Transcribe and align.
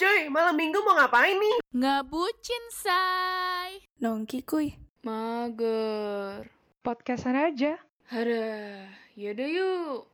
Cuy, 0.00 0.32
malam 0.32 0.56
minggu 0.56 0.80
mau 0.80 0.96
ngapain 0.96 1.36
nih? 1.36 1.60
Ngebucin, 1.76 2.64
say. 2.72 3.84
Nongki 4.00 4.40
kuy. 4.48 4.72
Mager. 5.04 6.48
Podcastan 6.80 7.36
aja. 7.36 7.76
Hara, 8.08 8.88
yaudah 9.12 9.44
yuk. 9.44 10.08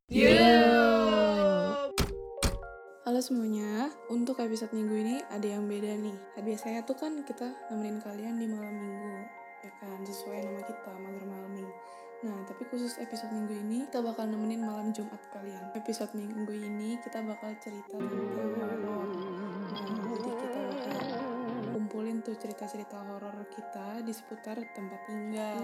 Halo 3.07 3.21
semuanya, 3.22 3.95
untuk 4.11 4.43
episode 4.43 4.75
minggu 4.75 5.07
ini 5.07 5.17
ada 5.30 5.46
yang 5.54 5.71
beda 5.71 5.95
nih. 5.95 6.18
Nah, 6.34 6.43
biasanya 6.43 6.82
tuh 6.82 6.98
kan 6.98 7.23
kita 7.23 7.46
nemenin 7.71 8.03
kalian 8.03 8.43
di 8.43 8.50
malam 8.50 8.75
minggu, 8.75 9.14
ya 9.62 9.71
kan, 9.79 10.03
sesuai 10.03 10.50
nama 10.50 10.66
kita, 10.66 10.93
Mager 10.98 11.30
Malming. 11.30 11.71
Nah, 12.27 12.43
tapi 12.43 12.66
khusus 12.75 12.98
episode 12.98 13.30
minggu 13.30 13.55
ini, 13.55 13.87
kita 13.87 14.03
bakal 14.03 14.27
nemenin 14.27 14.66
malam 14.66 14.91
Jumat 14.91 15.23
kalian. 15.30 15.79
Episode 15.79 16.11
minggu 16.18 16.59
ini 16.59 16.98
kita 17.07 17.23
bakal 17.23 17.55
cerita 17.62 17.95
tentang 17.95 18.82
jadi 19.77 20.30
kita 20.32 20.58
bakal 20.61 20.96
kumpulin 21.76 22.18
tuh 22.25 22.36
cerita-cerita 22.40 22.96
horor 23.04 23.36
kita 23.53 24.00
di 24.00 24.12
seputar 24.12 24.57
tempat 24.72 25.00
tinggal, 25.04 25.61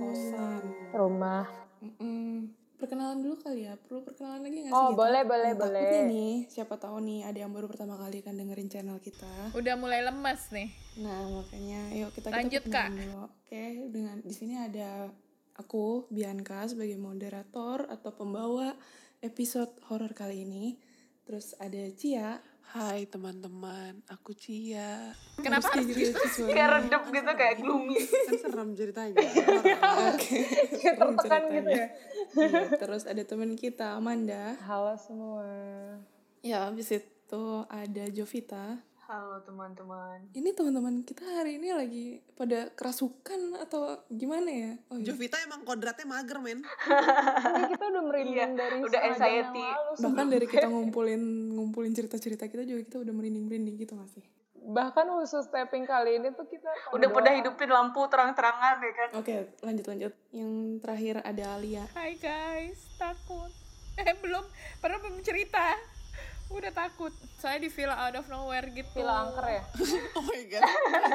kosan, 0.00 0.62
rumah. 0.96 1.46
Mm-mm. 1.82 2.48
Perkenalan 2.80 3.22
dulu 3.22 3.38
kali 3.38 3.62
ya, 3.62 3.78
perlu 3.78 4.02
perkenalan 4.02 4.42
lagi 4.42 4.56
nggak 4.66 4.74
sih? 4.74 4.82
Oh, 4.82 4.90
kita? 4.90 4.98
boleh, 4.98 5.22
boleh, 5.22 5.50
Nah, 5.54 5.60
boleh. 5.62 5.86
Takutnya 5.86 6.02
nih, 6.10 6.34
siapa 6.50 6.74
tahu 6.82 6.96
nih 6.98 7.20
ada 7.22 7.38
yang 7.38 7.52
baru 7.54 7.70
pertama 7.70 7.94
kali 7.94 8.26
kan 8.26 8.34
dengerin 8.34 8.66
channel 8.66 8.98
kita. 8.98 9.54
Udah 9.54 9.78
mulai 9.78 10.02
lemes 10.02 10.50
nih. 10.50 10.70
Nah, 10.98 11.30
makanya 11.30 11.80
yuk 11.94 12.10
kita 12.10 12.34
Lanjut, 12.34 12.62
kita 12.66 12.74
Kak. 12.74 12.88
dulu. 12.90 13.30
Oke, 13.30 13.86
dengan 13.86 14.18
di 14.26 14.34
sini 14.34 14.58
ada 14.58 15.14
aku 15.54 16.10
Bianca 16.10 16.66
sebagai 16.66 16.98
moderator 16.98 17.86
atau 17.86 18.10
pembawa 18.18 18.74
episode 19.22 19.78
horor 19.86 20.10
kali 20.10 20.42
ini. 20.42 20.74
Terus 21.22 21.54
ada 21.62 21.86
Cia. 21.94 22.42
Hai 22.64 23.04
teman-teman, 23.04 24.00
aku 24.06 24.32
Cia. 24.32 25.12
Kenapa 25.36 25.74
harus 25.74 25.90
gitu? 25.90 26.46
kayak 26.46 26.70
redup 26.80 27.04
gitu 27.06 27.30
kayak 27.30 27.56
gloomy 27.58 27.98
Kan 27.98 28.34
serem 28.38 28.70
ceritanya. 28.72 29.18
Oke. 30.08 30.40
tertekan 30.80 31.18
ceritanya. 31.18 31.52
gitu 31.52 31.70
ya. 31.70 31.86
Iya, 32.32 32.60
terus 32.76 33.02
ada 33.04 33.22
teman 33.22 33.52
kita 33.54 33.94
Amanda. 33.94 34.56
Halo 34.62 34.94
semua. 34.96 35.44
Ya, 36.40 36.64
habis 36.64 36.88
itu 36.90 37.44
ada 37.66 38.04
Jovita. 38.08 38.78
halo 39.02 39.36
teman-teman 39.42 40.24
Ini 40.32 40.56
teman-teman 40.56 41.04
kita 41.04 41.20
hari 41.26 41.60
ini 41.60 41.68
lagi 41.68 42.06
pada 42.32 42.72
kerasukan 42.72 43.60
atau 43.60 44.00
gimana 44.08 44.48
ya? 44.48 44.72
Oh, 44.88 44.96
iya. 44.96 45.04
Jovita 45.04 45.36
emang 45.38 45.60
kodratnya 45.62 46.08
mager 46.08 46.40
men. 46.40 46.64
Ini 46.64 47.64
kita 47.68 47.84
udah 47.84 48.02
merinding 48.02 48.32
Iya, 48.32 48.56
dari 48.56 48.76
udah 48.80 49.00
anxiety. 49.04 49.60
yang 49.60 49.76
lalu. 49.76 50.00
Bahkan 50.00 50.26
dari 50.30 50.46
kita 50.46 50.66
ngumpulin 50.66 51.51
ngumpulin 51.62 51.94
cerita-cerita 51.94 52.44
kita 52.44 52.62
juga 52.62 52.82
kita 52.82 52.98
udah 52.98 53.14
merinding-merinding 53.14 53.78
gitu 53.78 53.94
gak 53.94 54.10
sih? 54.10 54.24
Bahkan 54.54 55.06
khusus 55.16 55.46
tapping 55.48 55.82
kali 55.82 56.18
ini 56.18 56.30
tuh 56.30 56.46
kita 56.46 56.70
udah 56.90 57.08
pada 57.08 57.30
hidupin 57.32 57.66
lampu 57.66 58.06
terang-terangan 58.06 58.78
ya 58.78 58.92
kan 58.92 59.08
Oke, 59.14 59.34
lanjut 59.58 59.86
lanjut. 59.86 60.12
Yang 60.30 60.52
terakhir 60.78 61.14
ada 61.20 61.44
Alia. 61.54 61.84
Hai 61.92 62.14
guys, 62.14 62.78
takut. 62.94 63.50
Eh 63.94 64.14
belum, 64.18 64.42
padahal 64.78 65.02
belum 65.02 65.18
cerita. 65.20 65.74
Udah 66.48 66.70
takut. 66.70 67.10
Soalnya 67.38 67.64
di 67.64 67.70
villa 67.70 67.96
out 67.96 68.14
of 68.14 68.26
nowhere 68.28 68.70
gitu. 68.70 68.86
Villa 68.94 69.24
angker 69.24 69.46
ya. 69.46 69.62
Oh 70.18 70.22
my 70.22 70.42
god, 70.46 70.62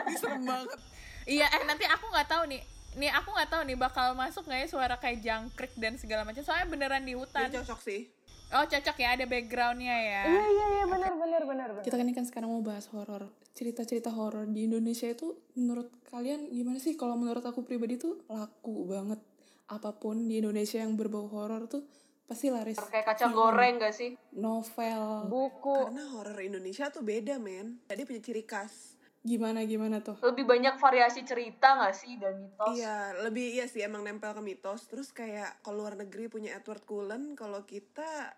ini 0.03 0.15
serem 0.17 0.43
banget. 0.43 0.79
Iya, 1.23 1.45
eh 1.47 1.63
nanti 1.63 1.85
aku 1.85 2.05
nggak 2.09 2.27
tahu 2.27 2.43
nih. 2.47 2.61
Nih 2.97 3.11
aku 3.13 3.29
nggak 3.29 3.49
tahu 3.49 3.61
nih 3.63 3.77
bakal 3.77 4.11
masuk 4.11 4.43
nggak 4.43 4.59
ya 4.59 4.67
suara 4.67 4.95
kayak 4.97 5.21
jangkrik 5.21 5.71
dan 5.77 5.95
segala 5.95 6.25
macam. 6.25 6.41
Soalnya 6.41 6.67
beneran 6.67 7.05
di 7.05 7.13
Ini 7.13 7.19
hutan. 7.21 7.47
cocok 7.53 7.79
sih. 7.79 8.09
Oh 8.47 8.63
cocok 8.63 8.95
ya, 8.95 9.19
ada 9.19 9.27
backgroundnya 9.27 9.91
ya. 9.91 10.23
Iya 10.23 10.45
iya 10.47 10.65
iya 10.79 10.83
benar 10.87 11.13
benar 11.19 11.43
benar 11.43 11.69
benar. 11.75 11.83
Kita 11.83 11.99
kan 11.99 12.07
ini 12.07 12.15
kan 12.15 12.23
sekarang 12.23 12.47
mau 12.47 12.63
bahas 12.63 12.87
horor. 12.95 13.27
Cerita-cerita 13.51 14.07
horor 14.07 14.47
di 14.47 14.71
Indonesia 14.71 15.03
itu 15.11 15.35
menurut 15.59 15.91
kalian 16.07 16.47
gimana 16.47 16.79
sih? 16.79 16.95
Kalau 16.95 17.19
menurut 17.19 17.43
aku 17.43 17.67
pribadi 17.67 17.99
tuh 17.99 18.23
laku 18.31 18.87
banget. 18.87 19.19
Apa 19.67 19.91
pun 19.99 20.31
di 20.31 20.39
Indonesia 20.39 20.79
yang 20.79 20.95
berbau 20.95 21.27
horor 21.27 21.67
tuh 21.67 21.83
pasti 22.27 22.51
laris. 22.51 22.75
kayak 22.75 23.07
kacang 23.07 23.31
goreng 23.31 23.79
gak 23.79 23.95
sih 23.95 24.15
Novel. 24.35 25.27
Buku. 25.27 25.91
Karena 25.91 26.07
horor 26.15 26.39
Indonesia 26.39 26.87
tuh 26.87 27.03
beda 27.03 27.39
men. 27.39 27.83
Dia 27.91 28.07
punya 28.07 28.23
ciri 28.23 28.47
khas. 28.47 28.96
Gimana 29.27 29.67
gimana 29.67 29.99
tuh? 29.99 30.15
lebih 30.23 30.47
banyak 30.47 30.79
variasi 30.79 31.21
cerita 31.21 31.75
gak 31.75 31.91
sih 31.91 32.15
dan 32.15 32.39
mitos 32.39 32.71
Iya, 32.73 33.11
lebih 33.27 33.45
iya 33.53 33.65
sih 33.67 33.83
emang 33.83 34.01
nempel 34.01 34.31
ke 34.31 34.39
mitos. 34.39 34.87
Terus 34.87 35.11
kayak 35.11 35.59
kalau 35.59 35.83
luar 35.83 35.99
negeri 35.99 36.31
punya 36.31 36.55
Edward 36.55 36.81
Cullen, 36.81 37.35
kalau 37.35 37.61
kita 37.61 38.31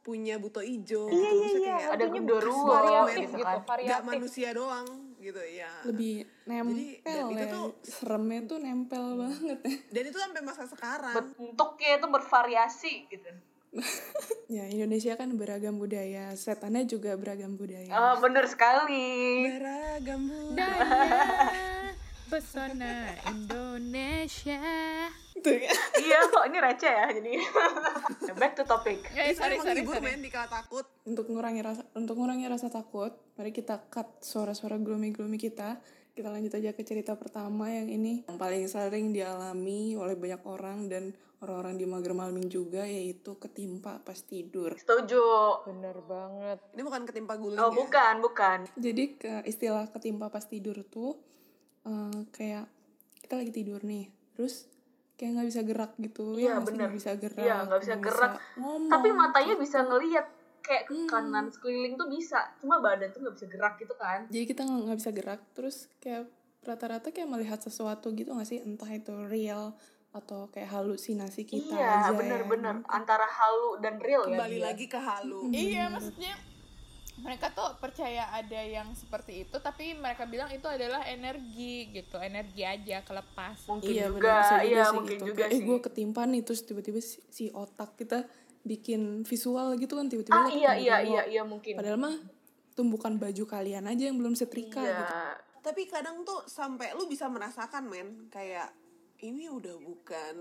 punya 0.00 0.34
Buto 0.34 0.58
Ijo. 0.58 1.06
Iya 1.06 1.30
gitu. 1.30 1.36
iya 1.36 1.48
iya. 1.52 1.74
kayak 1.78 1.90
ada 1.94 2.04
genderuwo 2.08 2.64
variatif 2.66 3.14
gitu 3.22 3.36
gitu, 3.36 3.44
kan. 3.44 3.54
gak 3.54 3.66
variatif. 3.68 4.08
manusia 4.08 4.48
doang 4.50 4.86
gitu 5.20 5.42
ya. 5.44 5.70
Lebih 5.84 6.14
nempel 6.42 6.74
Jadi, 6.74 6.88
dan 7.04 7.22
itu 7.28 7.38
ya. 7.38 7.52
tuh- 7.52 7.74
Seremnya 7.84 8.40
tuh 8.42 8.58
nempel 8.58 9.04
banget 9.14 9.58
ya. 9.62 9.76
Dan 9.92 10.02
itu 10.08 10.18
sampai 10.18 10.42
masa 10.42 10.64
sekarang. 10.66 11.14
bentuknya 11.38 11.90
itu 12.00 12.06
bervariasi 12.08 12.94
gitu 13.06 13.30
Ya, 14.52 14.68
Indonesia 14.68 15.16
kan 15.16 15.32
beragam 15.32 15.80
budaya, 15.80 16.36
setannya 16.36 16.84
juga 16.84 17.16
beragam 17.16 17.56
budaya. 17.56 17.88
Ah, 17.88 18.20
bener 18.20 18.44
sekali 18.44 19.48
Beragam 19.48 20.28
Daya 20.52 21.96
pesona 22.32 23.12
Indonesia. 23.28 24.56
iya 26.00 26.18
kok 26.32 26.44
ini 26.48 26.58
receh 26.64 26.88
ya 26.88 27.06
jadi 27.12 27.32
back 28.40 28.56
to 28.56 28.64
topic 28.64 29.04
Eh, 29.12 29.36
Sorry, 29.36 29.60
sorry, 29.60 29.84
sorry, 29.84 30.16
di 30.16 30.32
kala 30.32 30.48
takut. 30.48 30.88
Untuk 31.04 31.28
mengurangi 31.28 31.60
rasa 31.60 31.84
untuk 31.92 32.16
mengurangi 32.16 32.48
rasa 32.48 32.72
takut, 32.72 33.12
mari 33.36 33.52
kita 33.52 33.84
cut 33.92 34.24
suara-suara 34.24 34.80
gloomy-gloomy 34.80 35.36
kita. 35.36 35.76
Kita 36.12 36.28
lanjut 36.28 36.52
aja 36.52 36.70
ke 36.70 36.82
cerita 36.82 37.16
pertama 37.16 37.66
yang 37.66 37.88
ini 37.88 38.20
yang 38.22 38.36
paling 38.36 38.64
sering 38.66 39.10
dialami 39.10 39.96
oleh 39.96 40.12
banyak 40.12 40.44
orang 40.44 40.84
dan 40.86 41.08
orang-orang 41.40 41.74
di 41.74 41.84
Mager 41.84 42.12
Malming 42.12 42.46
juga 42.46 42.84
yaitu 42.84 43.34
ketimpa 43.34 43.98
pas 43.98 44.20
tidur. 44.20 44.76
setuju 44.76 45.24
Bener 45.64 45.96
banget. 46.02 46.60
Ini 46.70 46.82
bukan 46.82 47.02
ketimpa 47.02 47.34
guling 47.34 47.56
oh 47.56 47.66
ya. 47.66 47.74
bukan 47.74 48.14
bukan 48.20 48.58
Jadi 48.76 49.04
ke 49.16 49.40
istilah 49.44 49.88
ketimpa 49.88 50.28
pas 50.28 50.44
tidur 50.44 50.84
tuh 50.84 51.16
eh, 51.82 52.20
kayak 52.30 52.68
kita 53.18 53.34
lagi 53.34 53.50
tidur 53.50 53.80
nih, 53.80 54.06
terus 54.36 54.68
kayak 55.14 55.32
nggak 55.34 55.48
bisa 55.48 55.60
gerak 55.62 55.92
gitu 55.96 56.34
Iya, 56.34 56.44
ya 56.44 56.54
bener. 56.60 56.76
nggak 56.76 56.92
bisa 56.92 57.10
gerak 57.16 57.40
Iya, 57.40 57.56
nggak 57.64 57.80
bisa 57.80 57.94
gerak. 57.96 58.32
ngomong 58.54 58.90
tapi 58.90 59.08
matanya 59.10 59.54
bisa 59.56 59.78
ngelihat 59.80 60.26
kayak 60.62 60.86
ke 60.86 60.94
Hmm. 60.94 61.06
kanan 61.06 61.46
sekeliling 61.48 61.94
tuh 61.94 62.06
bisa 62.06 62.38
cuma 62.56 62.78
badan 62.78 63.10
tuh 63.10 63.20
nggak 63.20 63.34
bisa 63.34 63.46
gerak 63.46 63.74
gitu 63.76 63.94
kan 63.94 64.24
jadi 64.26 64.44
kita 64.46 64.62
nggak 64.62 64.80
nggak 64.84 64.98
bisa 64.98 65.10
gerak 65.10 65.40
terus 65.52 65.76
kayak 65.98 66.24
rata-rata 66.62 67.10
kayak 67.10 67.26
melihat 67.26 67.58
sesuatu 67.58 68.10
gitu 68.10 68.30
nggak 68.30 68.46
sih 68.46 68.58
entah 68.58 68.88
itu 68.88 69.10
real 69.24 69.74
atau 70.10 70.46
kayak 70.46 70.70
halusinasi 70.70 71.42
kita 71.42 71.72
iya 71.72 72.04
aja 72.04 72.12
bener-bener 72.12 72.78
ya. 72.78 72.88
antara 72.92 73.24
halu 73.24 73.80
dan 73.80 73.96
real 73.96 74.22
ya 74.22 74.36
Kembali 74.36 74.56
dia. 74.56 74.64
lagi 74.66 74.86
ke 74.86 75.00
halu. 75.00 75.48
Iya, 75.48 75.88
maksudnya 75.88 76.36
mereka 77.14 77.48
tuh 77.50 77.76
percaya 77.76 78.28
ada 78.30 78.56
yang 78.58 78.92
seperti 78.92 79.42
itu, 79.42 79.56
tapi 79.56 79.92
mereka 79.94 80.24
bilang 80.24 80.48
itu 80.48 80.64
adalah 80.64 81.04
energi 81.06 81.92
gitu, 81.92 82.16
energi 82.18 82.60
aja 82.60 83.00
kelepas. 83.00 83.56
mungkin 83.64 83.88
iya 83.90 84.06
juga 84.06 84.18
benar 84.18 84.36
bisa 84.38 84.54
juga 84.54 84.66
iya 84.66 84.82
sih 84.82 84.94
mungkin 84.94 85.16
gitu. 85.16 85.26
juga 85.26 85.38
Kayak, 85.38 85.50
sih 85.50 85.56
eh 85.56 85.62
gue 85.62 85.78
ketimpa 85.82 86.22
nih 86.26 86.40
terus 86.42 86.60
tiba-tiba 86.62 87.00
si, 87.00 87.18
si 87.28 87.44
otak 87.48 87.90
kita 87.94 88.18
bikin 88.62 89.26
visual 89.26 89.74
gitu 89.74 89.98
kan 89.98 90.06
tiba-tiba 90.06 90.38
ah 90.38 90.46
iya 90.50 90.72
iya 90.78 90.96
iya 91.02 91.22
iya 91.26 91.42
mungkin. 91.42 91.74
Padahal 91.74 91.98
mah 91.98 92.14
tumbukan 92.72 93.12
baju 93.18 93.44
kalian 93.44 93.84
aja 93.90 94.08
yang 94.08 94.16
belum 94.16 94.38
setrika 94.38 94.80
iya. 94.80 94.98
gitu. 95.02 95.14
Tapi 95.62 95.82
kadang 95.86 96.22
tuh 96.22 96.46
sampai 96.46 96.94
lu 96.94 97.06
bisa 97.10 97.26
merasakan 97.26 97.90
men. 97.90 98.30
Kayak 98.30 98.70
ini 99.22 99.46
udah 99.46 99.78
bukan 99.78 100.34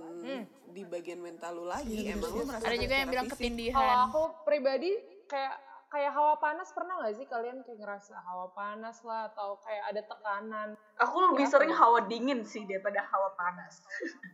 di 0.74 0.82
bagian 0.86 1.22
mental 1.22 1.62
lu 1.62 1.66
lagi. 1.70 2.10
Emang 2.10 2.34
lu 2.34 2.46
merasakan 2.46 2.70
Ada 2.70 2.78
juga 2.78 2.96
yang 2.98 3.10
bilang 3.10 3.28
fisik. 3.30 3.38
Kalau 3.38 3.46
ketindihan. 3.46 3.98
aku 4.10 4.22
pribadi 4.46 4.92
kayak 5.30 5.56
kayak 5.92 6.10
hawa 6.10 6.34
panas 6.36 6.72
pernah 6.72 6.96
nggak 6.98 7.14
sih 7.14 7.28
kalian 7.28 7.60
kayak 7.62 7.78
ngerasa 7.78 8.16
hawa 8.18 8.48
panas 8.50 9.04
lah 9.04 9.28
atau 9.28 9.60
kayak 9.60 9.84
ada 9.86 10.02
tekanan? 10.02 10.70
aku 10.96 11.16
lebih 11.28 11.44
sering 11.46 11.70
hawa 11.70 12.00
dingin 12.04 12.42
sih 12.42 12.64
daripada 12.64 13.04
hawa 13.04 13.30
panas 13.34 13.84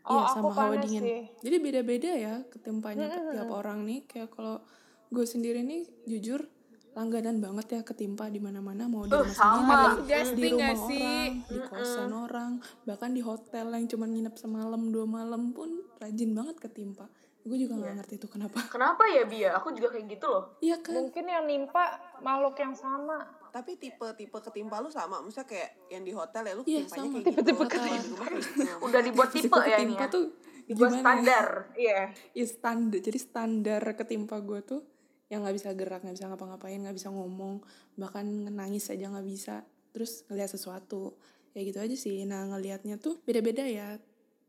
Oh, 0.04 0.22
iya 0.22 0.30
aku 0.30 0.38
sama 0.38 0.50
hawa 0.54 0.62
panas 0.72 0.84
dingin 0.86 1.02
sih. 1.02 1.22
jadi 1.42 1.58
beda-beda 1.58 2.12
ya 2.14 2.36
ketimpanya 2.48 3.06
ke 3.08 3.20
tiap 3.32 3.50
orang 3.50 3.84
nih 3.84 4.06
kayak 4.06 4.30
kalau 4.30 4.62
gue 5.08 5.26
sendiri 5.26 5.60
nih 5.62 5.82
jujur 6.06 6.46
langganan 6.94 7.38
banget 7.38 7.66
ya 7.72 7.82
ketimpa 7.84 8.26
di 8.28 8.38
mana-mana 8.38 8.86
mau 8.86 9.06
di 9.06 9.14
Uh, 9.14 9.22
rumah 9.22 9.30
sama. 9.30 10.02
sendiri, 10.02 10.34
di 10.34 10.50
rumah 10.50 10.58
nggak 10.60 10.78
sih? 10.84 10.98
orang, 11.00 11.34
di 11.46 11.58
kosan 11.64 12.12
orang, 12.12 12.52
bahkan 12.84 13.12
di 13.12 13.22
hotel 13.22 13.68
yang 13.72 13.86
cuma 13.86 14.06
nginep 14.06 14.34
semalam 14.36 14.82
dua 14.88 15.06
malam 15.06 15.50
pun 15.52 15.70
rajin 15.96 16.34
banget 16.34 16.58
ketimpa. 16.60 17.06
Gue 17.42 17.58
juga 17.58 17.74
nggak 17.76 17.96
ngerti 17.96 18.14
itu 18.16 18.28
kenapa. 18.28 18.58
kenapa 18.68 19.04
ya 19.06 19.24
Bia 19.24 19.54
aku 19.54 19.72
juga 19.72 19.90
kayak 19.90 20.06
gitu 20.10 20.26
loh 20.26 20.44
Iya 20.60 20.78
kan? 20.80 20.98
Mungkin 20.98 21.26
yang 21.26 21.44
nimpa 21.44 21.84
makhluk 22.20 22.56
yang 22.58 22.74
sama. 22.74 23.24
Tapi 23.48 23.76
tipe-tipe 23.76 24.38
ketimpa 24.38 24.78
lu 24.78 24.88
sama, 24.88 25.18
misalnya 25.20 25.48
kayak 25.48 25.70
yang 25.88 26.02
di 26.02 26.12
hotel 26.12 26.44
ya 26.44 26.54
lu 26.54 26.64
Iya, 26.64 26.84
ketimpanya 26.84 26.98
sama. 27.00 27.14
kayak 27.14 27.26
Tipe-tipe 27.26 27.64
gitu. 27.64 27.72
Kalau 27.72 27.88
di 27.88 28.00
rumah 28.06 28.28
kayak 28.28 28.44
gitu. 28.44 28.76
udah 28.84 29.02
dibuat 29.02 29.30
tipe 29.30 29.46
Tipe 29.48 29.60
ya 29.64 29.78
ini 29.78 29.96
ya 29.96 30.08
tuh 30.08 30.26
dibuat 30.64 30.90
gimana 30.90 30.96
ya? 30.96 31.02
standar 31.02 31.46
iya 31.76 32.00
ya 32.34 32.46
standar 32.46 33.00
jadi 33.00 33.18
standar 33.18 33.82
ketimpa 33.96 34.36
gue 34.40 34.60
tuh 34.62 34.82
yang 35.28 35.40
nggak 35.42 35.56
bisa 35.56 35.70
gerak 35.72 36.04
nggak 36.04 36.12
bisa 36.14 36.28
ngapa-ngapain 36.28 36.76
nggak 36.78 36.92
bisa 36.94 37.08
ngomong 37.08 37.64
bahkan 37.94 38.24
nangis 38.50 38.88
aja 38.88 39.08
nggak 39.08 39.24
bisa 39.24 39.64
terus 39.90 40.28
ngeliat 40.28 40.48
sesuatu 40.48 41.16
ya 41.52 41.64
gitu 41.64 41.80
aja 41.80 41.96
sih 41.96 42.22
nah 42.24 42.44
ngelihatnya 42.46 42.96
tuh 42.96 43.16
beda-beda 43.24 43.64
ya 43.64 43.96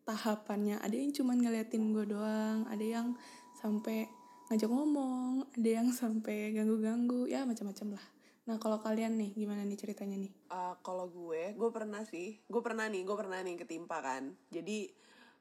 tahapannya. 0.09 0.81
Ada 0.81 0.97
yang 0.97 1.13
cuman 1.13 1.37
ngeliatin 1.45 1.93
gue 1.93 2.09
doang 2.09 2.65
ada 2.73 2.81
yang 2.81 3.13
sampai 3.61 4.09
ngajak 4.49 4.71
ngomong 4.73 5.45
ada 5.53 5.69
yang 5.69 5.93
sampai 5.93 6.57
ganggu-ganggu 6.57 7.29
ya 7.29 7.45
macam-macam 7.45 8.01
lah. 8.01 8.05
Nah 8.49 8.57
kalau 8.57 8.81
kalian 8.81 9.21
nih 9.21 9.37
gimana 9.37 9.61
nih 9.69 9.77
ceritanya 9.77 10.17
nih? 10.17 10.33
Uh, 10.49 10.73
kalau 10.81 11.13
gue, 11.13 11.53
gue 11.53 11.69
pernah 11.69 12.01
sih, 12.09 12.41
gue 12.49 12.63
pernah 12.65 12.89
nih, 12.89 13.05
gue 13.05 13.13
pernah 13.13 13.45
nih 13.45 13.61
ketimpa 13.61 14.01
kan. 14.01 14.33
Jadi 14.49 14.89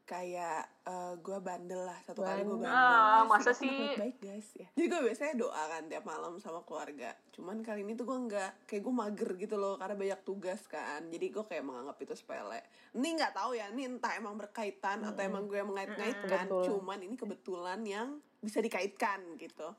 kayak 0.07 0.63
uh, 0.88 1.19
gue 1.19 1.38
bandel 1.44 1.83
lah 1.83 2.00
satu 2.07 2.24
kali 2.24 2.48
gue 2.48 2.63
bandel. 2.63 2.71
Ah, 2.71 3.27
masa 3.27 3.51
sih? 3.51 3.68
anak 3.68 4.00
baik 4.00 4.18
guys 4.24 4.48
ya. 4.56 4.68
Jadi 4.71 4.86
gue 4.88 5.01
biasanya 5.12 5.36
doa 5.36 5.63
kan 5.68 5.83
tiap 5.92 6.07
malam 6.07 6.39
sama 6.39 6.63
keluarga. 6.63 7.12
Cuman 7.36 7.59
kali 7.59 7.83
ini 7.83 8.00
tuh 8.00 8.07
gue 8.07 8.15
nggak, 8.15 8.71
kayak 8.71 8.81
gue 8.88 8.94
mager 8.95 9.30
gitu 9.36 9.56
loh 9.59 9.75
karena 9.75 10.00
banyak 10.00 10.21
tugas 10.24 10.63
kan. 10.71 11.04
Jadi 11.12 11.27
gue 11.27 11.44
kayak 11.44 11.68
menganggap 11.68 12.00
itu 12.00 12.15
sepele. 12.15 12.63
Ini 12.95 13.07
nggak 13.19 13.33
tahu 13.36 13.51
ya, 13.59 13.68
ini 13.75 13.83
entah 13.83 14.15
emang 14.15 14.39
berkaitan 14.39 15.04
atau 15.04 15.19
emang 15.19 15.44
gue 15.51 15.59
yang 15.59 15.68
mengait-ngaitkan. 15.68 16.48
Kebetulan. 16.48 16.65
Cuman 16.71 17.00
ini 17.03 17.15
kebetulan 17.19 17.80
yang 17.83 18.07
bisa 18.39 18.63
dikaitkan 18.63 19.36
gitu 19.36 19.75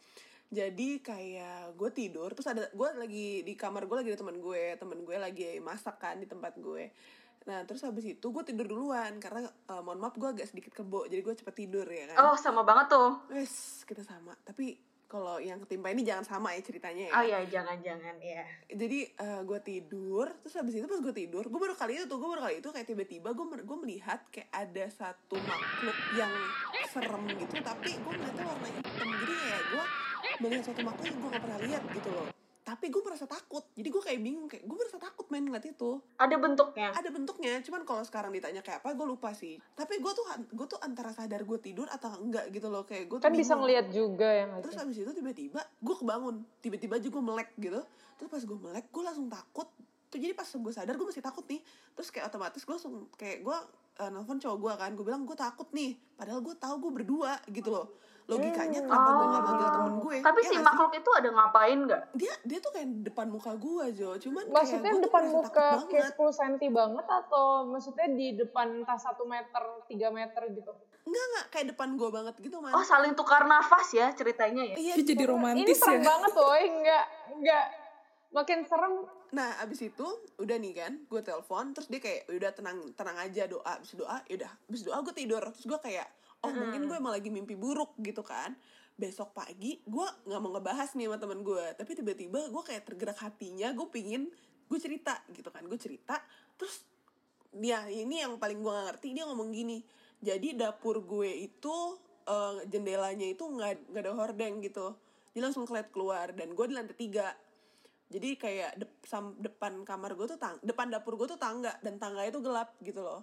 jadi 0.49 1.05
kayak 1.05 1.77
gue 1.77 1.91
tidur 1.93 2.33
terus 2.33 2.49
ada 2.49 2.73
gue 2.73 2.89
lagi 2.97 3.45
di 3.45 3.53
kamar 3.53 3.85
gue 3.85 3.97
lagi 4.01 4.09
ada 4.17 4.21
teman 4.25 4.41
gue 4.41 4.81
teman 4.81 4.99
gue 5.05 5.17
lagi 5.21 5.61
masak 5.61 6.01
kan 6.01 6.17
di 6.17 6.25
tempat 6.25 6.57
gue 6.57 6.89
nah 7.45 7.65
terus 7.65 7.85
habis 7.87 8.05
itu 8.05 8.27
gue 8.29 8.45
tidur 8.45 8.67
duluan 8.67 9.17
karena 9.23 9.47
eh, 9.47 9.83
mohon 9.85 10.01
maaf 10.01 10.17
gue 10.17 10.29
agak 10.29 10.49
sedikit 10.51 10.73
kebo 10.75 11.07
jadi 11.07 11.21
gue 11.23 11.35
cepet 11.39 11.55
tidur 11.55 11.87
ya 11.87 12.11
kan? 12.13 12.17
Oh, 12.29 12.37
sama 12.37 12.65
banget 12.67 12.93
tuh. 12.93 13.11
wes 13.33 13.85
kita 13.87 14.03
sama. 14.05 14.35
Tapi 14.43 14.89
kalau 15.09 15.41
yang 15.41 15.57
ketimpa 15.65 15.89
ini 15.89 16.05
jangan 16.05 16.21
sama 16.21 16.53
ya 16.53 16.61
ceritanya 16.61 17.09
ya. 17.09 17.13
Oh 17.17 17.25
ya, 17.25 17.41
jangan-jangan 17.49 18.17
ya. 18.21 18.45
jadi 18.69 19.01
gue 19.49 19.61
tidur 19.65 20.29
terus 20.45 20.55
habis 20.61 20.77
itu 20.77 20.85
pas 20.85 21.01
gue 21.01 21.15
tidur 21.17 21.49
gue 21.49 21.61
baru 21.61 21.73
kali 21.73 21.97
itu 21.97 22.05
tuh 22.05 22.21
gue 22.21 22.29
baru 22.29 22.43
kali 22.45 22.61
itu 22.61 22.69
kayak 22.69 22.87
tiba-tiba 22.87 23.33
gue 23.33 23.47
gue 23.65 23.79
melihat 23.81 24.21
kayak 24.29 24.53
ada 24.53 24.85
satu 24.93 25.41
makhluk 25.41 25.99
yang 26.13 26.33
serem 26.93 27.25
gitu 27.41 27.57
tapi 27.65 27.97
gue 27.97 28.13
melihatnya 28.13 28.45
warna 28.45 28.69
hitam. 28.69 29.09
Jadi 29.09 29.35
kayak 29.35 29.63
gue 29.73 29.85
melihat 30.45 30.65
satu 30.69 30.81
makhluk 30.85 31.07
yang 31.09 31.19
gue 31.19 31.31
gak 31.33 31.43
pernah 31.43 31.61
lihat 31.65 31.83
gitu 31.97 32.11
loh 32.13 32.38
tapi 32.69 32.93
gue 32.93 33.01
merasa 33.01 33.25
takut. 33.25 33.65
Jadi 33.73 33.89
gue 33.89 34.03
kayak 34.05 34.21
bingung 34.21 34.45
kayak 34.45 34.69
gue 34.69 34.77
merasa 34.77 35.01
takut 35.01 35.25
main 35.33 35.41
ngeliat 35.41 35.65
itu. 35.65 36.05
Ada 36.21 36.37
bentuknya. 36.37 36.93
ada 36.93 37.09
bentuknya 37.09 37.53
cuman 37.65 37.81
kalau 37.89 38.05
sekarang 38.05 38.29
ditanya 38.29 38.61
kayak 38.61 38.85
apa 38.85 38.93
gue 38.93 39.07
lupa 39.09 39.33
sih. 39.33 39.57
Tapi 39.73 39.97
gue 39.97 40.13
tuh 40.13 40.29
gue 40.53 40.67
tuh 40.69 40.77
antara 40.85 41.09
sadar 41.17 41.49
gue 41.49 41.59
tidur 41.65 41.89
atau 41.89 42.13
enggak 42.21 42.53
gitu 42.53 42.69
loh. 42.69 42.85
Kayak 42.85 43.09
gue 43.09 43.19
Kan 43.25 43.33
bisa 43.33 43.57
ngelihat 43.57 43.89
juga 43.89 44.29
ya 44.29 44.45
terus 44.61 44.77
abis 44.77 45.01
itu 45.01 45.13
tiba-tiba 45.17 45.65
gue 45.65 45.97
kebangun. 45.97 46.45
Tiba-tiba 46.61 47.01
aja 47.01 47.09
gue 47.09 47.23
melek 47.25 47.57
gitu. 47.57 47.81
Terus 48.21 48.29
pas 48.29 48.43
gue 48.45 48.59
melek 48.61 48.87
gue 48.93 49.03
langsung 49.03 49.33
takut. 49.33 49.69
Tuh 50.13 50.19
jadi 50.21 50.37
pas 50.37 50.45
gue 50.45 50.73
sadar 50.77 50.93
gue 50.93 51.07
masih 51.09 51.25
takut 51.25 51.49
nih. 51.49 51.65
Terus 51.97 52.09
kayak 52.13 52.29
otomatis 52.29 52.61
gue 52.61 52.75
langsung 52.77 53.09
kayak 53.17 53.49
gue 53.49 53.59
uh, 54.05 54.11
nelfon 54.13 54.37
cowok 54.37 54.59
gue 54.61 54.73
kan. 54.77 54.91
Gue 54.93 55.05
bilang 55.09 55.25
gue 55.25 55.37
takut 55.41 55.73
nih. 55.73 55.97
Padahal 56.21 56.45
gue 56.45 56.53
tahu 56.61 56.85
gue 56.85 56.93
berdua 57.01 57.41
gitu 57.49 57.73
loh 57.73 57.97
logikanya 58.29 58.81
kenapa 58.83 59.09
gue 59.11 59.27
gak 59.27 59.43
manggil 59.43 59.69
temen 59.71 59.95
gue? 59.99 60.15
Hmm. 60.15 60.27
Tapi 60.29 60.39
ya 60.39 60.45
si 60.45 60.53
nggak 60.53 60.67
makhluk 60.69 60.93
itu 60.95 61.11
ada 61.11 61.29
ngapain 61.31 61.79
nggak? 61.81 62.03
dia 62.13 62.33
dia 62.45 62.59
tuh 62.59 62.71
kayak 62.71 62.89
depan 63.03 63.27
muka 63.27 63.53
gue 63.55 63.85
Jo. 63.91 64.11
Cuman 64.19 64.45
Maksudnya 64.47 64.85
kayak 64.87 65.03
depan 65.03 65.23
muka 65.27 65.67
kayak 65.83 66.13
banget. 66.13 66.33
10 66.37 66.39
cm 66.39 66.71
banget 66.71 67.07
atau 67.09 67.45
maksudnya 67.65 68.07
di 68.11 68.27
depan 68.35 68.67
entah 68.79 68.99
1 68.99 69.17
meter, 69.25 69.63
3 69.87 70.09
meter 70.11 70.43
gitu? 70.53 70.73
enggak 71.01 71.25
enggak 71.25 71.47
kayak 71.49 71.67
depan 71.73 71.89
gue 71.97 72.09
banget 72.11 72.35
gitu 72.37 72.57
man. 72.59 72.69
Oh, 72.71 72.85
saling 72.85 73.17
tukar 73.17 73.43
nafas 73.43 73.89
ya 73.91 74.13
ceritanya 74.13 74.61
ya. 74.63 74.77
iya 74.77 74.95
jadi 74.95 75.09
pokoknya- 75.09 75.25
Ini 75.25 75.33
romantis 75.65 75.77
serem 75.79 75.97
ya. 75.97 76.05
banget 76.07 76.33
woy, 76.37 76.63
enggak, 76.69 77.05
enggak. 77.33 77.65
Makin 78.29 78.59
serem. 78.63 78.95
Nah, 79.31 79.57
abis 79.59 79.81
itu 79.83 80.05
udah 80.37 80.57
nih 80.59 80.73
kan, 80.75 80.93
gue 81.03 81.21
telepon, 81.23 81.73
terus 81.73 81.89
dia 81.89 81.97
kayak 81.97 82.29
udah 82.29 82.51
tenang 82.51 82.93
tenang 82.93 83.17
aja 83.19 83.45
doa, 83.45 83.73
abis 83.75 83.93
doa, 83.95 84.21
yaudah, 84.27 84.53
abis 84.67 84.85
doa 84.85 85.01
gue 85.01 85.15
tidur, 85.15 85.41
terus 85.41 85.65
gue 85.65 85.81
kayak, 85.81 86.05
oh 86.45 86.53
mungkin 86.55 86.87
gue 86.87 86.97
emang 86.99 87.15
lagi 87.15 87.29
mimpi 87.33 87.59
buruk 87.59 87.97
gitu 88.03 88.23
kan. 88.23 88.55
Besok 88.99 89.31
pagi 89.31 89.79
gue 89.87 90.07
nggak 90.27 90.41
mau 90.43 90.51
ngebahas 90.59 90.99
nih 90.99 91.07
sama 91.07 91.19
temen 91.23 91.47
gue, 91.47 91.65
tapi 91.79 91.95
tiba-tiba 91.95 92.51
gue 92.51 92.63
kayak 92.67 92.83
tergerak 92.83 93.19
hatinya, 93.23 93.71
gue 93.71 93.87
pingin 93.87 94.27
gue 94.69 94.79
cerita 94.83 95.23
gitu 95.33 95.49
kan, 95.49 95.63
gue 95.65 95.79
cerita, 95.81 96.19
terus 96.59 96.83
dia 97.55 97.87
ini 97.89 98.21
yang 98.21 98.37
paling 98.37 98.61
gue 98.61 98.69
gak 98.69 98.87
ngerti 98.93 99.17
dia 99.17 99.25
ngomong 99.25 99.49
gini, 99.55 99.81
jadi 100.21 100.53
dapur 100.53 101.01
gue 101.01 101.31
itu 101.31 101.97
eh, 102.29 102.67
jendelanya 102.69 103.25
itu 103.33 103.49
nggak 103.49 103.95
nggak 103.95 104.03
ada 104.03 104.13
hordeng 104.13 104.61
gitu, 104.61 104.99
dia 105.33 105.41
langsung 105.47 105.65
keliat 105.65 105.89
keluar 105.95 106.35
dan 106.37 106.53
gue 106.53 106.65
di 106.69 106.75
lantai 106.77 106.99
tiga. 106.99 107.33
Jadi 108.09 108.41
kayak 108.41 108.81
sam- 109.05 109.37
depan 109.37 109.85
kamar 109.85 110.17
gue 110.17 110.25
tuh 110.25 110.41
tang 110.41 110.57
depan 110.65 110.89
dapur 110.89 111.15
gue 111.21 111.29
tuh 111.29 111.37
tangga 111.37 111.77
dan 111.85 112.01
tangga 112.01 112.25
itu 112.25 112.41
gelap 112.41 112.73
gitu 112.81 113.05
loh. 113.05 113.21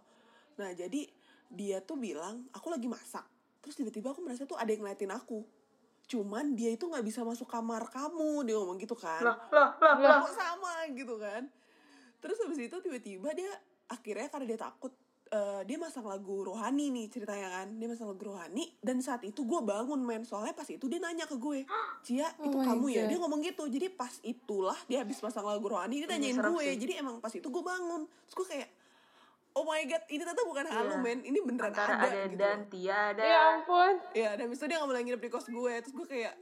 Nah 0.61 0.71
jadi 0.77 1.09
dia 1.49 1.81
tuh 1.81 1.97
bilang 1.99 2.45
aku 2.51 2.67
lagi 2.73 2.85
masak. 2.89 3.25
Terus 3.65 3.75
tiba-tiba 3.81 4.13
aku 4.13 4.21
merasa 4.21 4.45
tuh 4.45 4.57
ada 4.57 4.69
yang 4.69 4.85
ngeliatin 4.85 5.09
aku. 5.09 5.41
Cuman 6.05 6.53
dia 6.53 6.69
itu 6.69 6.85
nggak 6.85 7.01
bisa 7.01 7.25
masuk 7.25 7.49
kamar 7.49 7.89
kamu 7.89 8.45
dia 8.45 8.55
ngomong 8.61 8.77
gitu 8.77 8.93
kan. 8.93 9.25
Lah, 9.25 9.37
lah, 9.49 9.69
lah, 9.81 9.93
lah. 9.97 10.17
kok 10.21 10.33
sama 10.37 10.85
gitu 10.93 11.17
kan. 11.17 11.49
Terus 12.21 12.37
habis 12.45 12.59
itu 12.61 12.77
tiba-tiba 12.77 13.33
dia 13.33 13.49
akhirnya 13.89 14.29
karena 14.29 14.45
dia 14.53 14.59
takut 14.61 14.93
eh, 15.33 15.61
dia 15.65 15.77
masang 15.81 16.05
lagu 16.05 16.45
rohani 16.45 16.93
nih 16.93 17.09
ceritanya 17.09 17.49
kan. 17.49 17.67
Dia 17.81 17.87
masang 17.89 18.13
lagu 18.13 18.21
rohani 18.21 18.69
dan 18.85 19.01
saat 19.01 19.25
itu 19.25 19.41
gue 19.41 19.61
bangun 19.65 19.97
men. 19.97 20.21
Soalnya 20.21 20.53
pas 20.53 20.69
itu 20.69 20.85
dia 20.85 21.01
nanya 21.01 21.25
ke 21.25 21.41
gue 21.41 21.65
Cia 22.05 22.29
Oh 22.37 22.53
itu 22.53 22.57
my 22.61 22.65
kamu 22.69 22.85
ya? 22.93 23.01
God. 23.01 23.09
dia 23.09 23.17
ngomong 23.25 23.41
gitu. 23.41 23.63
Jadi 23.65 23.87
pas 23.89 24.13
itulah 24.21 24.77
dia 24.85 25.01
habis 25.01 25.17
pasang 25.17 25.49
lagu 25.49 25.65
rohani 25.65 26.05
dia 26.05 26.09
nanyain 26.09 26.37
gue. 26.37 26.65
sih. 26.69 26.77
jadi 26.85 27.01
emang 27.01 27.17
pas 27.17 27.33
itu 27.33 27.49
gue 27.49 27.63
bangun. 27.65 28.05
Terus 28.29 28.35
gue 28.37 28.47
kayak 28.53 28.69
oh 29.55 29.63
my 29.63 29.81
god 29.83 30.03
ini 30.05 30.19
ternyata 30.19 30.43
bukan 30.43 30.65
halu 30.67 30.91
Iya. 30.91 30.99
men 30.99 31.19
ini 31.21 31.39
beneran 31.39 31.71
Antara 31.71 31.95
ada, 31.97 32.07
ada 32.07 32.21
gitu 32.25 32.37
dan 32.37 32.59
tiada. 32.67 33.23
Ya 33.23 33.41
ampun. 33.55 33.93
ya 34.13 34.29
dan 34.33 34.47
itu 34.47 34.63
dia 34.63 34.75
gak 34.75 34.83
mau 34.83 34.91
lagi 34.91 35.05
nginep 35.05 35.21
di 35.21 35.29
kos 35.29 35.47
gue 35.47 35.73
terus 35.79 35.93
gue 35.93 36.07
kayak 36.09 36.35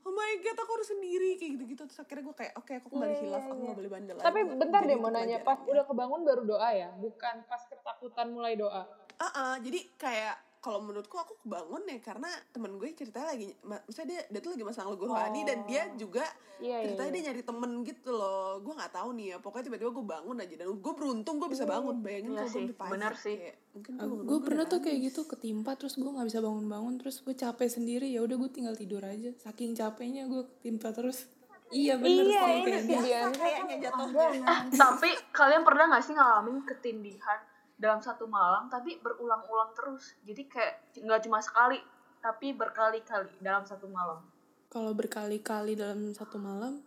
oh 0.00 0.10
my 0.10 0.32
god 0.38 0.56
aku 0.56 0.70
harus 0.72 0.88
sendiri 0.88 1.30
kayak 1.34 1.50
gitu-gitu 1.54 1.82
terus 1.84 1.98
akhirnya 1.98 2.24
gue 2.24 2.36
kayak 2.36 2.52
oke 2.54 2.72
aku 2.74 2.88
kembali 2.88 3.12
Iya, 3.12 3.22
hilaf 3.22 3.38
iya, 3.38 3.46
aku 3.46 3.54
iya. 3.54 3.66
gak 3.66 3.76
boleh 3.76 3.90
bandel 3.90 4.16
Tapi 4.16 4.38
lagi." 4.40 4.56
bentar 4.56 4.80
Jadi 4.80 4.88
deh 4.88 4.96
mau 4.96 5.10
nanya, 5.10 5.38
pas 5.40 5.58
udah 5.62 5.84
kebangun 5.84 6.20
baru 6.22 6.42
doa 6.44 6.68
ya? 6.72 6.88
Bukan 6.92 7.34
pas 7.44 7.62
ketakutan 7.62 8.26
mulai 8.28 8.54
doa? 8.54 8.82
Ah, 9.16 9.26
ah, 9.32 9.54
jadi 9.58 9.78
kayak 9.94 10.36
kalau 10.68 10.84
menurutku 10.84 11.16
aku 11.16 11.40
kebangun 11.40 11.80
ya 11.82 11.96
karena 11.98 12.28
temen 12.48 12.76
gue 12.76 12.92
ceritanya 12.92 13.32
lagi 13.32 13.48
misalnya 13.82 14.08
dia 14.10 14.20
dia 14.28 14.40
tuh 14.40 14.52
lagi 14.52 14.64
masang 14.66 14.86
lagu 14.86 15.04
rohani 15.06 15.40
dan 15.42 15.64
dia 15.64 15.88
juga 15.96 16.28
Iya, 16.58 16.74
iya, 16.74 16.78
ceritanya 16.84 17.06
iya. 17.06 17.14
dia 17.14 17.22
nyari 17.24 17.42
temen 17.42 17.70
gitu 17.82 18.10
loh 18.10 18.58
gue 18.58 18.74
nggak 18.74 18.90
tahu 18.90 19.08
nih 19.14 19.26
ya 19.30 19.36
pokoknya 19.38 19.64
tiba-tiba 19.64 19.90
gue 19.90 20.04
bangun 20.04 20.36
aja 20.36 20.54
dan 20.56 20.68
gue 20.68 20.92
beruntung 20.92 21.34
gue 21.38 21.48
bisa 21.48 21.64
bangun 21.64 21.96
bayangin 21.98 22.28
Iya 22.28 22.42
kalau 22.42 22.50
gue 22.60 22.74
pagi 22.74 22.90
benar 22.90 23.12
sih. 23.14 23.36
kayak, 23.38 23.56
mungkin 23.72 23.92
gue 23.94 23.96
gue 23.96 24.04
bangun-bangun 24.04 24.42
pernah 24.42 24.58
udah 24.60 24.68
tuh 24.68 24.80
kayak 24.82 24.98
gitu 25.02 25.20
ketimpa 25.24 25.70
terus 25.72 25.94
gue 25.94 26.10
nggak 26.10 26.26
bisa 26.26 26.38
bangun-bangun 26.38 26.94
terus 26.98 27.16
gue 27.18 27.32
capek 27.32 27.68
sendiri 27.70 28.06
ya 28.06 28.20
udah 28.20 28.36
gue 28.36 28.50
tinggal 28.50 28.74
tidur 28.74 29.00
aja 29.00 29.30
saking 29.38 29.72
capeknya 29.72 30.26
gue 30.26 30.42
ketimpa 30.52 30.92
terus 30.92 31.30
iya 31.70 31.94
bener 31.94 32.26
Iya, 32.26 32.42
ini 32.58 32.72
gitu. 32.82 32.96
Kayaknya 33.38 33.76
tuh 33.76 33.78
jatuhnya. 33.78 34.40
ada. 34.42 34.72
Tapi 34.74 35.08
kalian 35.30 35.62
pernah 35.62 35.84
gak 35.88 36.02
sih 36.02 36.12
ngalamin 36.12 36.58
ketindihan 36.64 37.38
dalam 37.78 38.02
satu 38.02 38.26
malam 38.26 38.66
tapi 38.66 38.98
berulang-ulang 38.98 39.70
terus? 39.72 40.18
Jadi 40.26 40.44
kayak 40.44 40.98
nggak 40.98 41.20
cuma 41.24 41.38
sekali, 41.38 41.78
tapi 42.18 42.52
berkali-kali 42.52 43.38
dalam 43.38 43.62
satu 43.62 43.86
malam. 43.86 44.20
kalau 44.68 44.92
berkali-kali 44.92 45.72
dalam 45.72 46.12
satu 46.12 46.36
malam 46.36 46.84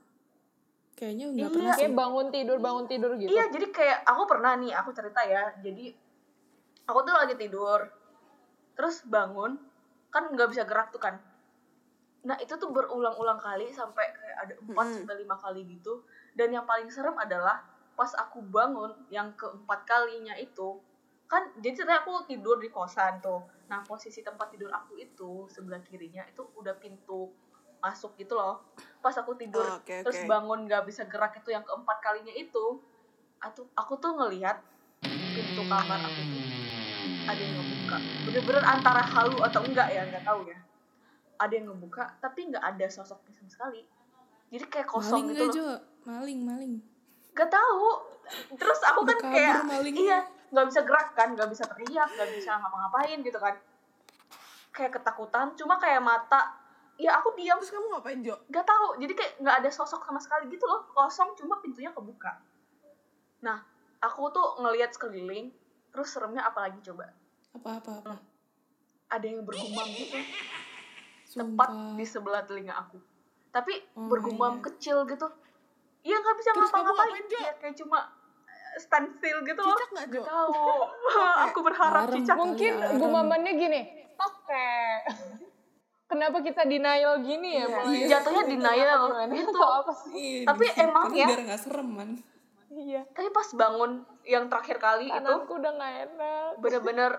kayaknya 0.93 1.33
nggak 1.33 1.49
Iya, 1.49 1.55
pernah 1.55 1.73
sih 1.73 1.81
Kayak 1.81 1.97
bangun 1.97 2.27
tidur, 2.29 2.57
bangun 2.61 2.85
tidur 2.85 3.11
gitu. 3.17 3.31
Iya, 3.33 3.49
jadi 3.49 3.67
kayak 3.73 3.99
aku 4.05 4.21
pernah 4.29 4.53
nih, 4.53 4.69
aku 4.77 4.89
cerita 4.93 5.21
ya. 5.25 5.49
Jadi 5.57 5.89
aku 6.85 6.99
tuh 7.01 7.15
lagi 7.17 7.33
tidur, 7.33 7.79
terus 8.77 9.01
bangun, 9.01 9.57
kan 10.13 10.29
nggak 10.29 10.49
bisa 10.53 10.61
gerak 10.61 10.93
tuh 10.93 11.01
kan. 11.01 11.17
Nah 12.21 12.37
itu 12.37 12.53
tuh 12.53 12.69
berulang-ulang 12.69 13.41
kali 13.41 13.73
sampai 13.73 14.13
kayak 14.13 14.37
ada 14.45 14.53
4 14.61 14.69
Mm-mm. 14.69 14.93
sampai 15.01 15.15
lima 15.17 15.35
kali 15.41 15.65
gitu. 15.65 16.05
Dan 16.37 16.53
yang 16.53 16.69
paling 16.69 16.85
serem 16.93 17.17
adalah 17.17 17.65
pas 18.01 18.17
aku 18.17 18.41
bangun 18.41 18.89
yang 19.13 19.29
keempat 19.37 19.85
kalinya 19.85 20.33
itu 20.41 20.81
kan 21.29 21.45
jadi 21.61 21.85
ceritanya 21.85 22.01
aku 22.01 22.25
tidur 22.25 22.57
di 22.57 22.73
kosan 22.73 23.21
tuh. 23.21 23.45
Nah 23.69 23.85
posisi 23.85 24.25
tempat 24.25 24.49
tidur 24.49 24.73
aku 24.73 24.97
itu 24.97 25.45
sebelah 25.53 25.85
kirinya 25.85 26.25
itu 26.25 26.41
udah 26.57 26.73
pintu 26.81 27.29
masuk 27.77 28.17
gitu 28.17 28.33
loh. 28.33 28.65
Pas 29.05 29.13
aku 29.13 29.37
tidur 29.37 29.61
Oh, 29.61 29.77
oke, 29.77 30.01
terus 30.01 30.17
oke. 30.17 30.25
bangun 30.25 30.65
nggak 30.65 30.81
bisa 30.89 31.05
gerak 31.05 31.37
itu 31.37 31.53
yang 31.53 31.61
keempat 31.61 32.01
kalinya 32.01 32.33
itu, 32.33 32.81
aku 33.37 33.69
aku 33.77 33.93
tuh 34.01 34.17
ngelihat 34.17 34.57
pintu 35.05 35.61
kamar 35.69 36.01
aku 36.01 36.21
tuh 36.25 36.41
ada 37.29 37.37
yang 37.37 37.53
ngebuka. 37.53 37.97
Bener-bener 38.25 38.63
antara 38.65 39.01
halu 39.05 39.37
atau 39.45 39.61
enggak 39.61 39.87
ya 39.93 40.09
nggak 40.09 40.25
tahu 40.25 40.49
ya. 40.49 40.57
Ada 41.37 41.53
yang 41.53 41.69
ngebuka 41.69 42.17
tapi 42.17 42.49
nggak 42.49 42.65
ada 42.65 42.85
sosoknya 42.89 43.29
sama 43.37 43.49
sekali. 43.53 43.85
Jadi 44.49 44.65
kayak 44.73 44.89
kosong 44.89 45.29
maling 45.29 45.37
gitu 45.37 45.43
loh. 45.45 45.53
Jo 45.53 45.67
maling 46.01 46.41
maling 46.41 46.73
Gak 47.33 47.49
tahu. 47.51 47.87
Terus 48.55 48.79
aku 48.87 49.01
kan 49.03 49.17
kabur 49.19 49.33
kayak 49.35 49.63
malingnya. 49.67 50.01
iya 50.01 50.19
nggak 50.51 50.67
bisa 50.67 50.83
gerak 50.83 51.15
kan, 51.15 51.31
nggak 51.31 51.47
bisa 51.47 51.63
teriak, 51.63 52.11
nggak 52.11 52.29
bisa 52.35 52.59
ngapa-ngapain 52.59 53.23
gitu 53.23 53.39
kan. 53.39 53.55
Kayak 54.75 54.99
ketakutan, 54.99 55.55
cuma 55.55 55.79
kayak 55.79 56.03
mata 56.03 56.61
ya 57.01 57.17
aku 57.17 57.33
diam 57.33 57.57
terus 57.57 57.73
kamu 57.73 57.97
ngapain 57.97 58.21
Jo 58.21 58.37
nggak 58.45 58.61
tahu 58.61 59.01
jadi 59.01 59.13
kayak 59.17 59.33
nggak 59.41 59.55
ada 59.65 59.69
sosok 59.73 60.05
sama 60.05 60.21
sekali 60.21 60.53
gitu 60.53 60.69
loh 60.69 60.85
kosong 60.93 61.33
cuma 61.33 61.57
pintunya 61.57 61.89
kebuka 61.89 62.37
nah 63.41 63.65
aku 63.97 64.29
tuh 64.29 64.61
ngelihat 64.61 64.93
sekeliling 64.93 65.49
terus 65.89 66.13
seremnya 66.13 66.45
apalagi 66.45 66.77
coba 66.85 67.09
apa 67.57 67.69
apa 67.81 67.91
apa 68.05 68.15
ada 69.09 69.25
yang 69.25 69.41
bergumam 69.41 69.89
gitu 69.97 70.13
tepat 71.31 71.69
Sumpah. 71.73 71.97
di 71.97 72.05
sebelah 72.05 72.43
telinga 72.45 72.77
aku 72.77 73.01
tapi 73.49 73.81
Oh 73.97 74.05
my 74.05 74.09
bergumam 74.13 74.53
God. 74.61 74.69
kecil 74.69 75.01
gitu 75.09 75.25
iya 76.01 76.15
nggak 76.15 76.35
bisa 76.35 76.49
ngapa-ngapain 76.51 77.25
ya 77.27 77.51
kayak 77.55 77.75
cuma 77.75 77.99
eh, 78.43 78.77
stand 78.77 79.07
still 79.13 79.39
gitu 79.41 79.59
loh 79.59 79.75
cicak 79.75 79.89
nggak 79.91 80.07
Jo 80.11 80.21
tahu 80.23 80.53
aku 81.45 81.59
berharap 81.61 82.03
Alarm. 82.03 82.15
cicak 82.15 82.35
Mungkin 82.35 82.73
alarm. 82.75 82.97
gumamannya 82.97 83.53
gini, 83.55 83.81
oke. 84.15 84.69
Kenapa 86.05 86.37
kita 86.39 86.65
denial 86.65 87.21
gini 87.21 87.55
ya? 87.55 87.63
Iya, 87.63 87.67
mulai? 87.71 88.03
jatuhnya 88.05 88.43
denial 88.45 88.99
Gimana? 89.07 89.31
gitu. 89.31 89.55
Atau 89.55 89.71
apa 89.71 89.91
sih? 89.95 90.11
Iya, 90.11 90.43
Tapi 90.45 90.65
emang 90.77 91.03
ya- 91.09 91.23
biar 91.25 91.41
nggak 91.41 91.61
serem 91.61 91.89
man 91.89 92.11
Iya. 92.69 93.03
tapi 93.09 93.27
pas 93.29 93.47
bangun 93.51 93.91
yang 94.23 94.47
terakhir 94.47 94.75
kali 94.77 95.05
itu 95.05 95.11
Kananku 95.13 95.53
udah 95.53 95.71
nggak 95.71 95.93
enak. 96.05 96.49
bener-bener 96.57 97.11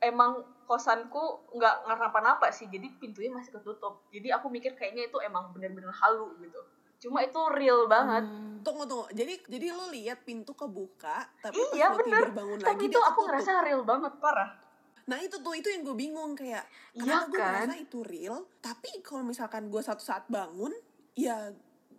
emang 0.00 0.34
kosanku 0.64 1.22
nggak 1.52 1.86
ngenapa-napa 1.86 2.50
sih 2.50 2.66
jadi 2.66 2.82
pintunya 2.92 3.30
masih 3.30 3.54
ketutup 3.54 4.02
jadi 4.08 4.34
aku 4.34 4.48
mikir 4.48 4.72
kayaknya 4.72 5.06
itu 5.06 5.18
emang 5.20 5.50
bener-bener 5.50 5.92
halu 5.92 6.34
gitu 6.38 6.58
cuma 7.04 7.20
itu 7.20 7.36
real 7.52 7.84
banget. 7.84 8.24
Hmm. 8.24 8.64
tunggu 8.64 8.88
tunggu. 8.88 9.04
Jadi 9.12 9.44
jadi 9.44 9.76
lo 9.76 9.92
lihat 9.92 10.24
pintu 10.24 10.56
kebuka 10.56 11.28
tapi 11.38 11.60
iya 11.76 11.92
pas 11.92 12.00
lo 12.00 12.00
bener. 12.00 12.22
tidur 12.24 12.32
bangun 12.32 12.58
lagi 12.58 12.68
tapi 12.72 12.84
dia 12.88 12.96
itu 12.96 13.00
aku 13.04 13.20
ngerasa 13.28 13.50
real 13.60 13.82
banget. 13.84 14.12
Parah. 14.16 14.50
Nah 15.04 15.18
itu 15.20 15.36
tuh 15.36 15.52
itu 15.52 15.68
yang 15.68 15.84
gue 15.84 15.92
bingung 15.92 16.32
kayak 16.32 16.64
Iya 16.96 17.04
kenapa 17.04 17.28
gue 17.28 17.36
kan? 17.36 17.44
ngerasa 17.68 17.76
itu 17.76 17.98
real 18.08 18.36
tapi 18.64 18.88
kalau 19.04 19.20
misalkan 19.20 19.68
gue 19.68 19.82
satu 19.84 20.00
saat 20.00 20.24
bangun 20.32 20.72
ya 21.12 21.52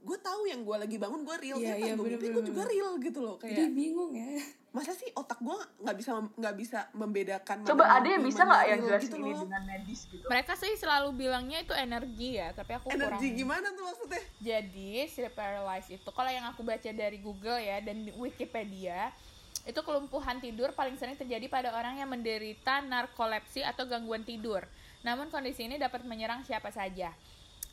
gue 0.05 0.17
tahu 0.21 0.45
yang 0.45 0.65
gue 0.65 0.73
lagi 0.73 0.97
bangun 0.97 1.21
gue 1.21 1.37
real. 1.37 1.57
Iya, 1.57 1.69
Tapi 1.69 1.81
pas 1.81 1.85
iya, 1.85 1.93
gue 1.93 2.05
mimpi 2.09 2.27
gue 2.33 2.43
juga 2.45 2.63
real 2.65 2.91
gitu 2.97 3.19
loh 3.21 3.35
jadi 3.37 3.61
kayak 3.61 3.73
bingung 3.77 4.11
ya 4.17 4.29
masa 4.75 4.91
sih 4.91 5.07
otak 5.15 5.39
gue 5.39 5.55
nggak 5.55 5.95
bisa 5.95 6.11
nggak 6.35 6.55
bisa 6.59 6.79
membedakan 6.91 7.63
mana 7.63 7.69
coba 7.71 7.85
ada 7.95 8.07
yang 8.11 8.23
bisa 8.27 8.41
nggak 8.43 8.63
yang 8.67 8.79
jelasin 8.83 9.07
gitu 9.07 9.15
ini 9.23 9.31
loh. 9.31 9.41
dengan 9.47 9.63
medis 9.63 9.99
gitu 10.11 10.25
Mereka 10.27 10.53
sih 10.59 10.71
selalu 10.75 11.09
bilangnya 11.15 11.63
itu 11.63 11.71
energi 11.71 12.29
ya, 12.35 12.51
tapi 12.51 12.75
aku 12.75 12.91
kurang. 12.91 12.99
energi 13.15 13.27
gimana 13.39 13.71
tuh 13.71 13.83
maksudnya 13.87 14.21
Jadi 14.43 14.91
sleep 15.07 15.31
paralysis 15.31 15.95
itu 16.03 16.09
kalau 16.11 16.27
yang 16.27 16.43
aku 16.51 16.59
baca 16.67 16.91
dari 16.91 17.23
Google 17.23 17.55
ya 17.55 17.79
dan 17.79 18.03
di 18.03 18.11
Wikipedia 18.19 19.15
itu 19.63 19.79
kelumpuhan 19.79 20.43
tidur 20.43 20.75
paling 20.75 20.99
sering 20.99 21.15
terjadi 21.15 21.47
pada 21.47 21.71
orang 21.71 21.95
yang 21.97 22.11
menderita 22.11 22.83
narkolepsi 22.83 23.63
atau 23.63 23.87
gangguan 23.87 24.27
tidur. 24.27 24.61
Namun 25.07 25.31
kondisi 25.31 25.65
ini 25.65 25.79
dapat 25.79 26.03
menyerang 26.03 26.43
siapa 26.43 26.69
saja. 26.69 27.15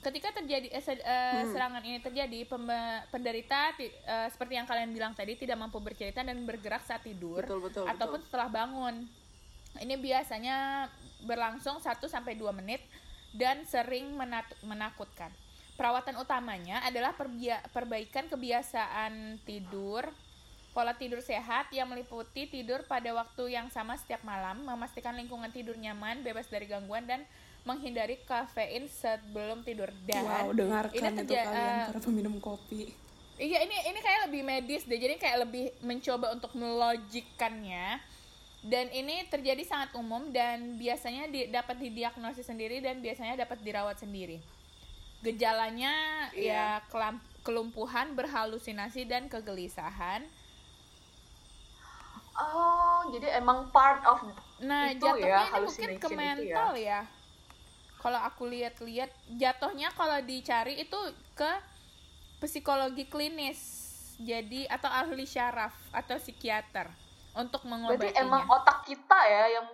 Ketika 0.02 0.34
terjadi 0.34 0.66
eh, 0.68 0.82
se- 0.82 0.98
eh, 0.98 1.42
serangan 1.48 1.78
ini 1.80 1.98
terjadi, 1.98 2.42
penderita 3.08 3.70
ti- 3.72 3.86
eh, 3.88 4.28
seperti 4.28 4.58
yang 4.58 4.66
kalian 4.66 4.90
bilang 4.90 5.14
tadi 5.14 5.34
tidak 5.34 5.54
mampu 5.56 5.78
bercerita 5.78 6.20
dan 6.20 6.42
bergerak 6.42 6.82
saat 6.82 7.00
tidur 7.00 7.38
betul 7.38 7.62
betul 7.62 7.86
ataupun 7.86 8.18
setelah 8.20 8.50
bangun. 8.50 9.06
Ini 9.74 9.94
biasanya 9.96 10.90
berlangsung 11.22 11.78
1 11.78 12.04
sampai 12.04 12.34
2 12.34 12.50
menit 12.52 12.82
dan 13.32 13.62
sering 13.64 14.10
menat- 14.12 14.58
menakutkan. 14.60 15.30
Perawatan 15.72 16.18
utamanya 16.18 16.82
adalah 16.82 17.14
perbia- 17.14 17.62
perbaikan 17.70 18.26
kebiasaan 18.26 19.40
tidur, 19.40 20.04
pola 20.72 20.92
tidur 20.92 21.22
sehat 21.22 21.70
yang 21.70 21.86
meliputi 21.86 22.44
tidur 22.44 22.84
pada 22.84 23.08
waktu 23.12 23.54
yang 23.54 23.68
sama 23.68 23.94
setiap 23.94 24.20
malam, 24.22 24.60
memastikan 24.60 25.14
lingkungan 25.14 25.48
tidur 25.48 25.78
nyaman, 25.78 26.20
bebas 26.20 26.44
dari 26.46 26.66
gangguan 26.66 27.06
dan 27.06 27.22
menghindari 27.62 28.18
kafein 28.20 28.86
sebelum 28.86 29.62
tidur. 29.62 29.90
Dan 30.02 30.22
wow 30.22 30.50
dengarkan 30.50 30.92
ini 30.92 31.08
itu 31.16 31.20
terja- 31.24 31.46
kalian 31.46 31.74
eh, 31.76 31.86
para 31.88 32.00
peminum 32.00 32.36
kopi 32.38 32.90
Iya 33.34 33.58
ini 33.60 33.74
ini 33.88 33.98
kayak 33.98 34.20
lebih 34.28 34.42
medis 34.42 34.84
deh. 34.84 34.94
Jadi 34.94 35.16
kayak 35.16 35.42
lebih 35.42 35.74
mencoba 35.80 36.30
untuk 36.30 36.52
melogikkannya. 36.52 37.98
Dan 38.62 38.86
ini 38.88 39.26
terjadi 39.26 39.58
sangat 39.62 39.90
umum 39.92 40.30
dan 40.30 40.78
biasanya 40.78 41.26
di- 41.26 41.50
dapat 41.50 41.74
didiagnosis 41.76 42.46
sendiri 42.46 42.78
dan 42.78 43.02
biasanya 43.02 43.34
dapat 43.36 43.58
dirawat 43.58 43.98
sendiri. 43.98 44.38
Gejalanya 45.20 45.90
ya 46.32 46.82
kelam- 46.86 47.18
kelumpuhan, 47.40 48.14
berhalusinasi 48.14 49.02
dan 49.04 49.26
kegelisahan. 49.26 50.22
oh 52.32 53.12
jadi 53.12 53.38
emang 53.38 53.68
part 53.68 54.00
of 54.04 54.24
Nah, 54.62 54.88
Itu 54.88 55.04
jatuhnya 55.04 55.26
ya, 55.26 55.40
ini 55.50 55.58
mungkin 55.60 55.88
ke 55.90 56.06
itu 56.06 56.08
mental 56.14 56.70
ya. 56.78 57.00
Kalau 58.02 58.18
aku 58.18 58.50
lihat-lihat 58.50 59.14
jatuhnya 59.38 59.94
kalau 59.94 60.18
dicari 60.26 60.82
itu 60.82 60.98
ke 61.38 61.52
psikologi 62.42 63.06
klinis. 63.06 63.78
Jadi 64.18 64.66
atau 64.66 64.90
ahli 64.90 65.22
syaraf 65.22 65.72
atau 65.94 66.18
psikiater 66.18 66.90
untuk 67.38 67.64
berarti 67.64 67.70
mengobatinya. 68.12 68.22
emang 68.22 68.44
otak 68.50 68.84
kita 68.86 69.18
ya 69.24 69.44
yang 69.58 69.66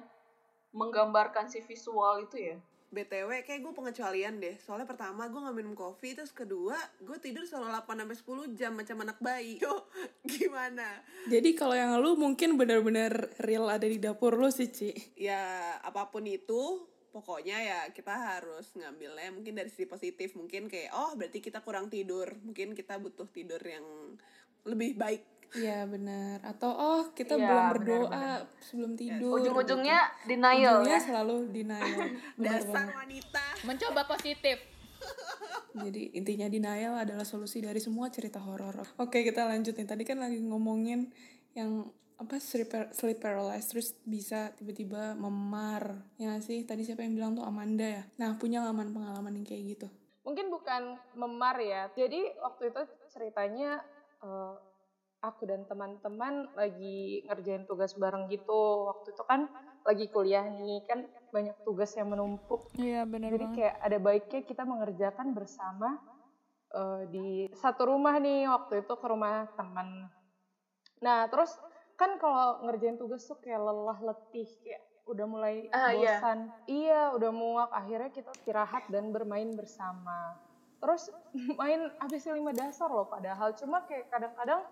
menggambarkan 0.73 1.51
si 1.51 1.59
visual 1.65 2.23
itu 2.23 2.37
ya 2.39 2.57
BTW 2.89 3.45
kayak 3.45 3.61
gue 3.61 3.73
pengecualian 3.77 4.41
deh 4.41 4.57
Soalnya 4.65 4.89
pertama 4.89 5.29
gue 5.29 5.37
gak 5.37 5.53
minum 5.53 5.77
kopi 5.77 6.17
Terus 6.17 6.33
kedua 6.33 6.73
gue 7.05 7.19
tidur 7.21 7.45
selalu 7.45 7.77
8-10 7.85 8.57
jam 8.57 8.73
Macam 8.73 8.97
anak 9.05 9.21
bayi 9.21 9.61
Yo 9.65 9.85
gimana? 10.25 11.05
jadi 11.29 11.53
kalau 11.53 11.77
yang 11.77 11.93
lu 12.01 12.17
mungkin 12.17 12.57
benar-benar 12.57 13.29
real 13.45 13.69
ada 13.69 13.85
di 13.85 14.01
dapur 14.01 14.41
lu 14.41 14.49
sih 14.49 14.73
Ci 14.73 14.97
Ya 15.21 15.77
apa 15.85 16.09
pun 16.09 16.25
itu 16.25 16.81
Pokoknya 17.09 17.57
ya 17.59 17.81
kita 17.91 18.12
harus 18.12 18.69
ngambilnya 18.77 19.33
mungkin 19.33 19.57
dari 19.57 19.73
sisi 19.73 19.88
positif 19.88 20.37
Mungkin 20.37 20.69
kayak 20.69 20.93
oh 20.93 21.17
berarti 21.17 21.41
kita 21.41 21.65
kurang 21.65 21.88
tidur 21.88 22.29
Mungkin 22.45 22.77
kita 22.77 23.00
butuh 23.00 23.27
tidur 23.33 23.61
yang 23.65 23.85
lebih 24.69 24.95
baik 24.95 25.23
Iya 25.57 25.88
benar. 25.88 26.45
Atau 26.45 26.69
oh 26.69 27.03
kita 27.17 27.41
Iya, 27.41 27.49
belum 27.49 27.65
berdoa 27.73 28.12
benar. 28.12 28.41
sebelum 28.61 28.93
tidur. 29.00 29.41
ujung-ujungnya 29.41 30.00
gitu. 30.05 30.29
denial 30.37 30.77
Ujungnya 30.85 30.99
ya 31.00 31.07
selalu 31.09 31.37
denial. 31.49 31.99
Dasar 32.45 32.69
banget. 32.69 32.95
wanita 33.00 33.45
mencoba 33.65 34.03
positif. 34.05 34.59
Jadi 35.88 36.12
intinya 36.12 36.47
denial 36.50 37.00
adalah 37.00 37.25
solusi 37.25 37.65
dari 37.65 37.81
semua 37.81 38.12
cerita 38.12 38.43
horor. 38.43 38.83
Oke 39.00 39.25
kita 39.25 39.49
lanjutin. 39.49 39.88
Tadi 39.88 40.05
kan 40.05 40.21
lagi 40.21 40.37
ngomongin 40.43 41.09
yang 41.57 41.88
apa 42.19 42.43
sleep, 42.43 42.75
sleep 42.91 43.23
paralysis 43.23 43.71
terus 43.71 43.89
bisa 44.03 44.51
tiba-tiba 44.59 45.15
memar 45.15 46.03
ya 46.19 46.35
sih 46.43 46.67
tadi 46.67 46.83
siapa 46.83 47.07
yang 47.07 47.15
bilang 47.15 47.33
tuh 47.39 47.47
Amanda 47.47 47.87
ya 47.87 48.03
nah 48.19 48.35
punya 48.35 48.63
nggak 48.67 48.75
Man 48.75 48.91
pengalaman 48.91 49.39
yang 49.39 49.47
kayak 49.47 49.65
gitu 49.79 49.89
Mungkin 50.29 50.53
bukan 50.53 51.01
memar 51.17 51.57
ya. 51.57 51.89
Jadi 51.97 52.37
waktu 52.45 52.69
itu 52.69 52.85
ceritanya 53.09 53.81
eh, 54.21 54.55
aku 55.25 55.49
dan 55.49 55.65
teman-teman 55.65 56.53
lagi 56.53 57.25
ngerjain 57.25 57.65
tugas 57.65 57.97
bareng 57.97 58.29
gitu. 58.29 58.93
Waktu 58.93 59.17
itu 59.17 59.25
kan 59.25 59.49
lagi 59.89 60.13
kuliah 60.13 60.45
nih 60.45 60.85
kan 60.85 61.09
banyak 61.33 61.57
tugas 61.65 61.97
yang 61.97 62.13
menumpuk. 62.13 62.69
Iya 62.77 63.09
benar 63.09 63.33
Jadi 63.33 63.47
kayak 63.57 63.75
ada 63.81 63.97
baiknya 63.97 64.41
kita 64.45 64.69
mengerjakan 64.69 65.33
bersama 65.33 65.97
eh, 66.77 67.03
di 67.09 67.49
satu 67.57 67.89
rumah 67.89 68.21
nih 68.21 68.53
waktu 68.53 68.85
itu 68.85 68.95
ke 69.01 69.07
rumah 69.09 69.49
teman. 69.57 70.13
Nah 71.01 71.25
terus 71.33 71.57
kan 71.99 72.14
kalau 72.17 72.62
ngerjain 72.62 72.95
tugas 72.95 73.26
tuh 73.26 73.37
kayak 73.37 73.59
lelah 73.59 73.99
letih 73.99 74.47
kayak 74.62 74.83
udah 75.05 75.26
mulai 75.26 75.67
Ah, 75.71 75.90
iya. 75.90 76.21
bosan. 76.21 76.38
Iya 76.64 77.00
udah 77.12 77.31
muak 77.33 77.71
akhirnya 77.73 78.09
kita 78.09 78.31
istirahat 78.31 78.87
dan 78.87 79.11
bermain 79.11 79.50
bersama. 79.52 80.38
Terus 80.78 81.11
main 81.61 81.90
habis 81.99 82.23
lima 82.25 82.55
dasar 82.55 82.87
loh 82.87 83.05
padahal 83.05 83.50
cuma 83.52 83.83
kayak 83.83 84.07
kadang-kadang 84.09 84.62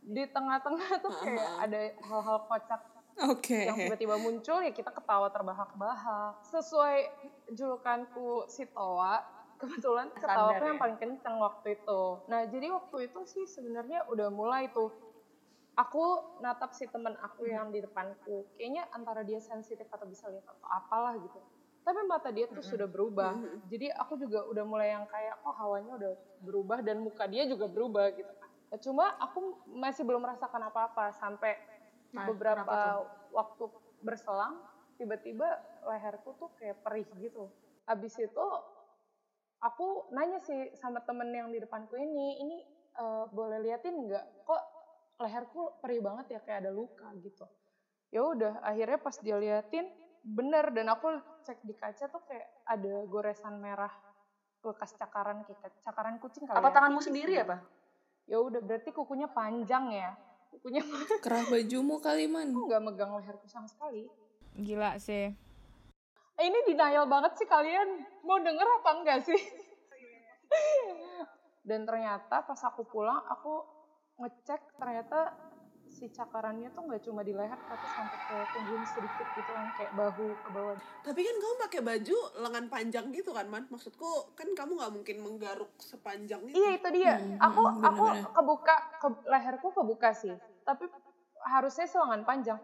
di 0.00 0.24
tengah-tengah 0.24 0.90
tuh 0.98 1.12
kayak 1.12 1.48
ada 1.60 1.80
hal-hal 2.00 2.38
kocak 2.48 2.80
oke 3.20 3.52
yang 3.52 3.76
tiba-tiba 3.76 4.16
muncul 4.16 4.64
ya 4.64 4.72
kita 4.72 4.88
ketawa 4.88 5.28
terbahak-bahak 5.28 6.40
sesuai 6.40 7.04
julukanku 7.52 8.48
si 8.48 8.64
Toa 8.72 9.20
kebetulan 9.60 10.08
Standar 10.16 10.56
yang 10.56 10.78
ya? 10.78 10.80
paling 10.80 10.96
kenceng 10.96 11.36
waktu 11.36 11.76
itu 11.76 12.02
nah 12.32 12.48
jadi 12.48 12.72
waktu 12.72 13.12
itu 13.12 13.20
sih 13.28 13.44
sebenarnya 13.44 14.08
udah 14.08 14.32
mulai 14.32 14.72
tuh 14.72 14.88
aku 15.78 16.04
natap 16.42 16.74
si 16.74 16.86
temen 16.90 17.14
aku 17.20 17.46
yang 17.46 17.70
di 17.70 17.80
depanku. 17.82 18.46
Kayaknya 18.58 18.88
antara 18.94 19.22
dia 19.22 19.38
sensitif 19.38 19.86
atau 19.90 20.06
bisa 20.06 20.26
lihat 20.28 20.44
atau 20.44 20.68
apalah 20.70 21.14
gitu. 21.18 21.38
Tapi 21.80 22.00
mata 22.04 22.28
dia 22.28 22.44
tuh 22.50 22.62
sudah 22.62 22.84
berubah. 22.86 23.34
Jadi 23.66 23.88
aku 23.94 24.20
juga 24.20 24.44
udah 24.46 24.64
mulai 24.68 24.92
yang 24.92 25.08
kayak 25.08 25.40
oh 25.46 25.54
hawanya 25.56 25.96
udah 25.96 26.12
berubah 26.44 26.78
dan 26.84 27.00
muka 27.00 27.24
dia 27.26 27.48
juga 27.48 27.66
berubah 27.66 28.12
gitu. 28.12 28.32
Nah, 28.70 28.78
cuma 28.78 29.10
aku 29.18 29.58
masih 29.66 30.06
belum 30.06 30.22
merasakan 30.22 30.70
apa-apa 30.70 31.10
sampai 31.16 31.58
Nah, 32.10 32.26
beberapa 32.26 33.06
waktu 33.30 33.64
berselang 34.02 34.58
tiba-tiba 34.98 35.46
leherku 35.86 36.34
tuh 36.36 36.50
kayak 36.58 36.82
perih 36.82 37.06
gitu. 37.22 37.54
Habis 37.86 38.18
itu 38.18 38.46
aku 39.62 40.10
nanya 40.10 40.42
sih 40.42 40.74
sama 40.74 41.00
temen 41.06 41.30
yang 41.30 41.48
di 41.54 41.62
depanku 41.62 41.94
ini 41.94 42.42
ini 42.42 42.58
eh, 42.98 43.24
boleh 43.30 43.62
liatin 43.62 43.94
nggak? 44.10 44.26
Kok 44.42 44.62
leherku 45.20 45.76
perih 45.78 46.00
banget 46.00 46.26
ya 46.32 46.40
kayak 46.40 46.64
ada 46.64 46.72
luka 46.72 47.06
gitu 47.20 47.44
ya 48.10 48.24
udah 48.24 48.64
akhirnya 48.64 48.98
pas 48.98 49.16
dia 49.20 49.36
liatin 49.36 49.86
bener 50.20 50.72
dan 50.72 50.88
aku 50.88 51.12
cek 51.44 51.60
di 51.62 51.72
kaca 51.72 52.08
tuh 52.08 52.20
kayak 52.24 52.48
ada 52.66 53.04
goresan 53.06 53.60
merah 53.60 53.92
bekas 54.60 54.92
cakaran 54.92 55.40
kayak 55.44 55.72
cakaran 55.80 56.20
kucing 56.20 56.44
kali 56.44 56.56
Apa 56.56 56.68
ya. 56.68 56.74
tanganmu 56.76 57.00
sendiri 57.00 57.40
apa? 57.40 57.64
Ya 58.28 58.36
udah 58.36 58.60
berarti 58.60 58.92
kukunya 58.92 59.24
panjang 59.24 59.88
ya. 59.88 60.12
Kukunya 60.52 60.84
Kerah 61.24 61.48
bajumu 61.48 61.96
kali 61.96 62.28
man. 62.28 62.52
aku 62.52 62.68
nggak 62.68 62.82
megang 62.84 63.16
leherku 63.16 63.48
sama 63.48 63.64
sekali. 63.64 64.04
Gila 64.52 65.00
sih. 65.00 65.32
Eh, 66.36 66.44
ini 66.44 66.60
denial 66.68 67.08
banget 67.08 67.40
sih 67.40 67.48
kalian. 67.48 68.04
Mau 68.20 68.36
denger 68.36 68.68
apa 68.68 68.90
enggak 69.00 69.24
sih? 69.24 69.40
Dan 71.64 71.88
ternyata 71.88 72.44
pas 72.44 72.60
aku 72.60 72.84
pulang, 72.84 73.24
aku 73.24 73.64
ngecek 74.20 74.60
ternyata 74.76 75.32
si 75.90 76.06
cakarannya 76.06 76.70
tuh 76.70 76.86
nggak 76.86 77.02
cuma 77.02 77.20
di 77.26 77.34
leher 77.34 77.58
tapi 77.66 77.86
sampai 77.92 78.18
ke 78.24 78.36
punggung 78.54 78.84
sedikit 78.86 79.26
gitu 79.34 79.50
kan 79.50 79.66
kayak 79.74 79.92
bahu 79.98 80.26
ke 80.32 80.48
bawah. 80.54 80.76
Tapi 81.02 81.20
kan 81.26 81.36
kamu 81.42 81.54
pakai 81.66 81.80
baju 81.82 82.16
lengan 82.38 82.64
panjang 82.70 83.06
gitu 83.10 83.30
kan, 83.34 83.46
Man? 83.50 83.66
Maksudku 83.68 84.32
kan 84.38 84.48
kamu 84.54 84.78
nggak 84.78 84.92
mungkin 84.94 85.16
menggaruk 85.18 85.72
sepanjang 85.82 86.46
itu. 86.46 86.54
Iya 86.54 86.70
itu 86.78 86.88
dia. 86.94 87.14
Hmm, 87.18 87.36
aku 87.42 87.62
hmm, 87.66 87.82
aku 87.82 88.04
bener-bener. 88.06 88.32
kebuka 88.32 88.76
ke 89.02 89.08
leherku 89.26 89.68
kebuka 89.74 90.10
sih. 90.14 90.34
Tapi 90.62 90.86
harusnya 91.50 91.86
selengan 91.90 92.22
panjang. 92.22 92.60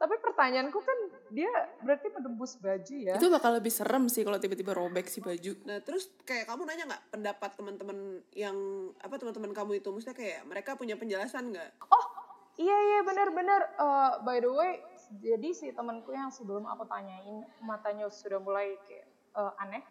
Tapi 0.00 0.16
pertanyaanku 0.16 0.80
kan 0.80 0.98
dia 1.28 1.52
berarti 1.84 2.08
menembus 2.08 2.56
baju 2.56 2.94
ya. 2.96 3.20
Itu 3.20 3.28
bakal 3.28 3.60
lebih 3.60 3.68
serem 3.68 4.08
sih 4.08 4.24
kalau 4.24 4.40
tiba-tiba 4.40 4.72
robek 4.72 5.04
si 5.12 5.20
baju. 5.20 5.52
Nah 5.68 5.84
terus 5.84 6.08
kayak 6.24 6.48
kamu 6.48 6.64
nanya 6.64 6.88
nggak 6.88 7.04
pendapat 7.12 7.50
teman-teman 7.60 8.24
yang 8.32 8.56
apa 8.96 9.20
teman-teman 9.20 9.52
kamu 9.52 9.84
itu, 9.84 9.92
maksudnya 9.92 10.16
kayak 10.16 10.40
mereka 10.48 10.80
punya 10.80 10.96
penjelasan 10.96 11.52
nggak? 11.52 11.76
Iya 12.60 12.76
iya 12.76 13.00
benar-benar. 13.04 13.60
Eh, 13.76 14.12
by 14.24 14.36
the 14.40 14.52
way, 14.52 14.80
jadi 15.20 15.48
si 15.52 15.72
temanku 15.76 16.16
yang 16.16 16.32
sebelum 16.32 16.64
aku 16.64 16.88
tanyain 16.88 17.44
matanya 17.60 18.08
sudah 18.08 18.40
mulai 18.40 18.76
kayak 18.88 19.04
eh, 19.36 19.62
aneh, 19.64 19.84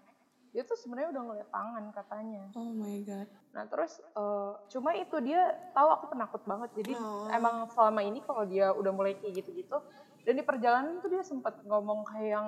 dia 0.49 0.63
tuh 0.63 0.73
sebenarnya 0.73 1.09
udah 1.11 1.23
ngeliat 1.23 1.49
tangan 1.49 1.83
katanya. 1.91 2.43
Oh 2.53 2.71
my 2.71 2.97
god. 3.01 3.27
Nah 3.49 3.63
terus 3.65 3.91
eh, 4.01 4.51
cuma 4.69 4.91
itu 4.93 5.17
dia 5.19 5.41
tahu 5.71 5.87
aku 5.89 6.05
penakut 6.09 6.41
banget. 6.43 6.69
Jadi 6.75 6.93
Oh. 6.93 7.29
emang 7.29 7.69
selama 7.69 8.01
ini 8.01 8.19
kalau 8.19 8.43
dia 8.43 8.69
udah 8.71 8.89
mulai 8.89 9.13
kayak 9.15 9.39
gitu-gitu 9.39 9.77
dan 10.21 10.33
di 10.33 10.43
perjalanan 10.43 10.97
tuh 10.99 11.07
dia 11.07 11.21
sempat 11.21 11.61
ngomong 11.63 12.01
kayak 12.03 12.29
yang 12.31 12.47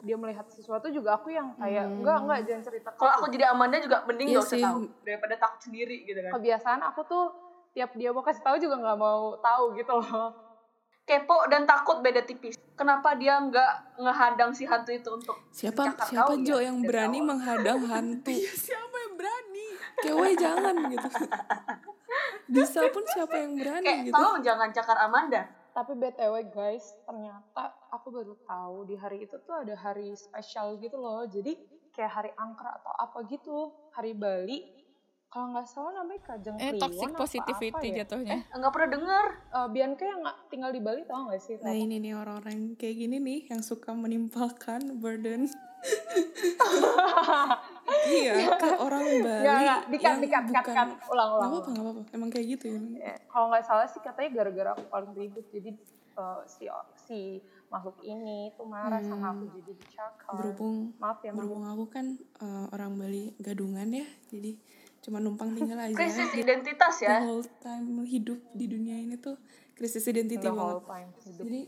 dia 0.00 0.16
melihat 0.16 0.48
sesuatu 0.48 0.88
juga 0.88 1.14
aku 1.14 1.28
yang 1.28 1.52
kayak 1.54 1.84
enggak 1.84 2.16
enggak 2.18 2.38
jangan 2.44 2.62
cerita 2.64 2.88
ke 2.88 2.96
Kalau 2.96 3.12
aku 3.12 3.26
jadi 3.28 3.44
Amanda 3.46 3.76
juga 3.76 4.02
mending 4.02 4.28
Iya 4.28 4.38
gak 4.38 4.48
usah 4.48 4.58
tahu 4.64 4.78
daripada 5.04 5.34
takut 5.36 5.60
sendiri 5.60 5.96
gitu 6.02 6.18
kan. 6.18 6.30
kebiasaan 6.32 6.80
aku 6.82 7.00
tuh 7.04 7.24
tiap 7.70 7.92
dia 7.92 8.08
mau 8.08 8.24
kasih 8.24 8.40
tahu 8.40 8.56
juga 8.56 8.80
nggak 8.80 8.96
mau 8.96 9.36
tahu 9.36 9.76
gitu 9.76 9.92
loh. 9.92 10.32
Kepo 11.04 11.44
dan 11.46 11.68
takut 11.68 12.00
beda 12.00 12.24
tipis. 12.24 12.56
Kenapa 12.76 13.16
dia 13.16 13.40
nggak 13.40 13.96
ngehadang 13.96 14.52
si 14.52 14.68
hantu 14.68 14.92
itu 14.92 15.08
untuk 15.08 15.36
Siapa 15.48 15.96
siapa 16.04 16.28
kau 16.28 16.36
Jo 16.44 16.60
ya, 16.60 16.68
yang 16.68 16.84
berani 16.84 17.24
awal. 17.24 17.28
menghadang 17.32 17.80
hantu? 17.92 18.36
Iya 18.36 18.52
siapa 18.52 18.96
yang 19.00 19.14
berani? 19.16 19.66
Kewe 20.04 20.28
jangan 20.36 20.76
gitu. 20.92 21.08
Bisa 22.52 22.80
pun 22.92 23.04
siapa 23.08 23.32
yang 23.40 23.56
berani 23.56 23.86
kayak 23.88 24.00
gitu. 24.06 24.14
tolong 24.14 24.38
jangan 24.44 24.68
cakar 24.76 24.96
Amanda. 25.00 25.42
Tapi 25.72 25.92
BTW 25.92 26.34
guys, 26.52 26.84
ternyata 27.04 27.72
aku 27.92 28.08
baru 28.08 28.36
tahu 28.44 28.88
di 28.88 28.96
hari 28.96 29.24
itu 29.24 29.36
tuh 29.44 29.56
ada 29.56 29.72
hari 29.76 30.12
spesial 30.12 30.76
gitu 30.76 31.00
loh. 31.00 31.24
Jadi 31.24 31.56
kayak 31.96 32.12
hari 32.12 32.30
angker 32.36 32.64
atau 32.64 32.92
apa 32.92 33.24
gitu. 33.28 33.72
Hari 33.96 34.12
Bali. 34.12 34.60
Kalau 35.26 35.46
nggak 35.50 35.66
salah 35.66 35.90
namanya 35.92 36.20
Kajang 36.24 36.54
Eh 36.56 36.72
Kliwon 36.72 36.80
toxic 36.80 37.10
apa 37.10 37.18
positivity 37.18 37.76
apa 37.76 37.84
ya? 37.84 37.94
jatuhnya. 38.00 38.36
Enggak 38.50 38.70
pernah 38.72 38.90
denger. 38.90 39.24
Eh, 39.52 39.68
Bianca 39.68 40.02
yang 40.02 40.20
nggak 40.22 40.36
tinggal 40.48 40.70
di 40.70 40.80
Bali 40.80 41.02
tau 41.04 41.20
gak 41.26 41.40
sih? 41.40 41.54
Nah 41.58 41.72
ini 41.72 41.94
nih 41.98 42.12
orang-orang 42.14 42.74
kayak 42.74 42.96
gini 42.96 43.16
nih 43.18 43.38
yang 43.46 43.60
suka 43.60 43.92
menimpalkan 43.92 44.96
burden. 44.96 45.50
iya 48.08 48.32
ke 48.56 48.68
orang 48.76 49.02
Bali. 49.20 49.42
Nggak, 49.42 49.58
nggak, 49.58 49.80
dikat, 49.88 50.08
yang 50.08 50.20
dikat, 50.20 50.42
kat, 50.42 50.52
bukan- 50.62 50.74
kat. 50.74 50.88
Ulang, 51.06 51.28
ulang. 51.28 51.36
Nggak 51.36 51.50
apa-apa, 51.50 51.68
nggak 51.68 51.84
apa-apa. 51.84 52.02
Emang 52.14 52.30
kayak 52.30 52.46
gitu 52.56 52.64
ya. 52.68 52.80
Ya, 52.96 53.14
kalau 53.26 53.46
nggak 53.50 53.64
salah 53.66 53.86
sih 53.86 54.00
katanya 54.00 54.28
gara-gara 54.32 54.70
aku 54.72 54.84
paling 54.88 55.12
ribut. 55.12 55.44
Jadi 55.50 55.70
eh, 56.16 56.40
si 56.46 56.64
si 56.96 57.18
makhluk 57.66 57.98
ini 58.00 58.54
tuh 58.54 58.64
marah 58.64 59.02
sama 59.02 59.34
aku 59.34 59.50
jadi 59.52 59.72
dicakar. 59.74 60.30
Hmm. 60.30 60.38
Berhubung 60.38 60.76
Maaf 60.96 61.18
ya, 61.20 61.28
maaf. 61.28 61.36
berhubung 61.42 61.64
aku 61.66 61.84
kan 61.90 62.06
eh, 62.16 62.66
orang 62.70 62.92
Bali 62.94 63.34
gadungan 63.36 63.88
ya, 63.90 64.06
jadi 64.30 64.54
cuma 65.06 65.22
numpang 65.22 65.54
tinggal 65.54 65.78
aja. 65.78 65.94
Krisis 65.94 66.34
identitas 66.34 66.98
the 66.98 67.06
ya. 67.06 67.22
whole 67.22 67.46
time 67.62 68.02
hidup 68.02 68.42
di 68.50 68.66
dunia 68.66 68.98
ini 68.98 69.14
tuh 69.16 69.38
krisis 69.72 70.02
identity 70.04 70.42
The 70.42 70.50
banget. 70.50 70.58
whole 70.58 70.82
time 70.82 71.10
hidup. 71.22 71.44
Jadi 71.46 71.60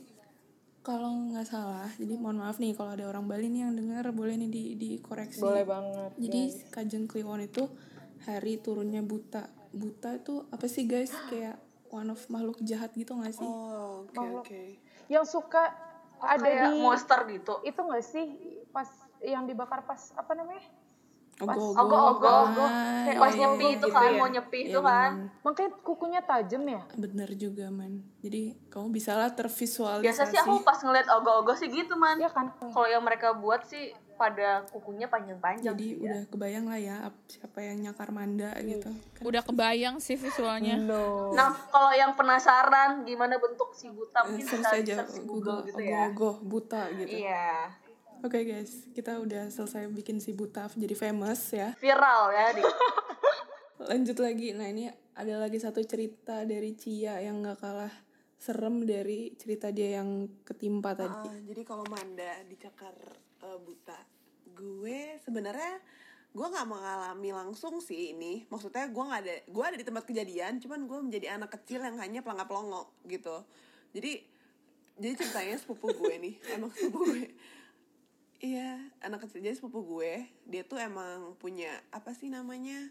kalau 0.81 1.11
nggak 1.31 1.44
salah, 1.44 1.87
jadi 1.94 2.14
mohon 2.16 2.40
maaf 2.40 2.57
nih 2.57 2.72
kalau 2.72 2.96
ada 2.96 3.05
orang 3.05 3.29
Bali 3.29 3.46
nih 3.46 3.62
yang 3.62 3.77
dengar 3.77 4.09
boleh 4.11 4.35
nih 4.35 4.48
di 4.48 4.62
dikoreksi. 4.74 5.38
Boleh 5.38 5.62
banget. 5.62 6.11
Jadi 6.16 6.40
guys. 6.48 6.57
Kajeng 6.72 7.05
Kliwon 7.05 7.44
itu 7.44 7.68
hari 8.24 8.59
turunnya 8.59 9.05
buta. 9.05 9.46
Buta 9.68 10.16
itu 10.16 10.48
apa 10.48 10.64
sih 10.64 10.88
guys? 10.88 11.12
Kayak 11.29 11.61
one 11.92 12.09
of 12.09 12.20
makhluk 12.27 12.57
jahat 12.64 12.90
gitu 12.92 13.12
nggak 13.12 13.37
sih? 13.37 13.44
Oh 13.44 14.03
oke 14.03 14.16
Makhluk. 14.16 14.44
oke. 14.44 14.62
yang 15.09 15.24
suka 15.24 15.72
ada 16.18 16.40
Kayak 16.42 16.64
di 16.68 16.81
monster 16.81 17.20
gitu. 17.31 17.55
itu 17.62 17.79
nggak 17.79 18.05
sih 18.05 18.27
pas 18.68 18.88
yang 19.20 19.44
dibakar 19.44 19.85
pas 19.85 20.12
apa 20.12 20.33
namanya? 20.33 20.64
Ogo-ogo. 21.38 22.27
Ah, 22.61 23.05
Kayak 23.05 23.14
iya, 23.14 23.20
Pas 23.20 23.31
iya, 23.31 23.40
nyepi 23.40 23.62
iya. 23.62 23.70
itu 23.70 23.79
gitu 23.79 23.87
kan, 23.88 24.03
ya. 24.05 24.18
mau 24.18 24.29
nyepi 24.29 24.59
Iya, 24.59 24.68
itu 24.68 24.79
kan. 24.81 25.11
bener. 25.12 25.31
Makanya 25.40 25.70
kukunya 25.81 26.20
tajam 26.20 26.62
ya? 26.64 26.83
Bener 26.92 27.31
juga 27.35 27.66
man. 27.68 27.92
Jadi 28.18 28.40
kamu 28.68 28.87
bisa 28.90 29.12
lah 29.12 29.31
tervisualisasi. 29.31 30.05
Biasa 30.05 30.22
sih 30.27 30.38
aku 30.38 30.61
pas 30.61 30.79
ngeliat 30.79 31.09
ogo-ogo 31.09 31.53
sih 31.55 31.68
gitu 31.68 31.94
man. 31.94 32.18
Iya 32.18 32.29
kan? 32.29 32.51
Kalau 32.53 32.85
yang 32.85 33.01
mereka 33.01 33.33
buat 33.33 33.62
sih 33.64 33.90
pada 34.14 34.66
kukunya 34.68 35.07
panjang-panjang. 35.07 35.62
Jadi 35.64 35.87
sih 35.88 35.94
ya. 35.94 36.11
udah 36.11 36.22
kebayang 36.27 36.66
lah 36.66 36.74
ya 36.77 36.96
ap- 37.07 37.22
siapa 37.24 37.62
yang 37.62 37.79
nyakar 37.81 38.11
Manda 38.11 38.51
gitu. 38.59 38.90
Kan 39.14 39.22
Udah 39.22 39.42
kebayang 39.46 40.03
sih 40.03 40.18
visualnya. 40.18 40.74
No. 40.74 41.31
Nah, 41.31 41.55
kalau 41.70 41.94
yang 41.94 42.18
penasaran 42.18 43.07
gimana 43.07 43.38
bentuk 43.38 43.70
si 43.72 43.87
buta 43.87 44.27
eh, 44.27 44.35
mungkin 44.35 44.42
search 44.59 44.83
bisa 44.83 45.07
search 45.07 45.22
Google, 45.22 45.62
Google 45.62 45.70
gitu 45.70 45.83
ya. 45.87 46.11
ogo-ogo 46.11 46.31
buta 46.42 46.83
gitu. 46.92 47.14
Iya. 47.14 47.70
Oke 48.18 48.42
guys, 48.42 48.90
kita 48.98 49.22
udah 49.22 49.46
selesai 49.46 49.87
bikin 49.94 50.18
si 50.18 50.35
buta 50.35 50.66
jadi 50.74 50.90
famous 50.98 51.54
ya. 51.54 51.70
Viral 51.78 52.35
ya 52.35 52.46
di 52.50 52.62
Lanjut 53.94 54.18
lagi, 54.18 54.50
nah 54.59 54.66
ini 54.66 54.90
ada 55.14 55.38
lagi 55.38 55.62
satu 55.62 55.78
cerita 55.87 56.42
dari 56.42 56.74
Cia 56.74 57.22
yang 57.22 57.46
gak 57.46 57.62
kalah 57.62 57.94
serem 58.35 58.83
dari 58.83 59.38
cerita 59.38 59.70
dia 59.70 60.02
yang 60.02 60.26
ketimpa 60.42 60.98
tadi. 60.98 61.31
Ah, 61.31 61.38
jadi 61.46 61.62
kalau 61.62 61.87
Manda 61.87 62.42
dicakar 62.50 62.94
eh, 63.38 63.59
buta, 63.62 63.98
gue 64.50 65.22
sebenarnya 65.22 65.78
gue 66.35 66.46
nggak 66.46 66.66
mengalami 66.66 67.31
langsung 67.31 67.78
sih 67.78 68.18
ini. 68.18 68.50
Maksudnya 68.50 68.90
gue 68.90 69.04
nggak 69.14 69.22
ada, 69.22 69.35
gue 69.46 69.64
ada 69.64 69.76
di 69.78 69.87
tempat 69.87 70.02
kejadian, 70.02 70.59
cuman 70.59 70.90
gue 70.90 70.98
menjadi 71.07 71.38
anak 71.38 71.54
kecil 71.54 71.87
yang 71.87 71.94
hanya 72.02 72.18
pelangap 72.26 72.50
pelongo 72.50 72.90
gitu. 73.07 73.46
Jadi 73.94 74.26
jadi 74.98 75.14
ceritanya 75.14 75.54
sepupu 75.54 75.94
gue 75.94 76.14
nih, 76.18 76.35
emang 76.59 76.74
sepupu 76.74 77.14
gue. 77.14 77.31
Iya, 78.38 78.79
anak 79.03 79.27
kecil 79.27 79.42
jadi 79.42 79.59
sepupu 79.59 79.83
gue, 79.98 80.22
dia 80.46 80.62
tuh 80.62 80.79
emang 80.79 81.35
punya 81.42 81.74
apa 81.90 82.14
sih 82.14 82.31
namanya 82.31 82.87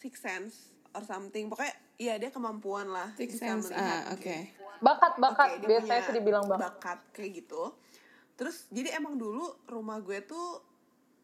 six 0.00 0.24
sense 0.24 0.72
or 0.96 1.04
something. 1.04 1.52
Pokoknya 1.52 1.76
iya 2.00 2.16
dia 2.16 2.32
kemampuan 2.32 2.88
lah. 2.88 3.12
Six 3.12 3.36
bisa 3.36 3.44
sense, 3.44 3.68
ah 3.76 4.16
oke. 4.16 4.36
Bakat, 4.80 5.12
bakat. 5.20 5.48
Oke, 5.52 5.68
dia 5.68 5.68
Biasanya 5.68 6.02
sih 6.08 6.14
dibilang 6.16 6.44
bakat. 6.48 6.60
bakat 6.80 6.98
kayak 7.12 7.44
gitu 7.44 7.76
terus 8.36 8.68
jadi 8.68 9.00
emang 9.00 9.16
dulu 9.16 9.48
rumah 9.66 9.98
gue 10.04 10.20
tuh 10.22 10.60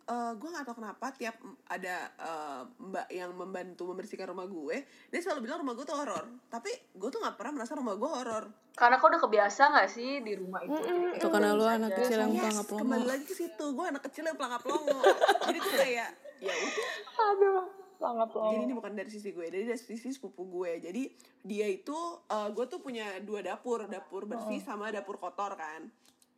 eh 0.03 0.33
gue 0.35 0.49
nggak 0.49 0.65
tahu 0.65 0.77
kenapa 0.77 1.07
tiap 1.13 1.39
ada 1.65 1.97
eh, 2.13 2.61
mbak 2.77 3.07
yang 3.09 3.31
membantu 3.33 3.87
membersihkan 3.87 4.27
rumah 4.27 4.45
gue 4.45 4.83
dia 4.83 5.21
selalu 5.21 5.47
bilang 5.47 5.61
rumah 5.61 5.73
gue 5.73 5.83
tuh 5.83 5.95
horor. 5.95 6.25
Tapi 6.49 6.69
gue 6.93 7.09
tuh 7.09 7.19
nggak 7.19 7.37
pernah 7.37 7.53
merasa 7.55 7.73
rumah 7.73 7.95
gue 7.95 8.07
horor. 8.07 8.45
Karena 8.73 8.97
kau 8.97 9.07
udah 9.07 9.21
kebiasa 9.21 9.63
nggak 9.69 9.89
sih 9.89 10.21
di 10.21 10.33
rumah 10.35 10.59
itu. 10.61 10.73
Jadi 10.73 10.99
kayak 10.99 11.17
Itu 11.17 11.29
karena 11.29 11.51
lu 11.53 11.63
anak 11.63 11.89
aja. 11.89 11.97
kecil 11.99 12.19
yang 12.19 12.31
Yes, 12.31 12.41
pelangap 12.41 12.65
pelongo. 12.67 12.83
kembali 12.83 13.05
lagi 13.07 13.25
ke 13.25 13.35
situ. 13.35 13.65
Gue 13.69 13.85
anak 13.87 14.03
kecil 14.03 14.23
yang 14.25 14.37
pelangap 14.37 14.61
pelongo 14.61 15.01
jadi 15.47 15.59
tuh 15.59 15.73
kayak 15.73 16.09
ya 16.39 16.53
udah. 16.53 16.87
Aduh, 17.23 17.63
sangat 17.95 18.29
loh. 18.33 18.43
jadi 18.49 18.61
ini 18.61 18.75
bukan 18.75 18.93
dari 18.93 19.07
sisi 19.07 19.31
gue 19.31 19.47
dari 19.47 19.65
dari 19.65 19.79
sisi 19.79 20.09
sepupu 20.11 20.43
gue. 20.45 20.83
Jadi 20.83 21.03
dia 21.41 21.67
itu 21.67 21.95
eh, 22.27 22.49
gue 22.51 22.65
tuh 22.67 22.83
punya 22.83 23.07
dua 23.21 23.39
dapur. 23.41 23.87
Dapur 23.87 24.27
bersih 24.27 24.59
sama 24.59 24.91
dapur 24.91 25.17
kotor 25.17 25.55
kan. 25.55 25.87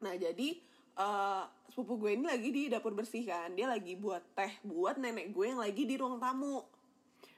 Nah 0.01 0.13
jadi 0.15 0.61
eh, 0.99 1.45
sepupu 1.71 2.07
gue 2.07 2.15
ini 2.15 2.25
lagi 2.27 2.49
di 2.55 2.63
dapur 2.71 2.95
bersih 2.95 3.27
kan. 3.27 3.51
Dia 3.55 3.67
lagi 3.67 3.99
buat 3.99 4.23
teh 4.35 4.53
buat 4.63 4.99
nenek 4.99 5.35
gue 5.35 5.47
yang 5.51 5.61
lagi 5.61 5.83
di 5.87 5.95
ruang 5.99 6.23
tamu. 6.23 6.63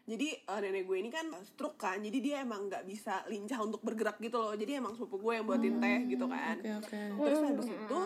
Jadi 0.07 0.29
eh, 0.39 0.59
nenek 0.61 0.85
gue 0.85 0.97
ini 1.01 1.11
kan 1.11 1.27
stroke 1.45 1.81
kan. 1.81 1.99
Jadi 2.01 2.19
dia 2.21 2.45
emang 2.45 2.69
nggak 2.69 2.85
bisa 2.85 3.25
lincah 3.27 3.61
untuk 3.65 3.81
bergerak 3.81 4.21
gitu 4.21 4.37
loh. 4.37 4.55
Jadi 4.55 4.79
emang 4.79 4.95
sepupu 4.95 5.19
gue 5.21 5.33
yang 5.41 5.47
buatin 5.49 5.77
teh 5.81 6.01
gitu 6.13 6.27
kan. 6.29 6.57
Oke 6.61 6.73
oke. 6.85 7.01
terus 7.25 7.41
habis 7.43 7.69
itu 7.73 7.99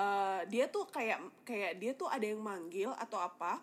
eh, 0.00 0.40
dia 0.48 0.64
tuh 0.72 0.84
kayak 0.88 1.18
kayak 1.44 1.72
dia 1.76 1.92
tuh 1.92 2.08
ada 2.08 2.24
yang 2.24 2.40
manggil 2.40 2.90
atau 2.96 3.20
apa 3.20 3.60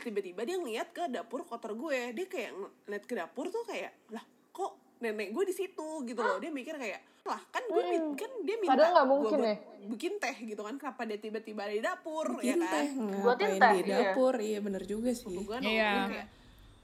tiba-tiba 0.00 0.46
dia 0.48 0.56
ngeliat 0.56 0.94
ke 0.94 1.10
dapur 1.10 1.42
kotor 1.42 1.74
gue. 1.74 2.14
Dia 2.14 2.26
kayak 2.30 2.50
ngeliat 2.86 3.04
ke 3.04 3.14
dapur 3.18 3.50
tuh 3.50 3.66
kayak 3.66 3.90
lah 4.14 4.22
kok 4.54 4.89
nenek 5.00 5.28
gue 5.30 5.44
di 5.44 5.54
situ 5.54 5.88
gitu 6.04 6.20
loh. 6.20 6.36
Dia 6.36 6.48
mikir 6.48 6.76
kayak 6.76 7.00
lah 7.20 7.40
kan 7.46 7.62
gue 7.66 7.82
Hmm. 7.82 8.16
kan 8.16 8.30
dia 8.40 8.56
minta 8.56 8.72
Padahal 8.72 8.94
gua 8.96 9.04
mungkin 9.06 9.38
buat 9.38 9.50
ya. 9.50 9.56
bikin 9.88 10.12
teh 10.16 10.36
gitu 10.42 10.60
kan. 10.60 10.74
Kenapa 10.76 11.02
dia 11.04 11.16
tiba-tiba 11.16 11.60
ada 11.62 11.72
di 11.72 11.82
dapur 11.82 12.26
ya 12.38 12.52
Bikin 12.52 12.60
kan? 12.60 12.72
teh. 12.72 12.88
Buatin 13.18 13.50
teh, 13.56 13.72
di 13.76 13.82
iya. 13.86 13.98
dapur? 14.02 14.34
Iya 14.36 14.58
bener 14.60 14.82
juga 14.84 15.10
sih. 15.10 15.28
Gue 15.34 15.56
Iya. 15.58 15.92
kayak 16.06 16.26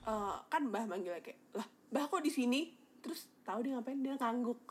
eh, 0.07 0.35
kan 0.47 0.63
mbah 0.63 0.85
manggilnya 0.87 1.21
kayak 1.21 1.41
lah 1.53 1.67
mbah 1.89 2.05
kok 2.07 2.21
di 2.21 2.31
sini? 2.31 2.61
Terus 2.99 3.29
tahu 3.43 3.63
dia 3.63 3.73
ngapain? 3.75 3.99
Dia 3.99 4.15
ngangguk. 4.15 4.63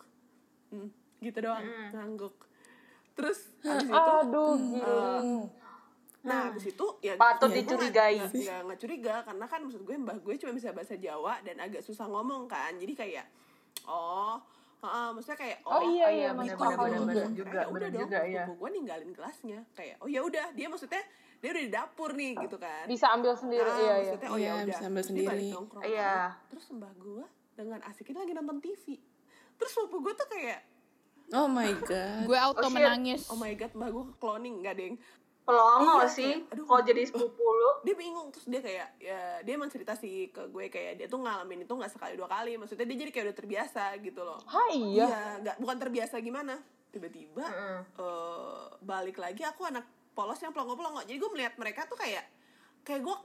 Hmm, 0.70 0.90
gitu 1.20 1.38
doang 1.40 1.64
ngangguk. 1.92 2.36
Terus 3.14 3.40
habis 3.62 3.86
itu 3.86 3.96
Aduh, 3.96 4.54
giling. 4.60 5.30
Nah, 6.26 6.50
habis 6.50 6.66
itu 6.68 6.86
ya 7.00 7.14
Patut 7.16 7.48
ya, 7.48 7.56
dicurigai. 7.56 8.18
nggak- 8.20 8.34
nggak 8.36 8.60
nggak 8.64 8.80
curiga 8.80 9.16
karena 9.22 9.46
kan 9.46 9.60
maksud 9.62 9.82
gue 9.82 9.96
mbah 9.96 10.18
gue 10.18 10.36
cuma 10.36 10.52
bisa 10.52 10.70
bahasa 10.72 10.96
Jawa 10.96 11.38
dan 11.40 11.56
agak 11.60 11.80
susah 11.80 12.06
ngomong 12.06 12.46
kan. 12.46 12.74
Jadi 12.74 12.94
kayak 12.94 13.26
oh, 13.84 14.42
heeh, 14.82 15.08
maksudnya 15.12 15.38
kayak 15.40 15.58
Oh, 15.64 15.82
iya, 15.84 16.08
iya, 16.10 16.30
bener, 16.32 16.52
masuk 16.52 16.58
gitu, 16.58 16.66
akal 16.68 16.86
gitu. 16.86 16.96
juga. 16.96 17.06
bener 17.06 17.30
juga, 17.32 17.52
Kayak, 17.52 17.68
bener 17.68 17.70
udah 17.70 17.90
dong, 17.92 18.02
juga, 18.02 18.20
iya. 18.24 18.44
sepupu 18.44 18.58
gue 18.58 18.70
ninggalin 18.72 19.12
kelasnya. 19.12 19.60
Kayak 19.72 19.96
oh 20.00 20.08
ya 20.08 20.22
udah, 20.22 20.46
dia 20.52 20.68
maksudnya 20.68 21.04
dia 21.36 21.50
udah 21.52 21.62
di 21.62 21.72
dapur 21.72 22.10
nih 22.12 22.32
gitu 22.40 22.58
kan. 22.58 22.86
Bisa 22.86 23.06
ambil 23.12 23.34
sendiri, 23.34 23.64
Ah, 23.64 23.76
iya, 23.76 23.86
iya. 23.86 23.94
maksudnya 24.00 24.28
oh 24.28 24.36
Iya, 24.36 24.46
ya 24.46 24.54
udah. 24.56 24.66
bisa 24.66 24.84
ambil 24.84 25.04
sendiri. 25.04 25.48
nongkrong 25.52 25.84
Iya. 25.84 26.14
kan. 26.34 26.50
Terus 26.50 26.66
mbah 26.72 26.94
gue 26.96 27.24
dengan 27.54 27.80
asiknya 27.84 28.18
lagi 28.20 28.34
nonton 28.34 28.58
TV. 28.60 28.84
Terus 29.56 29.72
sepupu 29.72 29.98
gue 30.02 30.14
tuh 30.14 30.28
kayak 30.28 30.60
oh 31.32 31.48
my 31.48 31.72
god 31.80 32.22
gue 32.24 32.38
auto 32.40 32.60
Oh, 32.60 32.70
menangis 32.70 33.26
oh 33.28 33.38
my 33.38 33.54
god, 33.54 33.72
mbah 33.72 33.88
gue 33.88 34.04
cloning 34.16 34.56
enggak 34.60 34.76
deng. 34.76 34.96
Pelongo 35.46 36.02
Iya, 36.02 36.10
sih. 36.10 36.32
Kalau 36.50 36.82
jadi 36.82 37.06
sepupu 37.06 37.46
lu. 37.46 37.72
dia 37.86 37.94
bingung 37.94 38.34
terus 38.34 38.50
dia 38.50 38.58
kayak 38.60 38.98
ya 38.98 39.22
dia 39.46 39.54
emang 39.54 39.70
cerita 39.70 39.94
sih 39.94 40.34
ke 40.34 40.50
gue 40.50 40.68
kayak 40.68 40.98
dia 40.98 41.06
tuh 41.06 41.22
ngalamin 41.22 41.62
itu 41.62 41.70
nggak 41.70 41.94
sekali 41.94 42.18
dua 42.18 42.26
kali. 42.26 42.58
Maksudnya 42.58 42.84
dia 42.84 42.98
jadi 42.98 43.12
kayak 43.14 43.26
udah 43.30 43.38
terbiasa 43.38 43.84
gitu 44.02 44.22
loh. 44.26 44.42
Hah, 44.44 44.68
iya. 44.70 45.38
nggak 45.40 45.62
bukan 45.62 45.78
terbiasa 45.78 46.18
gimana. 46.20 46.58
Tiba-tiba 46.90 47.46
Mm-mm. 47.46 47.80
eh, 47.94 48.66
balik 48.82 49.22
lagi 49.22 49.46
aku 49.46 49.70
anak 49.70 49.86
polos 50.12 50.42
yang 50.42 50.50
pelongo-pelongo. 50.50 51.06
Jadi 51.06 51.14
gue 51.16 51.32
melihat 51.32 51.54
mereka 51.56 51.86
tuh 51.86 51.96
kayak 51.96 52.26
kayak 52.82 53.06
gue 53.06 53.16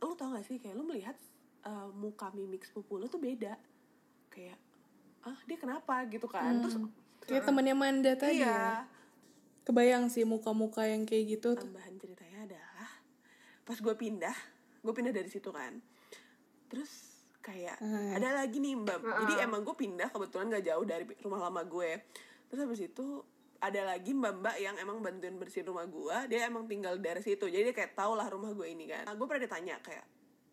lu 0.00 0.12
tau 0.16 0.32
gak 0.32 0.44
sih 0.44 0.60
kayak 0.60 0.76
lu 0.76 0.84
melihat 0.84 1.16
eh, 1.64 1.88
muka 1.96 2.28
mimik 2.32 2.60
sepupu 2.62 3.00
lu 3.00 3.08
tuh 3.08 3.16
beda. 3.16 3.56
Kayak 4.28 4.60
ah 5.24 5.36
dia 5.48 5.56
kenapa? 5.56 6.04
gitu 6.12 6.28
kan. 6.28 6.60
Terus 6.60 6.76
kayak 7.24 7.48
temennya 7.48 7.72
Manda 7.72 8.12
tadi 8.16 8.40
ya. 8.40 8.44
iya 8.44 8.64
kebayang 9.70 10.10
sih 10.10 10.26
muka-muka 10.26 10.82
yang 10.82 11.06
kayak 11.06 11.38
gitu. 11.38 11.54
Tambahan 11.54 11.94
ceritanya 12.02 12.38
adalah 12.50 12.90
pas 13.62 13.78
gue 13.78 13.94
pindah 13.94 14.34
gue 14.82 14.92
pindah 14.96 15.14
dari 15.14 15.30
situ 15.30 15.54
kan. 15.54 15.78
Terus 16.66 16.90
kayak 17.40 17.78
Ah. 17.80 18.18
ada 18.18 18.42
lagi 18.42 18.58
nih 18.58 18.74
mbak. 18.76 19.00
Jadi 19.00 19.34
emang 19.46 19.62
gue 19.62 19.76
pindah 19.78 20.10
kebetulan 20.10 20.50
gak 20.50 20.64
jauh 20.66 20.84
dari 20.84 21.04
rumah 21.22 21.48
lama 21.48 21.62
gue. 21.62 22.02
Terus 22.50 22.60
habis 22.66 22.80
itu 22.82 23.22
ada 23.60 23.80
lagi 23.86 24.10
mbak 24.16 24.34
mbak 24.40 24.56
yang 24.58 24.76
emang 24.80 25.04
bantuin 25.04 25.36
bersihin 25.36 25.68
rumah 25.68 25.84
gue 25.84 26.16
dia 26.32 26.48
emang 26.48 26.66
tinggal 26.66 26.98
daerah 26.98 27.22
situ. 27.22 27.46
Jadi 27.46 27.70
dia 27.70 27.74
kayak 27.76 27.94
tau 27.94 28.18
lah 28.18 28.26
rumah 28.26 28.50
gue 28.56 28.66
ini 28.66 28.90
kan. 28.90 29.06
Nah, 29.06 29.14
gue 29.14 29.26
pernah 29.28 29.44
ditanya 29.46 29.78
kayak 29.84 30.04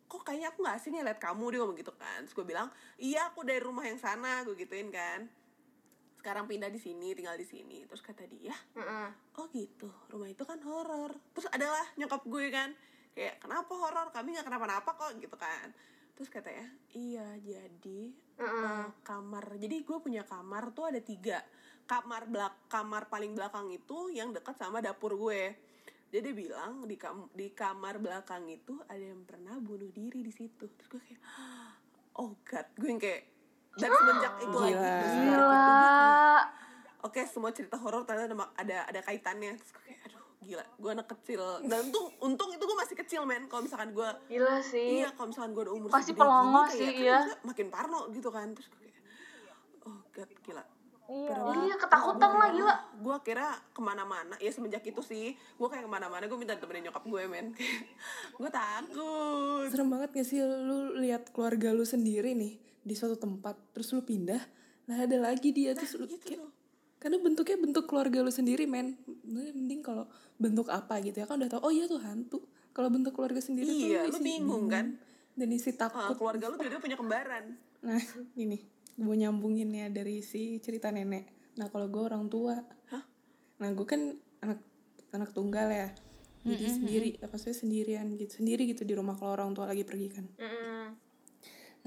kok 0.07 0.23
kayaknya 0.23 0.47
aku 0.53 0.59
gak 0.63 0.75
asing 0.79 0.93
ya 0.95 1.03
liat 1.03 1.19
kamu? 1.19 1.43
Dia 1.51 1.59
ngomong 1.63 1.77
gitu 1.79 1.93
kan. 1.95 2.19
Terus 2.27 2.35
gue 2.35 2.45
bilang 2.45 2.67
iya 2.99 3.31
aku 3.31 3.41
dari 3.47 3.59
rumah 3.63 3.83
yang 3.87 3.97
sana. 3.97 4.43
Gue 4.43 4.53
gituin 4.59 4.91
kan 4.93 5.25
sekarang 6.17 6.49
pindah 6.49 6.67
di 6.67 6.81
sini 6.81 7.13
tinggal 7.13 7.37
di 7.37 7.47
sini. 7.47 7.85
Terus 7.85 8.01
kata 8.01 8.25
dia 8.25 8.53
Mm-mm. 8.75 9.37
oh 9.37 9.45
gitu. 9.53 9.89
Rumah 10.11 10.29
itu 10.29 10.43
kan 10.43 10.59
horor. 10.65 11.13
Terus 11.31 11.47
adalah 11.53 11.85
nyokap 11.95 12.25
gue 12.25 12.45
kan 12.49 12.69
kayak 13.13 13.41
kenapa 13.41 13.71
horor? 13.73 14.07
Kami 14.11 14.35
nggak 14.35 14.45
kenapa-napa 14.45 14.89
kok 14.97 15.11
gitu 15.17 15.37
kan. 15.37 15.71
Terus 16.17 16.33
katanya 16.33 16.65
iya 16.97 17.37
jadi 17.37 18.09
eh, 18.41 18.85
kamar 19.05 19.61
jadi 19.61 19.85
gue 19.85 19.97
punya 20.01 20.25
kamar 20.25 20.73
tuh 20.73 20.89
ada 20.89 21.01
tiga. 21.01 21.39
Kamar 21.87 22.27
belak 22.27 22.67
kamar 22.67 23.07
paling 23.07 23.31
belakang 23.37 23.71
itu 23.71 24.11
yang 24.11 24.33
dekat 24.33 24.57
sama 24.57 24.81
dapur 24.81 25.13
gue. 25.15 25.55
Jadi 26.07 26.23
dia 26.23 26.35
bilang 26.35 26.87
di 26.87 26.95
kam 26.95 27.27
di 27.35 27.51
kamar 27.51 27.99
belakang 27.99 28.47
itu 28.47 28.79
ada 28.87 28.99
yang 28.99 29.21
pernah 29.27 29.59
bunuh 29.61 29.91
diri 29.93 30.25
di 30.25 30.33
situ. 30.33 30.65
Terus 30.65 30.87
gue 30.89 31.01
kayak 31.03 31.21
oh 32.17 32.33
god. 32.43 32.67
Gue 32.75 32.89
yang 32.91 33.01
kayak 33.01 33.36
dan 33.77 33.89
semenjak 33.93 34.33
itu 34.41 34.57
lagi 34.57 34.73
Gila. 34.73 34.97
semenjak 35.05 35.13
itu 35.21 35.45
gue 35.45 35.59
kayak, 35.61 36.43
oke 37.05 37.21
semua 37.29 37.51
cerita 37.53 37.75
horor 37.77 38.01
ternyata 38.03 38.33
ada 38.33 38.45
ada 38.57 38.77
ada 38.89 38.99
kaitannya. 39.05 39.53
Terus 39.55 39.71
gue 39.71 39.83
kayak 39.85 39.99
aduh 40.09 40.23
gila 40.41 40.65
gue 40.65 40.89
anak 40.91 41.07
kecil. 41.13 41.41
Dan 41.65 41.79
untung 41.89 42.07
untung 42.21 42.49
itu 42.49 42.63
gue 42.65 42.77
masih 42.77 42.95
kecil 42.97 43.21
men. 43.29 43.45
Kalau 43.45 43.61
misalkan 43.61 43.93
gue 43.93 44.09
Gila 44.33 44.57
sih. 44.65 45.01
iya 45.01 45.13
kalau 45.13 45.29
misalkan 45.29 45.51
gue 45.53 45.63
udah 45.69 45.75
umur 45.77 45.87
Pasti 45.93 46.11
pelongo 46.17 46.61
gini, 46.67 46.77
sih, 46.77 46.89
kayak, 46.89 46.97
kan 46.97 47.03
iya. 47.05 47.13
maksudnya 47.13 47.39
makin 47.45 47.67
parno 47.69 48.01
gitu 48.09 48.29
kan. 48.33 48.47
Terus 48.57 48.67
gue 48.73 48.79
kayak 48.81 48.97
oh 49.85 49.99
god 50.11 50.31
gila. 50.41 50.63
Iya. 51.07 51.39
Iya, 51.39 51.75
ketakutan 51.79 52.31
lah 52.35 52.49
gila. 52.51 52.75
gue 52.99 53.17
kira 53.23 53.47
ke 53.71 53.79
mana-mana. 53.79 54.35
Ya 54.43 54.51
semenjak 54.51 54.83
itu 54.83 54.99
sih 55.05 55.37
gue 55.37 55.67
kayak 55.69 55.87
ke 55.87 55.91
mana-mana 55.91 56.27
gue 56.27 56.35
minta 56.35 56.57
temenin 56.57 56.89
nyokap 56.89 57.05
gue 57.05 57.21
men. 57.29 57.53
Gue 58.37 58.49
takut. 58.53 59.69
Serem 59.69 59.89
banget 59.89 60.09
gak 60.13 60.27
sih 60.27 60.41
lu 60.41 60.93
lihat 60.99 61.31
keluarga 61.33 61.73
lu 61.73 61.87
sendiri 61.87 62.37
nih 62.37 62.66
di 62.87 62.95
suatu 62.95 63.19
tempat 63.19 63.75
terus 63.75 63.91
lu 63.91 64.01
pindah 64.01 64.39
nah 64.87 65.03
ada 65.03 65.19
lagi 65.19 65.51
dia 65.51 65.75
terus 65.75 65.99
lu 65.99 66.07
gitu 66.07 66.23
kayak 66.23 66.47
karena 66.97 67.21
bentuknya 67.21 67.57
bentuk 67.61 67.85
keluarga 67.85 68.25
lu 68.25 68.33
sendiri 68.33 68.65
men. 68.65 68.97
Mending 69.21 69.85
kalau 69.85 70.09
bentuk 70.41 70.65
apa 70.73 70.97
gitu 71.05 71.21
ya 71.21 71.29
kan 71.29 71.37
udah 71.37 71.49
tau 71.49 71.61
oh 71.61 71.73
iya 71.73 71.85
tuh 71.85 72.01
hantu. 72.01 72.41
Kalau 72.73 72.89
bentuk 72.93 73.13
keluarga 73.13 73.41
sendiri 73.41 73.69
Iya, 73.69 74.05
tuh 74.09 74.17
lu 74.17 74.17
isi 74.17 74.25
bingung 74.25 74.65
kan? 74.69 74.97
dan 75.37 75.49
isi 75.53 75.77
takut. 75.77 76.17
Keluarga 76.17 76.49
lu 76.49 76.57
tiba-tiba 76.57 76.81
punya 76.81 76.97
kembaran. 76.97 77.53
Nah 77.85 78.01
ini 78.33 78.57
gue 78.97 79.15
nyambungin 79.17 79.69
ya 79.69 79.87
dari 79.93 80.25
si 80.25 80.57
cerita 80.57 80.89
nenek. 80.89 81.53
Nah 81.61 81.69
kalau 81.69 81.85
gue 81.85 82.01
orang 82.01 82.25
tua. 82.33 82.57
Hah? 82.89 83.03
nah 83.61 83.69
gue 83.73 83.85
kan 83.85 84.01
anak 84.41 84.59
anak 85.13 85.29
tunggal 85.37 85.69
ya. 85.69 85.93
Jadi 86.47 86.65
sendiri 86.65 87.09
apa 87.21 87.37
sih 87.37 87.53
sendirian 87.53 88.09
gitu 88.17 88.41
sendiri 88.41 88.65
gitu 88.65 88.87
di 88.87 88.97
rumah 88.97 89.13
kalau 89.19 89.37
orang 89.37 89.53
tua 89.53 89.69
lagi 89.69 89.85
pergi 89.85 90.07
kan. 90.09 90.25
Mm-mm. 90.41 90.85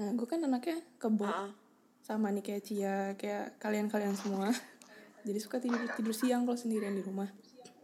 Nah 0.01 0.09
gue 0.17 0.25
kan 0.25 0.41
anaknya 0.41 0.81
kebo. 0.97 1.29
Ah. 1.29 1.53
sama 2.01 2.33
nih 2.33 2.41
kayak 2.41 2.63
Cia 2.65 3.13
kayak 3.13 3.61
kalian 3.61 3.85
kalian 3.85 4.17
semua. 4.17 4.49
Jadi 5.21 5.37
suka 5.37 5.61
tidur 5.61 5.85
tidur 5.93 6.17
siang 6.17 6.49
kalau 6.49 6.57
sendirian 6.57 6.97
di 6.97 7.05
rumah. 7.05 7.29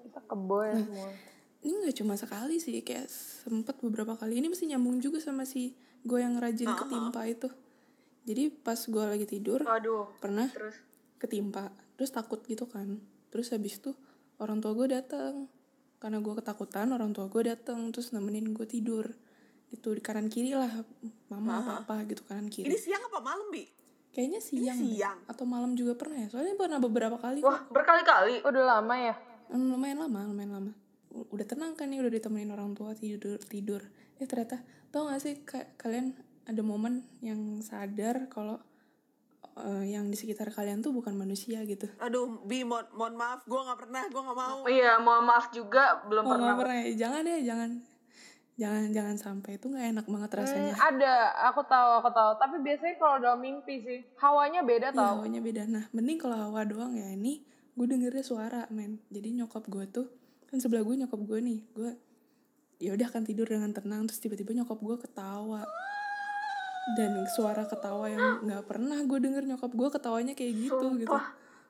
Kita 0.01 0.25
kebo 0.25 0.65
ya 0.65 0.73
semua. 0.81 1.09
ini 1.61 1.73
nggak 1.85 1.95
cuma 2.01 2.17
sekali 2.17 2.57
sih 2.57 2.81
kayak 2.81 3.05
sempet 3.45 3.77
beberapa 3.77 4.17
kali. 4.17 4.41
Ini 4.41 4.49
mesti 4.49 4.73
nyambung 4.73 4.97
juga 4.97 5.21
sama 5.21 5.45
si 5.45 5.77
gue 6.01 6.17
yang 6.17 6.41
rajin 6.41 6.73
ketimpa 6.73 7.21
itu. 7.29 7.49
Jadi 8.25 8.49
pas 8.49 8.81
gue 8.81 9.03
lagi 9.05 9.29
tidur 9.29 9.61
Waduh. 9.61 10.17
pernah 10.17 10.49
Terus? 10.49 10.81
ketimpa. 11.21 11.69
Terus 12.01 12.09
takut 12.09 12.41
gitu 12.49 12.65
kan. 12.65 12.97
Terus 13.29 13.53
habis 13.53 13.77
itu 13.77 13.93
orang 14.41 14.57
tua 14.65 14.73
gue 14.73 14.97
datang 14.97 15.45
karena 15.97 16.21
gue 16.21 16.33
ketakutan 16.37 16.93
orang 16.93 17.13
tua 17.13 17.25
gue 17.29 17.41
datang 17.45 17.89
terus 17.89 18.13
nemenin 18.13 18.53
gue 18.53 18.65
tidur 18.69 19.17
itu 19.67 19.87
di 19.91 19.99
kanan 19.99 20.31
kiri 20.31 20.55
lah 20.55 20.71
mama 21.27 21.59
apa 21.59 21.71
apa 21.83 21.95
gitu 22.07 22.23
kanan 22.23 22.47
kiri. 22.47 22.71
Ini 22.71 22.77
siang 22.79 23.03
apa 23.11 23.19
malam 23.19 23.47
bi? 23.51 23.67
Kayaknya 24.15 24.41
siang 24.41 24.79
deh. 24.79 24.95
siang. 24.97 25.19
atau 25.29 25.45
malam 25.45 25.77
juga 25.77 25.93
pernah 25.93 26.23
ya? 26.23 26.27
Soalnya 26.31 26.55
pernah 26.57 26.79
beberapa 26.79 27.17
kali 27.19 27.43
wah 27.43 27.67
berkali-kali. 27.69 28.41
Udah 28.47 28.63
lama 28.79 28.95
ya? 28.95 29.15
Hmm, 29.51 29.67
lumayan 29.69 29.99
lama 30.07 30.19
lumayan 30.25 30.51
lama. 30.55 30.71
Udah 31.33 31.45
tenang 31.45 31.75
kan 31.75 31.91
nih 31.91 31.99
udah 31.99 32.11
ditemenin 32.11 32.51
orang 32.51 32.73
tua 32.73 32.95
tidur 32.95 33.37
tidur. 33.45 33.83
Eh 34.17 34.25
ternyata 34.25 34.63
tau 34.89 35.11
gak 35.11 35.21
sih 35.21 35.43
ka- 35.43 35.75
kalian 35.75 36.15
ada 36.47 36.61
momen 36.63 37.03
yang 37.19 37.59
sadar 37.59 38.31
kalau 38.31 38.57
eh, 39.59 39.83
yang 39.91 40.07
di 40.07 40.15
sekitar 40.15 40.49
kalian 40.55 40.79
tuh 40.79 40.95
bukan 40.95 41.13
manusia 41.13 41.59
gitu? 41.67 41.91
Aduh 41.99 42.39
bi 42.47 42.63
mohon, 42.63 42.87
mohon 42.95 43.19
maaf 43.19 43.43
gue 43.43 43.59
nggak 43.59 43.79
pernah 43.83 44.03
gue 44.07 44.21
nggak 44.23 44.37
mau. 44.39 44.55
Oh 44.63 44.69
iya, 44.71 44.95
mohon 44.97 45.27
maaf 45.27 45.51
juga 45.51 46.01
belum 46.07 46.23
oh 46.23 46.31
pernah. 46.31 46.45
nggak 46.55 46.59
pernah. 46.63 46.77
ya? 46.79 46.91
Jangan 46.95 47.21
ya 47.27 47.39
jangan 47.53 47.71
jangan 48.57 48.89
jangan 48.89 49.15
sampai 49.15 49.55
itu 49.55 49.69
nggak 49.69 49.85
enak 49.93 50.05
banget 50.05 50.31
rasanya 50.35 50.73
Hmm, 50.73 50.89
ada, 50.89 51.13
aku 51.45 51.61
tahu, 51.63 51.89
aku 52.01 52.09
tahu. 52.09 52.31
Tapi 52.35 52.55
biasanya 52.59 52.95
kalau 52.97 53.15
dalam 53.17 53.37
mimpi 53.37 53.75
sih, 53.79 54.01
hawanya 54.17 54.61
beda 54.61 54.89
Iya 54.89 54.97
tau. 54.97 55.13
hawanya 55.15 55.39
beda 55.39 55.63
Nah 55.63 55.85
mending 55.91 56.17
kalau 56.17 56.33
hawa 56.35 56.65
doang 56.65 56.91
ya 56.91 57.07
Ini 57.07 57.45
gue 57.71 57.85
dengernya 57.85 58.21
suara 58.21 58.65
men 58.69 58.97
Jadi 59.07 59.29
nyokap 59.33 59.61
gue 59.63 59.85
tuh 59.87 60.09
Kan 60.45 60.57
sebelah 60.57 60.81
gue 60.81 60.97
nyokap 60.97 61.21
gue 61.21 61.39
nih 61.39 61.59
Gue 61.71 61.91
ya 62.77 62.93
udah 62.93 63.07
kan 63.07 63.21
tidur 63.21 63.45
dengan 63.45 63.69
tenang 63.69 64.05
Terus 64.05 64.17
tiba-tiba 64.19 64.53
nyokap 64.55 64.77
gue 64.77 64.95
ketawa 64.99 65.61
Dan 66.89 67.29
suara 67.29 67.61
ketawa 67.63 68.07
yang 68.07 68.25
nggak 68.41 68.63
pernah 68.65 68.97
gue 68.97 69.19
denger 69.19 69.43
nyokap 69.45 69.69
gue 69.69 69.89
ketawanya 69.91 70.33
kayak 70.33 70.53
gitu 70.57 70.87
gitu 70.97 71.11
Sumpah. 71.11 71.25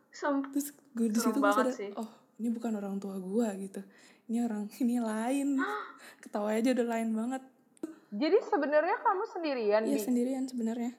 Sumpah. 0.07 0.49
Terus 0.53 0.67
gue 0.93 1.07
di 1.09 1.19
situ 1.19 1.35
gue 1.35 1.51
sadar. 1.51 1.73
Oh 1.95 2.09
ini 2.37 2.47
bukan 2.47 2.71
orang 2.71 2.95
tua 2.95 3.17
gue 3.17 3.47
gitu 3.65 3.81
Ini 4.27 4.43
orang 4.43 4.67
ini 4.83 4.99
lain. 4.99 5.59
Ketawanya 6.19 6.59
aja 6.59 6.69
udah 6.75 6.87
lain 6.87 7.09
banget. 7.15 7.43
Jadi 8.07 8.37
sebenarnya 8.39 8.97
kamu 9.03 9.23
sendirian, 9.27 9.81
Iya 9.83 9.99
sendirian 9.99 10.43
sebenarnya. 10.47 10.95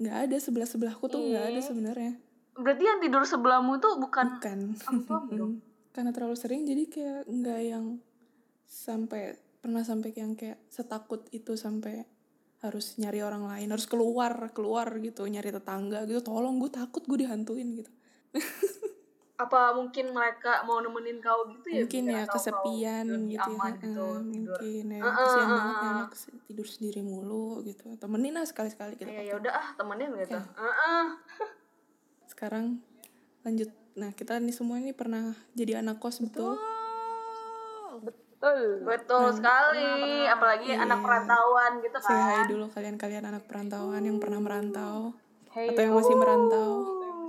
Nggak 0.00 0.16
ada 0.28 0.36
sebelah 0.36 0.68
sebelahku 0.68 1.08
tuh 1.08 1.20
nggak 1.20 1.44
ada 1.52 1.60
sebenarnya. 1.64 2.12
Berarti 2.60 2.84
yang 2.84 3.00
tidur 3.00 3.24
sebelahmu 3.24 3.80
tuh 3.80 3.96
bukan 3.96 4.36
bukan. 4.36 4.58
dong? 5.40 5.54
Karena 5.96 6.12
terlalu 6.12 6.36
sering 6.36 6.68
jadi 6.68 6.84
kayak 6.92 7.20
nggak 7.24 7.60
yang 7.64 7.84
sampai 8.68 9.36
pernah 9.60 9.80
sampai 9.80 10.12
yang 10.12 10.36
kayak 10.36 10.60
setakut 10.68 11.24
itu 11.32 11.56
sampai 11.56 12.04
harus 12.60 13.00
nyari 13.00 13.24
orang 13.24 13.48
lain 13.48 13.72
harus 13.72 13.88
keluar 13.88 14.52
keluar 14.52 14.92
gitu 15.00 15.24
nyari 15.24 15.48
tetangga 15.52 16.04
gitu. 16.04 16.20
Tolong 16.20 16.60
gue 16.60 16.68
takut 16.68 17.00
gue 17.04 17.24
dihantuin 17.24 17.80
gitu 17.80 17.90
apa 19.40 19.72
mungkin 19.72 20.12
mereka 20.12 20.60
mau 20.68 20.84
nemenin 20.84 21.16
kau 21.18 21.48
gitu 21.48 21.66
ya 21.72 21.80
mungkin 21.82 22.04
ya 22.06 22.22
kesepian 22.28 23.06
gitu 23.24 23.40
ya. 23.40 23.56
aman 23.56 23.72
gitu 23.80 23.88
Heeh, 23.88 24.20
tidur 24.20 24.60
mungkin 24.60 24.84
ya 24.92 25.00
Heeh, 25.00 25.14
kasihan 25.16 25.48
heeh, 25.48 25.56
banget 25.56 25.74
ya 25.74 25.80
heeh. 25.80 25.94
anak 25.96 26.10
tidur 26.44 26.66
sendiri 26.68 27.00
mulu 27.00 27.48
gitu. 27.64 27.84
Temenin 27.96 28.36
lah 28.36 28.44
sekali 28.44 28.68
sekali 28.68 28.94
kita 28.94 29.08
ya 29.08 29.22
ya 29.24 29.34
udah 29.36 29.52
ah 29.52 29.68
temenin 29.74 30.10
gitu. 30.14 30.36
Oke. 30.36 30.60
Heeh. 30.60 31.04
sekarang 32.28 32.66
lanjut. 33.42 33.68
Nah 33.96 34.12
kita 34.12 34.36
nih 34.36 34.52
semua 34.52 34.76
ini 34.76 34.92
pernah 34.92 35.32
jadi 35.52 35.80
anak 35.80 35.98
kos 35.98 36.20
betul? 36.20 36.54
Betul. 38.00 38.60
betul. 38.84 39.24
Sekali. 39.36 40.24
apalagi 40.24 40.72
Iya. 40.72 40.84
anak 40.84 41.00
perantauan 41.00 41.72
gitu 41.80 41.96
saya 41.98 42.20
hai 42.22 42.36
kan. 42.40 42.46
dulu 42.48 42.64
kalian-kalian 42.68 43.24
anak 43.26 43.44
perantauan 43.44 44.00
yang 44.00 44.16
pernah 44.16 44.40
merantau 44.40 45.12
Hey, 45.50 45.66
atau 45.66 45.82
yang 45.82 45.94
masih 45.98 46.14
merantau. 46.14 46.70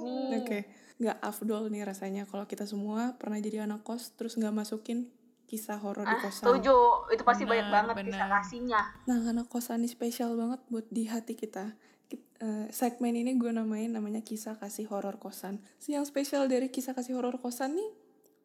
Nih. 0.01 0.37
oke 0.39 0.59
nggak 1.01 1.17
afdol 1.17 1.67
nih 1.73 1.81
rasanya 1.81 2.29
kalau 2.29 2.45
kita 2.45 2.69
semua 2.69 3.17
pernah 3.17 3.41
jadi 3.41 3.65
anak 3.65 3.81
kos 3.81 4.13
terus 4.13 4.37
nggak 4.37 4.53
masukin 4.53 5.09
kisah 5.49 5.81
horor 5.81 6.05
di 6.07 6.13
ah 6.15 6.21
kosan 6.21 6.45
setuju 6.47 6.77
itu 7.11 7.23
pasti 7.25 7.43
banyak 7.43 7.67
Benar, 7.67 7.75
banget 7.91 7.95
kisah 8.07 8.29
benar. 8.29 8.29
kasihnya 8.39 8.81
Nah, 9.09 9.17
karena 9.25 9.43
kosan 9.43 9.81
ini 9.83 9.89
spesial 9.89 10.37
banget 10.39 10.61
buat 10.71 10.87
di 10.87 11.09
hati 11.09 11.33
kita. 11.35 11.75
Kit- 12.07 12.23
eh, 12.39 12.69
segmen 12.71 13.17
ini 13.17 13.35
gue 13.35 13.51
namain 13.51 13.91
namanya 13.91 14.21
kisah 14.23 14.55
kasih 14.55 14.87
horor 14.87 15.17
kosan. 15.19 15.59
Si 15.75 15.91
yang 15.91 16.05
spesial 16.07 16.45
dari 16.47 16.71
kisah 16.71 16.95
kasih 16.95 17.17
horor 17.19 17.35
kosan 17.41 17.75
nih, 17.75 17.89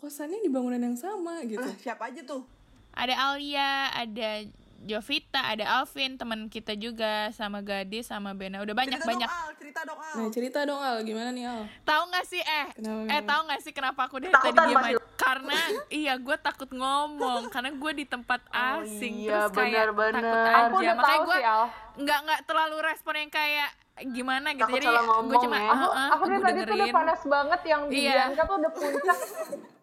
kosannya 0.01 0.43
di 0.43 0.51
bangunan 0.51 0.81
yang 0.83 0.99
sama 0.99 1.45
gitu. 1.47 1.63
Ah, 1.63 1.77
siapa 1.79 2.11
aja 2.11 2.25
tuh 2.27 2.43
Ada 2.97 3.15
Alia, 3.37 3.93
ada 3.93 4.31
Jovita, 4.79 5.41
ada 5.41 5.81
Alvin, 5.81 6.15
teman 6.15 6.47
kita 6.47 6.75
juga 6.75 7.33
sama 7.33 7.59
Gadis 7.59 8.07
sama 8.07 8.33
Bena. 8.33 8.61
Udah 8.61 8.73
banyak 8.73 9.01
cerita 9.01 9.09
banyak. 9.09 9.29
dong 9.29 9.41
Al 9.41 9.51
cerita 9.57 9.81
dong 9.83 9.99
Al 9.99 10.15
Nah, 10.15 10.29
cerita 10.29 10.59
dong 10.63 10.81
Al, 10.81 10.97
gimana 11.03 11.29
nih 11.31 11.45
Al? 11.47 11.63
Tahu 11.83 12.03
nggak 12.07 12.25
sih 12.25 12.39
eh 12.39 12.67
Kenapa, 12.71 13.01
eh 13.09 13.23
tahu 13.23 13.41
nggak 13.47 13.61
sih 13.61 13.73
kenapa 13.73 14.01
aku 14.05 14.17
dari 14.21 14.33
tadi 14.33 14.53
diam 14.53 14.79
aja? 14.79 15.01
Karena 15.17 15.59
iya 15.89 16.15
gue 16.15 16.37
takut 16.39 16.71
ngomong 16.71 17.49
karena 17.49 17.71
gue 17.73 17.93
di 17.95 18.05
tempat 18.05 18.41
asing 18.77 19.25
iya, 19.25 19.49
terus 19.49 19.57
kayak 19.57 19.91
benar-benar. 19.91 20.23
takut 20.23 20.45
Aku 20.47 20.53
aja. 20.53 20.61
Aku 20.61 20.77
udah 20.77 20.95
Makanya 20.95 21.21
gue 21.25 21.39
nggak 21.97 22.19
nggak 22.29 22.41
terlalu 22.45 22.77
respon 22.85 23.15
yang 23.17 23.31
kayak 23.33 23.71
gimana 24.13 24.49
gitu. 24.53 24.69
Takut 24.69 24.77
Jadi 24.77 24.87
gue 25.27 25.37
cuma 25.41 25.57
ya. 25.57 25.71
Aku, 25.73 25.87
aku 25.89 26.23
dari 26.25 26.37
gue 26.37 26.45
tadi 26.45 26.61
tuh 26.61 26.77
udah 26.77 26.89
panas 26.93 27.21
banget 27.25 27.61
yang 27.65 27.83
di 27.89 27.97
Iya. 28.05 28.23
Tuh 28.37 28.55
udah 28.55 28.71
puncak. 28.71 29.19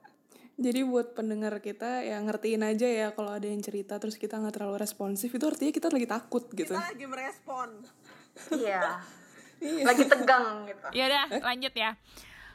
Jadi 0.54 0.86
buat 0.86 1.18
pendengar 1.18 1.58
kita 1.60 2.06
ya 2.06 2.22
ngertiin 2.22 2.62
aja 2.62 2.86
ya 2.86 3.08
kalau 3.10 3.34
ada 3.34 3.44
yang 3.44 3.58
cerita 3.60 3.98
terus 3.98 4.16
kita 4.16 4.38
nggak 4.38 4.54
terlalu 4.54 4.78
responsif 4.78 5.28
itu 5.28 5.42
artinya 5.42 5.70
kita 5.70 5.90
lagi 5.90 6.06
takut 6.06 6.46
gitu. 6.48 6.70
kita 6.70 6.94
lagi 6.94 7.06
merespon 7.06 7.70
iya 8.62 9.02
Iya. 9.58 9.84
lagi 9.88 10.04
tegang 10.06 10.68
gitu 10.68 10.88
Ya 10.92 11.04
udah, 11.08 11.26
lanjut 11.42 11.72
ya. 11.72 11.96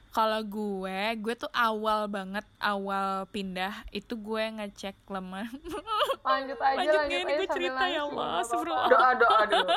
Kalau 0.08 0.40
gue, 0.40 1.00
gue 1.16 1.34
tuh 1.34 1.48
awal 1.50 2.06
banget 2.06 2.44
awal 2.58 3.24
pindah 3.26 3.72
itu 3.90 4.12
gue 4.14 4.44
ngecek 4.52 4.96
lemah. 5.06 5.48
Lanjut 6.28 6.58
aja, 6.58 6.76
Lanjut 6.76 6.94
lanjut, 6.94 7.08
aja 7.08 7.16
gue 7.18 7.34
sambil 7.38 7.48
cerita 7.50 7.84
ya 7.86 8.00
Allah, 8.04 8.28
astagfirullah. 8.40 8.88
doa 8.88 9.10
doa 9.16 9.40
dulu 9.46 9.68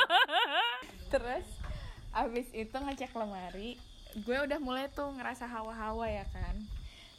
Terus 1.12 1.46
abis 2.12 2.48
itu 2.52 2.76
ngecek 2.76 3.12
lemari, 3.12 3.80
gue 4.18 4.38
udah 4.42 4.60
mulai 4.60 4.88
tuh 4.88 5.08
ngerasa 5.10 5.48
hawa-hawa 5.48 6.06
ya 6.06 6.26
kan. 6.28 6.56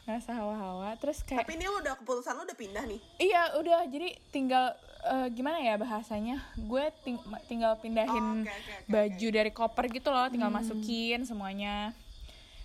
Ngerasa 0.03 0.35
hawa-hawa, 0.35 0.99
terus 0.99 1.23
kayak 1.23 1.47
tapi 1.47 1.55
ini 1.55 1.65
lu 1.65 1.79
udah 1.79 1.95
keputusan 1.95 2.35
lu 2.35 2.43
udah 2.43 2.59
pindah 2.59 2.85
nih? 2.85 2.99
Iya 3.17 3.55
udah 3.55 3.87
jadi 3.87 4.19
tinggal 4.29 4.75
eh, 5.05 5.29
gimana 5.31 5.63
ya 5.63 5.79
bahasanya? 5.79 6.43
Gue 6.59 6.91
ting- 7.01 7.23
tinggal 7.47 7.79
pindahin 7.79 8.11
Oh, 8.11 8.35
oke, 8.37 8.51
oke, 8.51 8.73
oke, 8.77 8.91
baju 8.91 9.27
dari 9.31 9.51
koper 9.51 9.85
gitu 9.89 10.11
loh 10.11 10.27
tinggal 10.27 10.51
masukin 10.51 11.23
semuanya. 11.23 11.95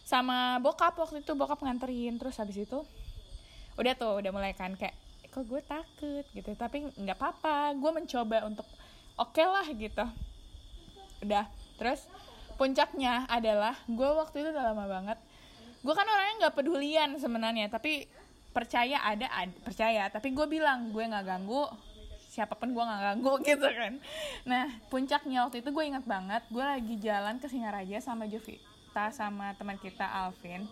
Sama 0.02 0.58
bokap 0.58 0.98
waktu 0.98 1.22
itu 1.22 1.32
bokap 1.32 1.62
nganterin 1.62 2.18
terus 2.18 2.38
habis 2.38 2.58
itu 2.58 2.82
udah 3.76 3.94
tuh 3.94 4.18
udah 4.18 4.32
mulai 4.34 4.52
kan 4.52 4.74
kayak 4.74 4.98
kok 5.28 5.46
gue 5.46 5.62
takut? 5.62 6.26
gitu. 6.32 6.50
Tapi 6.52 6.90
nggak 6.92 7.16
apa-apa 7.16 7.70
gue 7.74 7.92
mencoba 7.94 8.50
untuk 8.50 8.66
oke 9.16 9.44
lah 9.44 9.68
gitu. 9.68 10.06
Udah 11.22 11.46
terus 11.78 12.10
puncaknya 12.58 13.30
adalah 13.30 13.78
gue 13.86 14.10
waktu 14.12 14.42
itu 14.42 14.50
udah 14.50 14.74
lama 14.74 14.90
banget 14.90 15.18
gue 15.88 15.96
kan 15.96 16.04
orangnya 16.04 16.36
nggak 16.44 16.56
pedulian 16.60 17.16
sebenarnya 17.16 17.72
tapi 17.72 18.12
percaya 18.52 18.98
ada, 19.06 19.30
ad- 19.30 19.60
percaya. 19.62 20.10
Tapi 20.10 20.34
gue 20.34 20.50
bilang 20.50 20.90
gue 20.90 21.06
nggak 21.06 21.26
ganggu 21.30 21.70
siapa 22.28 22.58
pun 22.60 22.74
gue 22.76 22.84
nggak 22.84 23.02
ganggu 23.14 23.34
gitu 23.54 23.70
kan. 23.70 23.94
Nah 24.44 24.66
puncaknya 24.92 25.48
waktu 25.48 25.62
itu 25.62 25.70
gue 25.70 25.86
ingat 25.86 26.04
banget 26.10 26.44
gue 26.50 26.66
lagi 26.66 26.96
jalan 26.98 27.38
ke 27.38 27.48
Singaraja 27.48 28.02
sama 28.02 28.26
Jovita 28.26 29.14
sama 29.14 29.54
teman 29.56 29.78
kita 29.78 30.04
Alvin. 30.04 30.66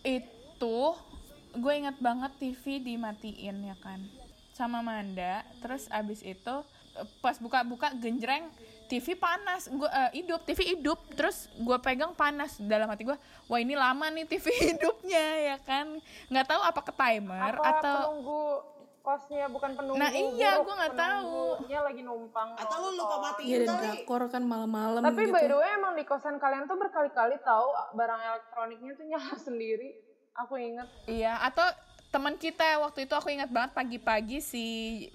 Itu 0.00 0.96
gue 1.54 1.72
inget 1.76 2.00
banget 2.00 2.32
TV 2.40 2.80
dimatiin 2.80 3.70
ya 3.70 3.76
kan 3.78 4.00
sama 4.56 4.80
Manda. 4.82 5.46
Terus 5.62 5.86
abis 5.92 6.24
itu 6.24 6.54
pas 7.22 7.36
buka-buka 7.38 7.94
genjreng 8.00 8.48
TV 8.90 9.14
panas. 9.14 9.70
Gue 9.70 9.86
eh, 9.86 10.10
hidup. 10.16 10.42
TV 10.42 10.74
hidup. 10.74 10.98
Terus 11.12 11.46
gue 11.54 11.78
pegang 11.78 12.10
panas. 12.12 12.58
Dalam 12.58 12.84
hati 12.84 13.02
gue 13.04 13.14
wah 13.46 13.58
ini 13.58 13.72
lama 13.74 14.10
nih 14.10 14.26
TV 14.26 14.46
hidupnya 14.68 15.24
ya 15.46 15.56
kan. 15.60 15.86
Nggak 16.26 16.46
tahu 16.46 16.60
apa 16.60 16.80
ke 16.82 16.92
timer 16.92 17.54
Apa 17.54 17.70
atau 17.72 17.96
penunggu 18.02 18.42
kosnya 19.00 19.48
bukan 19.48 19.72
penunggu 19.72 19.96
Nah, 19.96 20.12
iya, 20.12 20.60
gua 20.60 20.74
nggak 20.76 20.92
tahu. 20.92 21.40
penunggunya 21.56 21.80
lagi 21.80 22.02
numpang 22.02 22.48
atau 22.52 22.76
lu 22.82 22.88
lupa 22.94 23.16
matiin 23.22 23.48
Iya 23.48 23.56
dan 23.58 23.68
kali. 23.72 23.80
drakor 23.96 24.22
kan 24.28 24.42
malam-malam 24.44 25.00
Tapi 25.00 25.22
gitu. 25.22 25.32
by 25.32 25.44
the 25.46 25.56
way 25.56 25.70
emang 25.72 25.94
di 25.94 26.04
kosan 26.04 26.36
kalian 26.36 26.66
tuh 26.66 26.76
berkali-kali 26.76 27.40
tahu 27.40 27.64
barang 27.94 28.20
elektroniknya 28.20 28.92
tuh 28.92 29.06
nyala 29.06 29.36
sendiri. 29.46 29.96
Aku 30.36 30.54
inget. 30.54 30.84
Iya, 31.06 31.40
atau 31.42 31.64
teman 32.08 32.36
kita 32.36 32.76
waktu 32.78 33.04
itu 33.04 33.14
aku 33.14 33.30
ingat 33.30 33.48
banget 33.48 33.72
pagi-pagi 33.72 34.38
si 34.38 34.64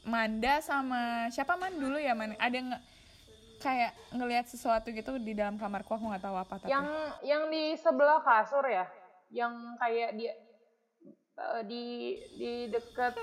Manda 0.01 0.59
sama 0.59 1.29
siapa 1.29 1.53
man? 1.53 1.71
Dulu 1.71 1.95
ya 1.95 2.11
man? 2.11 2.33
Ada 2.35 2.55
yang 2.55 2.69
kayak 3.65 3.91
ngelihat 4.13 4.45
sesuatu 4.45 4.93
gitu 4.93 5.17
di 5.17 5.33
dalam 5.33 5.57
kamarku 5.57 5.97
aku 5.97 6.05
nggak 6.13 6.21
tahu 6.21 6.37
apa 6.37 6.53
tapi 6.61 6.69
Yang 6.69 6.87
yang 7.25 7.43
di 7.49 7.73
sebelah 7.73 8.21
kasur 8.21 8.61
ya, 8.69 8.85
yang 9.33 9.73
kayak 9.81 10.13
dia 10.13 10.37
eh, 11.35 11.61
di 11.65 11.85
di 12.37 12.51
deket 12.69 13.17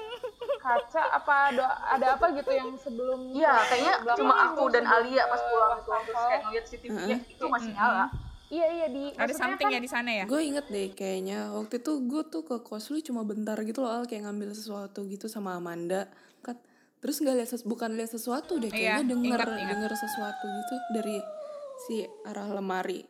kaca 0.59 1.03
apa 1.15 1.35
ada 1.55 1.67
ada 1.95 2.07
apa 2.19 2.35
gitu 2.35 2.51
yang 2.51 2.75
sebelum 2.75 3.31
Iya, 3.31 3.55
kayaknya 3.71 3.95
belakang 4.03 4.19
cuma 4.27 4.35
aku 4.51 4.65
dan 4.75 4.85
Alia 4.91 5.23
pas 5.31 5.39
ke 5.39 5.49
pulang 5.55 5.81
tuh 5.87 5.95
terus 6.11 6.23
kayak 6.27 6.41
ngeliat 6.43 6.65
CCTV-nya 6.67 7.17
itu 7.31 7.45
masih 7.47 7.71
nyala. 7.79 8.07
Iya 8.53 8.67
iya 8.69 8.87
di 8.93 9.05
ada 9.17 9.33
something 9.33 9.65
kan 9.65 9.73
ya 9.73 9.81
di 9.81 9.89
sana 9.89 10.11
ya? 10.13 10.25
Gue 10.29 10.45
inget 10.45 10.69
deh 10.69 10.93
kayaknya 10.93 11.57
waktu 11.57 11.81
itu 11.81 11.93
gue 12.05 12.23
tuh 12.29 12.43
ke 12.45 12.61
kos 12.61 12.93
lu 12.93 13.01
cuma 13.01 13.25
bentar 13.25 13.57
gitu 13.65 13.81
loh 13.81 13.89
Al 13.89 14.05
kayak 14.05 14.29
ngambil 14.29 14.53
sesuatu 14.53 15.09
gitu 15.09 15.25
sama 15.25 15.57
Amanda 15.57 16.05
terus 17.03 17.19
nggak 17.19 17.35
lihat 17.35 17.51
bukan 17.65 17.91
lihat 17.93 18.11
sesuatu 18.11 18.57
deh 18.57 18.71
Iya, 18.71 19.03
kayaknya 19.03 19.05
denger 19.11 19.39
ingat, 19.43 19.49
ingat. 19.53 19.71
denger 19.75 19.93
sesuatu 19.99 20.45
gitu 20.47 20.75
dari 20.93 21.17
si 21.83 21.95
arah 22.23 22.49
lemari 22.49 23.03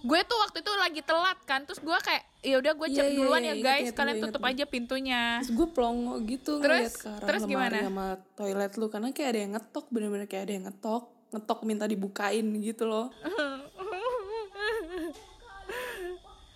gue 0.00 0.20
tuh 0.24 0.38
waktu 0.40 0.64
itu 0.64 0.72
lagi 0.74 1.00
telat 1.00 1.38
kan 1.44 1.60
terus 1.62 1.76
gue 1.78 1.92
kayak 1.92 2.24
ya 2.40 2.56
udah 2.56 2.72
gue 2.72 2.88
cek 2.90 2.98
Iya, 2.98 3.06
iya, 3.06 3.14
duluan 3.14 3.38
iya, 3.38 3.46
ya 3.46 3.54
ingat, 3.54 3.66
guys 3.68 3.84
ingat, 3.84 3.94
kalian 3.94 4.16
ingat, 4.16 4.24
tutup 4.26 4.42
ingat. 4.42 4.50
aja 4.50 4.64
pintunya 4.66 5.20
terus 5.38 5.52
gue 5.52 5.68
plongo 5.70 6.14
gitu 6.24 6.52
Terus- 6.56 6.64
ngeliat 6.64 6.94
ke 6.96 7.08
arah 7.10 7.26
terus 7.28 7.42
lemari 7.44 7.52
gimana? 7.52 7.78
sama 7.84 8.06
toilet 8.34 8.72
lu 8.74 8.86
karena 8.88 9.08
kayak 9.12 9.28
ada 9.28 9.40
yang 9.40 9.52
ngetok 9.54 9.84
bener-bener 9.88 10.26
kayak 10.26 10.42
ada 10.42 10.54
yang 10.56 10.64
ngetok 10.66 11.02
ngetok 11.30 11.58
minta 11.62 11.84
dibukain 11.84 12.46
gitu 12.58 12.84
loh 12.84 13.06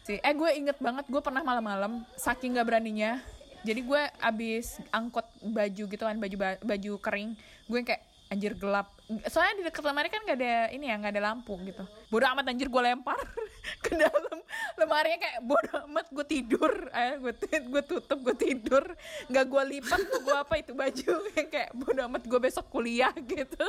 sih 0.04 0.18
eh 0.18 0.34
gue 0.34 0.50
inget 0.54 0.76
banget 0.78 1.04
gue 1.06 1.20
pernah 1.20 1.40
malam-malam 1.40 2.04
saking 2.16 2.56
nggak 2.56 2.66
beraninya 2.66 3.20
jadi 3.64 3.80
gue 3.80 4.02
abis 4.20 4.78
angkut 4.92 5.24
baju 5.40 5.84
gitu 5.88 6.04
kan 6.04 6.16
baju 6.20 6.36
baju 6.60 6.92
kering 7.00 7.34
gue 7.66 7.80
kayak 7.80 8.04
anjir 8.32 8.56
gelap. 8.56 8.88
Soalnya 9.28 9.60
di 9.60 9.64
dekat 9.68 9.84
lemari 9.84 10.08
kan 10.08 10.24
nggak 10.24 10.38
ada 10.40 10.54
ini 10.72 10.88
ya 10.88 10.96
nggak 10.96 11.12
ada 11.12 11.22
lampu 11.22 11.54
gitu. 11.62 11.84
Bodoh 12.08 12.28
amat 12.34 12.50
anjir 12.50 12.72
gue 12.72 12.82
lempar 12.82 13.14
ke 13.84 13.92
dalam 13.94 14.38
lemari 14.80 15.14
kayak 15.20 15.44
bodoh 15.44 15.86
amat 15.92 16.06
gue 16.08 16.26
tidur. 16.26 16.72
Eh 16.90 17.20
gue 17.20 17.32
gue 17.68 17.82
tutup 17.84 18.18
gue 18.24 18.36
tidur. 18.36 18.84
Nggak 19.28 19.44
gue 19.44 19.62
lipat 19.76 20.00
gue 20.02 20.36
apa 20.36 20.54
itu 20.58 20.72
baju 20.72 21.12
kayak 21.52 21.70
bodoh 21.76 22.04
amat 22.10 22.22
gue 22.24 22.40
besok 22.40 22.66
kuliah 22.72 23.12
gitu. 23.32 23.64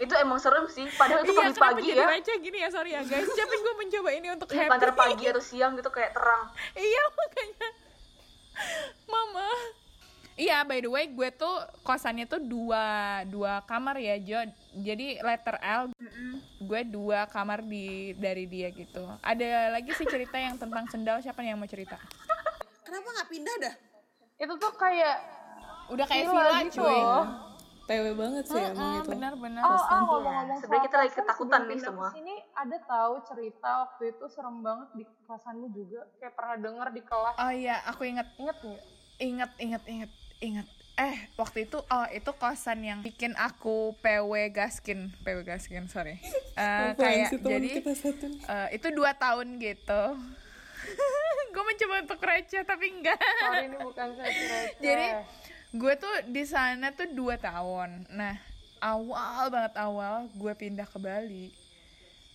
Itu 0.00 0.14
emang 0.16 0.40
serem 0.40 0.64
sih, 0.64 0.88
padahal 0.96 1.28
itu 1.28 1.36
iya 1.36 1.52
pagi-pagi 1.52 1.92
jadi 1.92 2.00
ya. 2.00 2.08
baca 2.08 2.32
gini 2.40 2.58
ya 2.64 2.68
sorry 2.72 2.90
ya 2.96 3.02
guys. 3.04 3.28
Tapi 3.28 3.56
gue 3.58 3.74
mencoba 3.76 4.10
ini 4.16 4.28
untuk 4.32 4.48
happy? 4.48 4.92
pagi 4.96 5.24
atau 5.28 5.42
siang 5.44 5.76
gitu 5.76 5.88
kayak 5.92 6.16
terang. 6.16 6.52
iya 6.76 7.04
makanya 7.12 7.68
mama. 9.08 9.48
Iya 10.40 10.64
by 10.64 10.80
the 10.80 10.88
way 10.88 11.04
gue 11.12 11.28
tuh 11.36 11.52
kosannya 11.84 12.24
tuh 12.24 12.40
dua 12.40 13.20
dua 13.28 13.60
kamar 13.68 14.00
ya 14.00 14.16
Jo. 14.16 14.40
Jadi 14.72 15.20
letter 15.20 15.56
L 15.60 15.92
gue 16.60 16.80
dua 16.88 17.28
kamar 17.28 17.60
di 17.60 18.16
dari 18.16 18.48
dia 18.48 18.72
gitu. 18.72 19.04
Ada 19.20 19.74
lagi 19.74 19.92
sih 19.92 20.08
cerita 20.08 20.40
yang 20.40 20.56
tentang 20.56 20.88
sendal 20.88 21.20
siapa 21.20 21.44
nih 21.44 21.52
yang 21.52 21.60
mau 21.60 21.68
cerita? 21.68 22.00
Kenapa 22.86 23.04
nggak 23.04 23.28
pindah 23.28 23.56
dah? 23.68 23.74
Itu 24.40 24.54
tuh 24.56 24.72
kayak 24.80 25.16
udah 25.92 26.06
kayak 26.08 26.24
Villa 26.24 26.32
villa 26.32 26.58
gitu 26.64 26.80
cuy. 26.80 27.00
PW 27.90 28.06
banget 28.14 28.44
sih 28.46 28.54
emang 28.56 28.70
Mm-mm, 28.70 28.94
itu. 28.96 29.08
benar-benar 29.10 29.60
Oh, 29.60 29.66
ah, 29.66 29.74
Kosan. 29.74 29.98
ngomong-ngomong 30.00 30.58
sebenarnya 30.58 30.84
kita 30.86 30.96
lagi 30.96 31.12
ketakutan 31.12 31.60
nih 31.66 31.78
semua. 31.80 32.08
Sini 32.08 32.34
ada 32.54 32.76
tahu 32.80 33.12
cerita 33.24 33.70
waktu 33.82 34.02
itu 34.08 34.24
serem 34.26 34.56
banget 34.60 34.88
di 34.94 35.04
kosanmu 35.24 35.66
juga. 35.70 36.00
Kayak 36.16 36.34
pernah 36.34 36.56
denger 36.56 36.88
di 36.90 37.02
kelas. 37.02 37.34
oh 37.36 37.52
iya 37.52 37.76
aku 37.84 38.02
inget 38.04 38.28
Ingat 38.36 38.56
nggak? 38.56 38.82
inget 39.18 39.50
inget 39.58 39.82
inget 39.84 40.10
inget 40.40 40.66
eh 40.96 41.16
waktu 41.34 41.64
itu 41.64 41.76
oh 41.78 42.06
itu 42.08 42.30
kosan 42.32 42.80
yang 42.80 43.00
bikin 43.00 43.32
aku 43.34 43.92
PW 43.98 44.30
gaskin 44.50 45.10
PW 45.20 45.42
gaskin 45.42 45.84
sorry 45.86 46.16
Eh, 46.52 46.92
Apaan 46.92 46.94
kayak 46.94 47.30
jadi 47.38 47.68
kita 47.74 47.92
satu 47.94 48.24
nih? 48.26 48.40
eh, 48.44 48.68
itu 48.70 48.88
dua 48.90 49.12
tahun 49.14 49.56
gitu 49.56 50.02
gue 51.52 51.62
mencoba 51.62 51.94
untuk 52.00 52.20
receh 52.20 52.62
tapi 52.62 52.86
enggak 52.90 53.16
Sorry 53.16 53.64
ini 53.66 53.76
bukan 53.78 54.08
saya 54.12 54.28
receh. 54.28 54.76
jadi 54.84 55.06
gue 55.70 55.92
tuh 55.94 56.14
di 56.26 56.42
sana 56.42 56.90
tuh 56.90 57.06
dua 57.10 57.38
tahun 57.38 58.10
nah 58.10 58.34
awal 58.82 59.52
banget 59.52 59.74
awal 59.78 60.26
gue 60.32 60.52
pindah 60.56 60.88
ke 60.88 60.98
Bali 60.98 61.54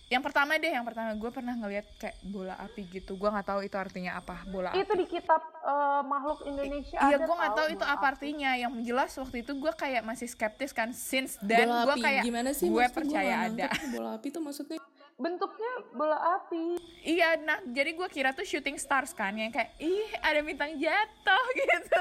yang 0.06 0.22
pertama 0.22 0.54
deh 0.54 0.70
yang 0.70 0.86
pertama 0.86 1.10
gue 1.18 1.30
pernah 1.34 1.50
ngeliat 1.58 1.82
kayak 1.98 2.14
bola 2.22 2.54
api 2.62 2.86
gitu 2.94 3.18
gue 3.18 3.26
nggak 3.26 3.42
tahu 3.42 3.60
itu 3.66 3.74
artinya 3.74 4.14
apa 4.14 4.46
bola 4.46 4.70
api 4.70 4.86
itu 4.86 4.94
di 4.94 5.06
kitab 5.10 5.42
eh, 5.66 6.02
makhluk 6.06 6.46
Indonesia 6.46 6.94
Iya, 6.94 7.26
gue 7.26 7.34
nggak 7.34 7.54
tahu 7.58 7.68
itu 7.74 7.82
apa 7.82 7.98
api. 7.98 8.10
artinya. 8.14 8.50
Yang 8.54 8.72
jelas 8.86 9.10
waktu 9.18 9.36
itu 9.42 9.52
gue 9.58 9.72
kayak 9.74 10.06
masih 10.06 10.30
skeptis 10.30 10.70
kan. 10.70 10.94
Since 10.94 11.42
dan 11.42 11.66
bola 11.66 11.90
gue 11.90 12.06
kayak 12.06 12.22
gimana 12.22 12.54
sih? 12.54 12.70
gue 12.70 12.86
percaya 12.86 13.50
nggak 13.50 13.66
ada. 13.66 13.66
bola 13.90 14.10
api 14.14 14.30
tuh 14.30 14.42
maksudnya 14.46 14.78
Bentuknya 15.16 15.72
bola 15.96 16.36
api. 16.36 16.76
iya, 17.00 17.40
nah 17.40 17.56
jadi 17.64 17.96
gue 17.96 18.08
kira 18.12 18.36
tuh 18.36 18.44
shooting 18.44 18.76
stars 18.76 19.16
kan 19.16 19.32
yang 19.32 19.48
kayak 19.48 19.72
ih 19.80 20.12
ada 20.20 20.44
bintang 20.44 20.76
jatuh 20.76 21.44
gitu. 21.60 22.00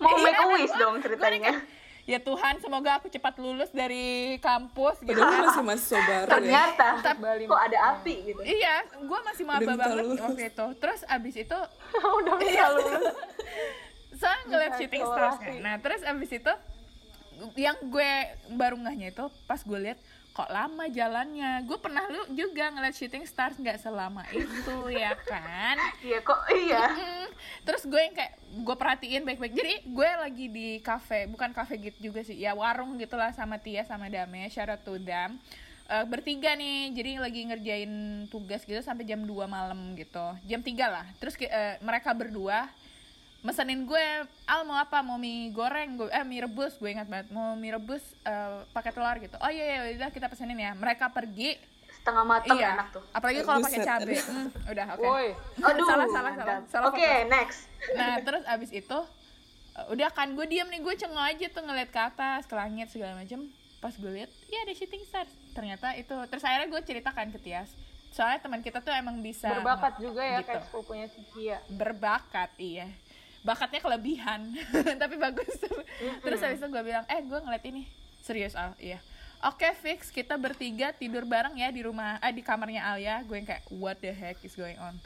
Mau 0.00 0.16
Iya, 0.16 0.24
make 0.24 0.40
a 0.40 0.46
wish 0.56 0.74
dong 0.74 0.96
ceritanya. 1.04 1.60
Ya 2.06 2.16
Tuhan, 2.16 2.56
semoga 2.62 2.96
aku 2.96 3.12
cepat 3.12 3.36
lulus 3.36 3.68
dari 3.74 4.38
kampus 4.40 5.02
gitu 5.02 5.10
padahal 5.12 5.36
kan. 5.36 5.44
masih 5.50 5.62
mahasiswa 5.66 6.00
baru 6.00 6.24
ya. 6.24 6.32
Ternyata 6.32 7.10
Bali 7.18 7.44
kok 7.44 7.60
ada 7.60 7.78
api 7.92 8.14
gitu. 8.24 8.40
Iya, 8.40 8.74
gue 9.04 9.18
masih 9.26 9.44
maba 9.44 9.72
banget 9.76 10.00
lulus. 10.00 10.20
waktu 10.22 10.42
itu. 10.48 10.66
Terus 10.80 11.00
abis 11.04 11.34
itu 11.36 11.58
Udah 12.22 12.34
bisa 12.40 12.64
lulus. 12.72 13.04
soalnya 14.22 14.44
ngeliat 14.48 14.72
Bisa 14.72 14.80
shooting 14.80 15.04
stars 15.04 15.36
kan. 15.36 15.54
Nah 15.60 15.74
terus 15.76 16.00
abis 16.00 16.30
itu 16.32 16.52
yang 17.60 17.76
gue 17.84 18.10
baru 18.48 18.80
ngahnya 18.80 19.12
itu 19.12 19.28
pas 19.44 19.60
gue 19.60 19.76
lihat 19.76 20.00
kok 20.36 20.52
lama 20.52 20.84
jalannya. 20.92 21.64
Gue 21.64 21.80
pernah 21.80 22.04
lu 22.12 22.36
juga 22.36 22.68
ngeliat 22.68 22.92
shooting 22.92 23.24
stars 23.24 23.56
nggak 23.56 23.80
selama 23.80 24.20
itu 24.36 24.76
ya 24.92 25.16
kan. 25.24 25.80
Iya 26.04 26.20
kok 26.20 26.44
iya. 26.52 26.92
Terus 27.64 27.88
gue 27.88 27.96
yang 27.96 28.12
kayak 28.12 28.36
gue 28.52 28.76
perhatiin 28.76 29.24
baik-baik. 29.24 29.56
Jadi 29.56 29.74
gue 29.88 30.10
lagi 30.20 30.46
di 30.52 30.68
cafe, 30.84 31.24
bukan 31.24 31.56
cafe 31.56 31.80
gitu 31.80 32.12
juga 32.12 32.20
sih. 32.20 32.36
Ya 32.36 32.52
warung 32.52 33.00
gitulah 33.00 33.32
sama 33.32 33.56
Tia 33.56 33.88
sama 33.88 34.12
Dame. 34.12 34.52
Out 34.52 34.84
to 34.84 35.00
them. 35.00 35.40
Eh, 35.86 36.04
bertiga 36.04 36.52
nih, 36.58 36.90
jadi 36.92 37.10
lagi 37.22 37.46
ngerjain 37.46 37.92
tugas 38.26 38.66
gitu 38.66 38.82
sampai 38.82 39.06
jam 39.06 39.22
2 39.22 39.46
malam 39.46 39.94
gitu. 39.96 40.34
Jam 40.44 40.60
3 40.60 40.84
lah. 40.84 41.06
Terus 41.16 41.38
eh, 41.40 41.80
mereka 41.80 42.12
berdua 42.12 42.68
mesenin 43.46 43.86
gue, 43.86 44.06
Al 44.50 44.66
mau 44.66 44.74
apa? 44.74 44.98
Mau 45.06 45.14
mie 45.14 45.54
goreng? 45.54 45.94
Gue, 45.94 46.10
eh 46.10 46.26
mie 46.26 46.42
rebus, 46.42 46.74
gue 46.82 46.90
ingat 46.90 47.06
banget. 47.06 47.30
Mau 47.30 47.54
mie 47.54 47.78
rebus 47.78 48.02
eh, 48.26 48.66
pakai 48.74 48.90
telur 48.90 49.16
gitu. 49.22 49.38
Oh 49.38 49.50
iya, 49.50 49.86
iya, 49.86 50.02
udah 50.02 50.10
kita 50.10 50.26
pesenin 50.26 50.58
ya. 50.58 50.74
Mereka 50.74 51.14
pergi, 51.14 51.54
Setengah 52.02 52.22
matang 52.22 52.54
iya. 52.54 52.78
enak 52.78 52.88
tuh. 52.94 53.02
Apalagi 53.10 53.40
kalau 53.42 53.58
pakai 53.66 53.80
cabai. 53.82 54.18
Hmm, 54.18 54.48
udah 54.70 54.86
oke. 54.94 55.06
Woi, 55.06 55.26
Aduh. 55.70 55.86
salah, 55.86 56.06
salah, 56.06 56.32
salah, 56.38 56.58
salah 56.70 56.86
Oke, 56.90 57.02
fokus. 57.02 57.30
next. 57.30 57.60
Nah 57.98 58.12
terus 58.26 58.42
abis 58.46 58.70
itu 58.70 58.98
uh, 59.74 59.86
udah 59.92 60.08
kan 60.10 60.32
gue 60.32 60.46
diam 60.48 60.68
nih 60.72 60.80
gue 60.80 60.94
cengok 60.96 61.24
aja 61.24 61.46
tuh 61.52 61.62
ngeliat 61.62 61.90
ke 61.92 62.00
atas 62.00 62.48
ke 62.48 62.54
langit 62.56 62.88
segala 62.90 63.18
macem 63.18 63.50
pas 63.76 63.92
gue 63.92 64.08
lihat 64.08 64.30
iya 64.48 64.64
ada 64.64 64.72
shooting 64.72 65.04
stars 65.04 65.30
ternyata 65.52 65.92
itu 66.00 66.16
terus 66.32 66.42
akhirnya 66.42 66.68
gue 66.72 66.80
ceritakan 66.80 67.28
ke 67.28 67.38
Tias 67.38 67.70
soalnya 68.08 68.40
teman 68.40 68.64
kita 68.64 68.80
tuh 68.80 68.92
emang 68.96 69.20
bisa 69.20 69.52
berbakat 69.52 70.00
juga 70.00 70.24
ya 70.24 70.40
gitu. 70.40 70.48
kayak 70.48 70.62
sepupunya 70.64 71.06
si 71.12 71.20
Kia. 71.36 71.58
berbakat 71.68 72.50
iya 72.56 72.88
bakatnya 73.46 73.78
kelebihan. 73.78 74.50
Tapi 75.02 75.14
bagus. 75.14 75.54
Terus 76.26 76.40
habis 76.42 76.58
itu 76.58 76.66
gue 76.66 76.82
bilang 76.82 77.06
eh 77.06 77.22
gue 77.22 77.38
ngeliat 77.38 77.64
ini. 77.70 77.86
Serius 78.26 78.58
Al 78.58 78.74
iya. 78.82 78.98
Oke 79.46 79.70
fix 79.78 80.10
kita 80.10 80.34
bertiga 80.34 80.90
tidur 80.90 81.22
bareng 81.22 81.54
ya 81.54 81.70
di 81.70 81.86
rumah 81.86 82.18
ah 82.18 82.34
di 82.34 82.42
kamarnya 82.42 82.82
Al 82.82 82.98
ya 82.98 83.22
gue 83.22 83.38
yang 83.38 83.46
kayak 83.46 83.62
what 83.70 84.02
the 84.02 84.10
heck 84.10 84.42
is 84.42 84.58
going 84.58 84.74
on? 84.82 84.98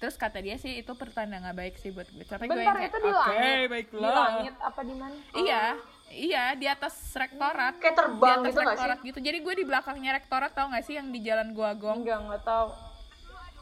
Terus 0.00 0.16
kata 0.16 0.40
dia 0.40 0.56
sih 0.56 0.80
itu 0.80 0.92
pertanda 0.96 1.36
nggak 1.36 1.56
baik 1.56 1.74
sih 1.76 1.92
buat 1.92 2.08
gue 2.08 2.24
tapi 2.24 2.48
gue 2.48 2.64
yang 2.64 2.72
kayak 2.72 2.96
di 2.96 3.12
oke. 3.12 3.36
Di 3.36 3.68
baiklah 3.68 4.12
langit 4.16 4.54
apa 4.56 4.80
di 4.80 4.94
mana? 4.96 5.16
iya 5.36 5.64
iya 6.08 6.44
di 6.56 6.66
atas 6.70 6.94
rektorat. 7.12 7.76
Kayak 7.76 7.92
di 7.92 8.00
terbang 8.00 8.38
atas 8.40 8.48
gitu 8.48 8.60
gak 8.60 8.64
sih? 8.64 8.72
rektorat 8.72 8.98
gitu. 9.04 9.18
Jadi 9.20 9.38
gue 9.44 9.54
di 9.60 9.64
belakangnya 9.68 10.10
rektorat 10.16 10.52
tau 10.56 10.66
gak 10.72 10.84
sih 10.88 10.94
yang 10.96 11.12
di 11.12 11.20
jalan 11.20 11.52
gua 11.52 11.76
gong? 11.76 12.00
Enggak, 12.00 12.18
enggak 12.24 12.42
tahu. 12.46 12.93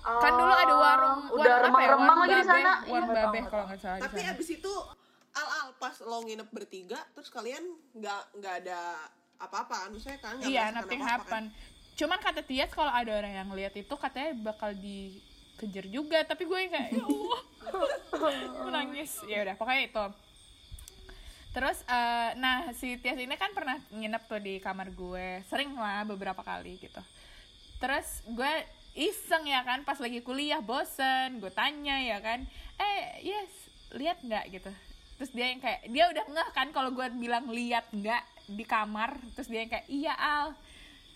Kan 0.03 0.33
dulu 0.33 0.53
ada 0.53 0.75
warung 0.75 1.21
Oh, 1.25 1.37
Udah 1.37 1.47
warung 1.49 1.71
apa 1.71 1.79
ya? 1.79 1.89
remang-remang 1.89 2.03
Warung 2.09 2.23
lagi 2.25 2.35
di 2.35 2.45
sana. 2.45 2.73
warung 2.85 2.91
Iya, 3.09 3.17
babe 3.17 3.39
tahu, 3.39 3.49
kalau 3.49 3.65
nggak 3.65 3.81
salah 3.81 4.01
Tapi 4.01 4.21
abis 4.27 4.49
itu 4.53 4.73
al-al 5.33 5.69
pas 5.75 5.95
lo 5.99 6.19
nginep 6.21 6.49
bertiga 6.49 7.01
terus 7.11 7.29
kalian 7.29 7.65
nggak 7.93 8.23
nggak 8.35 8.55
ada 8.61 8.81
apa-apa 9.39 9.75
kan 9.79 9.89
maksudnya 9.89 10.19
kan 10.19 10.35
nggak 10.37 10.47
Iya, 10.47 10.65
nothing 10.71 11.01
apa-apa 11.01 11.25
kan? 11.25 11.45
happen. 11.45 11.45
Cuman 11.93 12.19
kata 12.19 12.41
Tias 12.43 12.71
kalau 12.71 12.91
ada 12.91 13.13
orang 13.13 13.33
yang 13.33 13.49
lihat 13.51 13.75
itu 13.75 13.95
katanya 13.95 14.33
bakal 14.45 14.73
dikejar 14.73 15.87
juga, 15.87 16.19
tapi 16.23 16.43
gue 16.43 16.59
kayak 16.67 16.89
ya 16.91 17.03
Allah. 17.03 17.41
menangis. 18.65 19.23
Ya 19.25 19.41
udah, 19.41 19.55
pokoknya 19.55 19.83
itu. 19.85 20.05
Terus 21.53 21.79
eh, 21.83 22.31
nah 22.35 22.73
si 22.73 22.97
Tias 22.97 23.17
ini 23.17 23.35
kan 23.35 23.53
pernah 23.53 23.77
nginep 23.89 24.23
tuh 24.27 24.39
di 24.39 24.57
kamar 24.59 24.89
gue. 24.91 25.45
Sering 25.45 25.73
lah 25.75 26.01
beberapa 26.03 26.41
kali 26.41 26.77
gitu. 26.77 27.01
Terus 27.77 28.09
gue 28.27 28.53
iseng 28.95 29.45
ya 29.45 29.61
kan? 29.61 29.83
Pas 29.83 29.97
lagi 29.97 30.21
kuliah 30.21 30.59
bosen. 30.59 31.37
Gue 31.37 31.49
tanya 31.49 31.97
ya 31.97 32.19
kan? 32.19 32.45
Eh 32.77 33.25
yes 33.25 33.51
lihat 33.93 34.21
nggak? 34.21 34.45
Gitu. 34.51 34.71
Terus 35.15 35.31
dia 35.31 35.47
yang 35.47 35.59
kayak 35.59 35.81
dia 35.87 36.05
udah 36.09 36.25
ngeh 36.27 36.49
kan 36.51 36.67
kalau 36.71 36.91
gue 36.91 37.07
bilang 37.15 37.47
lihat 37.47 37.87
nggak 37.91 38.23
di 38.49 38.63
kamar. 38.63 39.17
Terus 39.33 39.47
dia 39.47 39.59
yang 39.61 39.71
kayak 39.71 39.87
iya 39.87 40.13
al. 40.13 40.53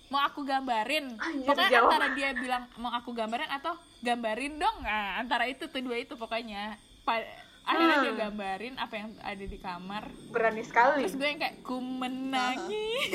Mau 0.07 0.21
aku 0.21 0.41
gambarin? 0.41 1.12
Anjir, 1.12 1.45
pokoknya 1.45 1.69
dijawab. 1.69 1.91
antara 1.91 2.07
dia 2.15 2.29
bilang 2.33 2.62
mau 2.77 2.91
aku 2.91 3.11
gambarin 3.11 3.51
atau 3.51 3.75
gambarin 3.99 4.55
dong. 4.55 4.77
Nah, 4.81 5.19
antara 5.19 5.45
itu 5.45 5.67
tuh 5.67 5.81
dua 5.81 5.99
itu 5.99 6.15
pokoknya. 6.15 6.79
Pa- 7.03 7.27
akhirnya 7.67 7.97
dia 8.01 8.09
Hmm. 8.09 8.19
gambarin 8.23 8.75
apa 8.79 8.95
yang 8.95 9.09
ada 9.19 9.45
di 9.45 9.59
kamar. 9.59 10.07
Berani 10.31 10.62
sekali. 10.62 11.03
terus 11.03 11.12
gue 11.12 11.27
yang 11.27 11.37
kayak 11.37 11.61
ku 11.61 11.77
menangis 11.77 13.11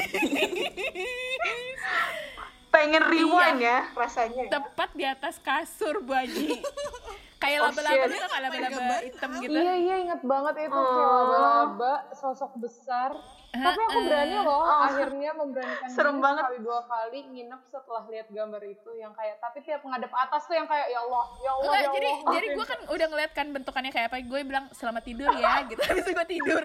Pengen 2.82 3.04
rewind 3.04 3.60
Iya. 3.60 3.78
ya 3.86 3.94
rasanya. 3.94 4.44
tepat 4.50 4.90
di 4.92 5.06
atas 5.06 5.38
kasur 5.38 6.02
Bu 6.02 6.12
Haji 6.12 6.58
kayak 7.42 7.60
Oh, 7.60 7.70
laba-laba 7.70 8.06
gitu 8.08 8.18
kan 8.20 8.40
laba-laba 8.40 8.96
hitam 9.02 9.30
apa? 9.30 9.40
gitu 9.40 9.54
Iya, 9.56 9.74
iya 9.78 9.96
ingat 10.00 10.22
banget 10.24 10.56
itu 10.64 10.74
Oh. 10.74 10.86
kayak 10.88 11.10
laba-laba 11.12 11.94
sosok 12.12 12.52
besar. 12.58 13.14
Tapi 13.52 13.82
aku 13.82 14.00
berani 14.02 14.36
loh 14.38 14.60
Oh. 14.62 14.80
akhirnya 14.82 15.32
memberanikan 15.34 15.88
Serem 15.94 16.16
diri 16.16 16.24
banget. 16.24 16.44
sekali 16.46 16.60
dua 16.62 16.80
kali 16.84 17.20
nginep 17.26 17.62
setelah 17.66 18.04
lihat 18.08 18.28
gambar 18.30 18.62
itu 18.64 18.90
yang 18.94 19.12
kayak 19.12 19.36
tapi 19.38 19.58
tiap 19.62 19.82
menghadap 19.82 20.08
atas 20.10 20.42
tuh 20.44 20.56
yang 20.56 20.66
kayak 20.66 20.88
ya 20.88 21.00
Allah, 21.02 21.24
ya 21.38 21.52
Allah, 21.52 21.64
Enggak, 21.66 21.82
ya 21.82 21.90
jadi 21.92 22.10
Allah. 22.10 22.32
jadi 22.32 22.48
gue 22.50 22.66
kan 22.66 22.80
udah 22.88 23.08
ngeliat 23.08 23.32
kan 23.34 23.48
bentukannya 23.50 23.92
kayak 23.92 24.08
apa 24.08 24.18
gue 24.22 24.40
bilang 24.42 24.66
selamat 24.72 25.04
tidur 25.04 25.30
ya 25.34 25.54
gitu 25.70 25.82
habis 25.82 26.02
itu 26.02 26.12
gue 26.12 26.28
tidur 26.30 26.64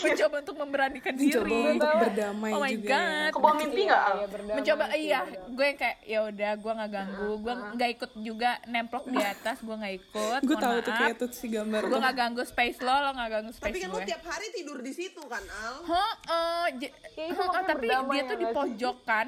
mencoba 0.00 0.36
untuk 0.38 0.56
memberanikan 0.56 1.12
Mencoba 1.14 1.44
diri 1.44 1.60
untuk 1.70 1.90
berdamai 1.98 2.50
oh 2.50 2.60
my 2.60 2.72
juga 2.72 2.88
god 2.88 2.98
ya. 2.98 3.28
Kebawa 3.30 3.52
mimpi 3.54 3.80
nggak? 3.82 4.00
Al? 4.00 4.14
Iya, 4.14 4.26
berdamai 4.28 4.56
mencoba 4.56 4.84
sih, 4.86 4.98
iya 4.98 5.18
berdamai. 5.20 5.50
gue 5.50 5.68
kayak 5.74 5.96
ya 6.02 6.18
udah 6.24 6.52
gue 6.54 6.72
nggak 6.74 6.90
ganggu 6.90 7.30
gue 7.38 7.54
nggak 7.74 7.90
ikut 7.90 8.10
juga 8.18 8.50
nemplok 8.64 9.04
di 9.06 9.20
atas 9.20 9.56
gue 9.58 9.76
nggak 9.76 9.94
ikut 9.98 10.40
gue 10.42 10.56
tahu 10.56 10.76
tuh 10.80 10.92
kayak 10.94 11.14
tuh 11.16 11.28
si 11.30 11.46
gambar 11.48 11.80
gue 11.84 11.98
nggak 11.98 12.16
ganggu 12.16 12.42
space 12.44 12.78
lo 12.80 12.94
lo 12.96 13.10
nggak 13.12 13.30
ganggu 13.30 13.52
space 13.52 13.66
Tapi 13.66 13.78
kan 13.78 13.88
lo 13.90 14.00
tiap 14.02 14.22
hari 14.24 14.46
tidur 14.50 14.78
di 14.78 14.92
situ 14.94 15.17
kan 15.20 15.42
al? 15.42 15.74
Hah, 15.82 16.12
eh, 16.22 16.66
j- 16.78 16.94
Ya, 17.12 17.24
itu 17.26 17.40
makanya 17.40 17.68
tapi 17.68 17.84
dia 17.84 17.98
ya 17.98 18.00
tuh 18.00 18.08
di 18.08 18.22
nggak 18.38 18.38
sih? 18.44 18.54
pojokan. 18.54 19.26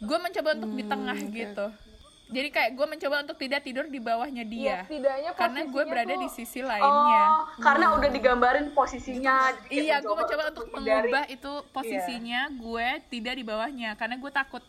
Gue 0.00 0.18
mencoba 0.18 0.48
untuk 0.54 0.72
di 0.72 0.84
tengah 0.86 1.18
oke. 1.18 1.28
gitu. 1.30 1.66
Jadi 2.30 2.48
kayak 2.48 2.70
gue 2.72 2.86
mencoba 2.86 3.16
untuk 3.20 3.36
tidak 3.36 3.60
tidur 3.60 3.84
di 3.84 3.98
bawahnya 3.98 4.44
Ya, 4.44 4.48
dia. 4.48 4.78
setidaknya 4.82 5.30
Karena 5.34 5.60
gue 5.66 5.82
berada 5.84 6.14
tuh- 6.14 6.22
di 6.22 6.28
sisi 6.30 6.60
lainnya. 6.62 7.24
Oh, 7.26 7.42
karena 7.58 7.86
udah 7.92 8.08
digambarin 8.08 8.66
posisinya. 8.70 9.50
iya, 9.68 9.98
gue 9.98 10.14
mencoba 10.14 10.42
untuk 10.48 10.70
mengubah 10.70 11.26
itu 11.26 11.52
posisinya 11.68 12.40
gue 12.50 12.88
tidak 13.08 13.34
di 13.34 13.42
bawahnya 13.42 13.92
karena 13.94 14.14
gue 14.14 14.30
takut 14.30 14.62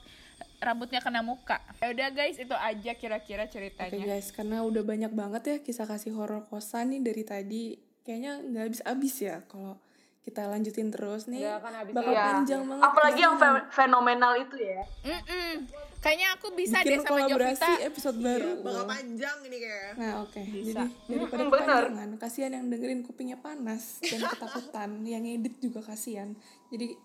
rambutnya 0.58 1.00
kena 1.00 1.22
muka. 1.22 1.62
Ya 1.80 1.90
udah 1.90 2.10
guys, 2.12 2.38
itu 2.38 2.54
aja 2.54 2.92
kira-kira 2.92 3.44
Oke 3.44 3.54
ceritanya. 3.56 4.06
guys, 4.08 4.30
karena 4.30 4.62
udah 4.62 4.82
banyak 4.82 5.10
banget 5.12 5.42
ya 5.44 5.56
kisah 5.60 5.86
kasih 5.86 6.12
horor 6.12 6.46
kosan 6.48 6.90
nih 6.90 7.02
dari 7.04 7.24
tadi. 7.24 7.64
Kayaknya 8.02 8.32
nggak 8.44 8.64
habis-habis 8.68 9.16
ya 9.20 9.38
kalau 9.46 9.78
kita 10.22 10.46
lanjutin 10.46 10.88
terus 10.88 11.26
nih 11.26 11.42
akan 11.52 11.74
habis 11.76 11.92
bakal 11.92 12.12
Iya. 12.12 12.24
panjang 12.24 12.62
banget 12.64 12.86
Apalagi 12.86 13.20
yang 13.20 13.36
fe- 13.36 13.66
fenomenal 13.72 14.34
itu 14.38 14.56
ya. 14.56 14.82
Mm-mm. 15.02 15.54
Kayaknya 15.98 16.28
aku 16.34 16.48
bisa 16.52 16.78
bikin 16.80 16.90
deh 16.92 16.98
sama 17.00 17.10
kolaborasi 17.20 17.62
Jovita. 17.64 17.86
episode 17.86 18.18
baru 18.20 18.50
Iya, 18.52 18.64
bakal 18.64 18.86
panjang 18.88 19.38
ini 19.44 19.58
kayak 19.60 19.90
Nah 19.96 20.12
oke, 20.20 20.42
jadi 20.42 20.74
daripada 21.06 21.42
Mm, 21.42 21.50
kepanjangan, 21.52 22.10
kasihan 22.18 22.52
yang 22.52 22.66
dengerin 22.68 23.02
kupingnya 23.02 23.38
panas 23.38 23.84
dan 24.00 24.20
ketakutan, 24.24 24.90
yang 25.14 25.24
edit 25.24 25.58
juga 25.58 25.82
kasihan. 25.84 26.34
Jadi 26.68 26.98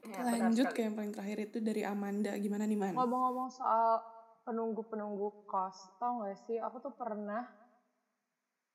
Ya, 0.00 0.24
lanjut 0.24 0.70
ke 0.70 0.80
yang 0.80 0.94
paling 0.94 1.10
terakhir 1.10 1.38
itu 1.42 1.58
dari 1.60 1.82
Amanda, 1.82 2.32
gimana 2.34 2.64
nih 2.64 2.78
Man? 2.78 2.94
Ngomong-ngomong 2.94 3.50
soal 3.50 4.00
penunggu-penunggu 4.42 5.44
kos, 5.44 5.74
tau 5.96 6.22
gak 6.22 6.38
sih, 6.40 6.56
aku 6.56 6.80
tuh 6.80 6.94
pernah 6.96 7.44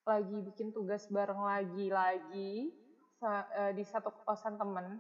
lagi 0.04 0.38
bikin 0.44 0.70
tugas 0.70 1.08
bareng 1.08 1.40
lagi-lagi 1.40 2.70
eh, 3.24 3.72
di 3.72 3.84
satu 3.88 4.12
kosan 4.28 4.60
temen. 4.60 5.00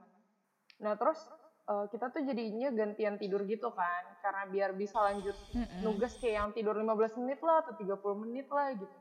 Nah 0.80 0.94
terus 0.96 1.28
eh, 1.68 1.86
kita 1.92 2.10
tuh 2.10 2.24
jadinya 2.24 2.72
gantian 2.72 3.20
tidur 3.20 3.44
gitu 3.44 3.70
kan, 3.72 4.04
karena 4.24 4.44
biar 4.48 4.70
bisa 4.76 5.00
lanjut 5.04 5.36
nugas 5.84 6.16
kayak 6.20 6.36
yang 6.40 6.50
tidur 6.56 6.76
15 6.76 7.20
menit 7.20 7.40
lah 7.44 7.62
atau 7.64 7.74
30 7.76 8.24
menit 8.24 8.48
lah 8.50 8.72
gitu. 8.74 8.98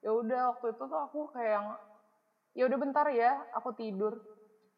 Ya 0.00 0.10
udah 0.16 0.40
waktu 0.56 0.72
itu 0.72 0.82
tuh 0.88 1.00
aku 1.00 1.20
kayak 1.34 1.52
yang 1.60 1.66
ya 2.56 2.64
udah 2.66 2.78
bentar 2.80 3.06
ya, 3.12 3.36
aku 3.54 3.70
tidur. 3.76 4.16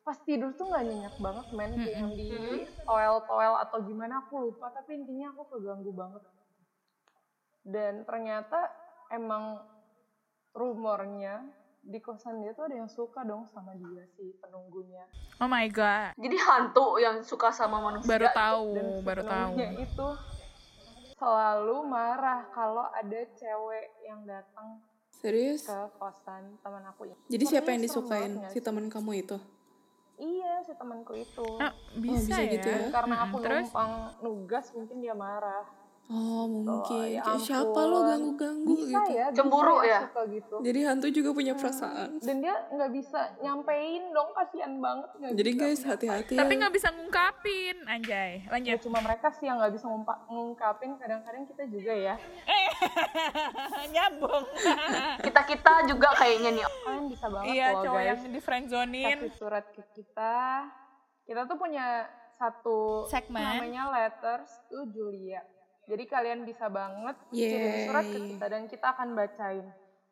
Pas 0.02 0.18
tidur 0.18 0.50
tuh 0.58 0.66
nggak 0.66 0.82
nyenyak 0.82 1.14
banget 1.22 1.46
men, 1.54 1.72
kayak 1.78 1.94
yang 1.94 2.10
di 2.10 2.28
toel-toel 2.82 3.54
atau 3.54 3.78
gimana 3.86 4.18
aku 4.18 4.50
lupa, 4.50 4.66
tapi 4.74 4.98
intinya 4.98 5.30
aku 5.30 5.46
keganggu 5.46 5.94
banget. 5.94 6.22
Dan 7.62 8.02
ternyata 8.02 8.66
emang 9.14 9.62
rumornya 10.52 11.46
di 11.82 11.98
kosan 11.98 12.38
dia 12.38 12.54
tuh 12.54 12.70
ada 12.70 12.78
yang 12.78 12.86
suka 12.86 13.26
dong 13.26 13.42
sama 13.50 13.74
dia 13.74 14.06
si 14.14 14.30
penunggunya. 14.38 15.02
Oh 15.42 15.50
my 15.50 15.66
god. 15.66 16.14
Jadi 16.14 16.36
hantu 16.38 17.02
yang 17.02 17.18
suka 17.26 17.50
sama 17.50 17.82
manusia. 17.82 18.06
Baru 18.06 18.28
tahu, 18.30 18.64
dan 18.78 18.86
si 18.86 19.02
baru 19.02 19.22
tahu. 19.26 19.52
itu 19.82 20.08
selalu 21.18 21.76
marah 21.86 22.46
kalau 22.54 22.86
ada 22.90 23.20
cewek 23.34 23.86
yang 24.06 24.22
datang 24.26 24.82
Serius? 25.10 25.66
ke 25.66 25.78
kosan 25.98 26.58
teman 26.62 26.82
aku 26.86 27.10
ini. 27.10 27.18
Jadi 27.30 27.44
siapa 27.50 27.74
yang 27.74 27.82
disukain? 27.82 28.32
Si 28.54 28.58
teman 28.62 28.86
kamu 28.86 29.26
itu? 29.26 29.38
Iya 30.22 30.62
si 30.62 30.72
temanku 30.78 31.18
itu. 31.18 31.46
Ah, 31.58 31.74
bisa, 31.98 32.30
bisa 32.30 32.42
ya. 32.46 32.52
gitu 32.54 32.68
ya? 32.70 32.80
Karena 32.94 33.26
aku 33.26 33.36
Terus? 33.42 33.66
numpang 33.66 33.92
nugas 34.22 34.66
mungkin 34.70 35.02
dia 35.02 35.14
marah. 35.18 35.66
Oh 36.10 36.44
mungkin. 36.44 37.14
ya 37.14 37.22
Kayak 37.22 37.40
siapa 37.40 37.80
lo 37.86 38.04
ganggu-ganggu 38.04 38.74
Bisa 38.74 39.00
gitu? 39.00 39.10
ya, 39.16 39.26
Cemburu 39.32 39.80
ya? 39.80 40.00
Suka 40.04 40.22
gitu. 40.28 40.56
Jadi 40.60 40.80
hantu 40.84 41.06
juga 41.08 41.30
punya 41.32 41.54
perasaan. 41.54 42.20
Dan 42.20 42.42
dia 42.42 42.54
nggak 42.68 42.90
bisa 42.92 43.20
nyampein 43.40 44.12
dong, 44.12 44.28
kasihan 44.34 44.76
banget. 44.76 45.08
nggak 45.16 45.32
Jadi 45.38 45.50
guys 45.56 45.80
hati-hati 45.80 46.34
Tapi 46.36 46.52
ya. 46.52 46.58
nggak 46.60 46.74
bisa 46.74 46.88
ngungkapin, 46.92 47.76
anjay. 47.86 48.32
Ya 48.42 48.50
Lanjut. 48.50 48.78
cuma 48.84 48.98
mereka 49.00 49.32
sih 49.32 49.46
yang 49.46 49.56
nggak 49.56 49.72
bisa 49.72 49.86
ngungkapin, 50.28 50.90
kadang-kadang 51.00 51.44
kita 51.46 51.64
juga 51.70 51.92
ya. 51.94 52.14
Nyambung. 53.94 54.44
Kita-kita 55.26 55.72
juga 55.86 56.08
kayaknya 56.16 56.50
nih. 56.52 56.64
Kalian 56.66 57.06
bisa 57.08 57.26
banget 57.28 57.52
iya, 57.52 57.66
loh 57.72 57.82
cowok 57.84 58.00
guys. 58.00 58.08
yang 58.08 58.32
di 58.32 58.40
friendzonin. 58.40 59.16
kasih 59.20 59.34
surat 59.36 59.64
ke 59.70 59.82
kita. 59.92 60.66
Kita 61.24 61.40
tuh 61.46 61.56
punya 61.56 62.04
satu 62.34 63.06
Segmen. 63.06 63.40
namanya 63.40 63.88
letters 63.88 64.50
to 64.68 64.82
Julia. 64.90 65.40
Jadi 65.82 66.04
kalian 66.06 66.42
bisa 66.42 66.66
banget 66.66 67.16
kirim 67.28 67.74
surat 67.84 68.04
ke 68.04 68.18
kita 68.28 68.46
dan 68.46 68.62
kita 68.66 68.86
akan 68.88 69.08
bacain. 69.12 69.66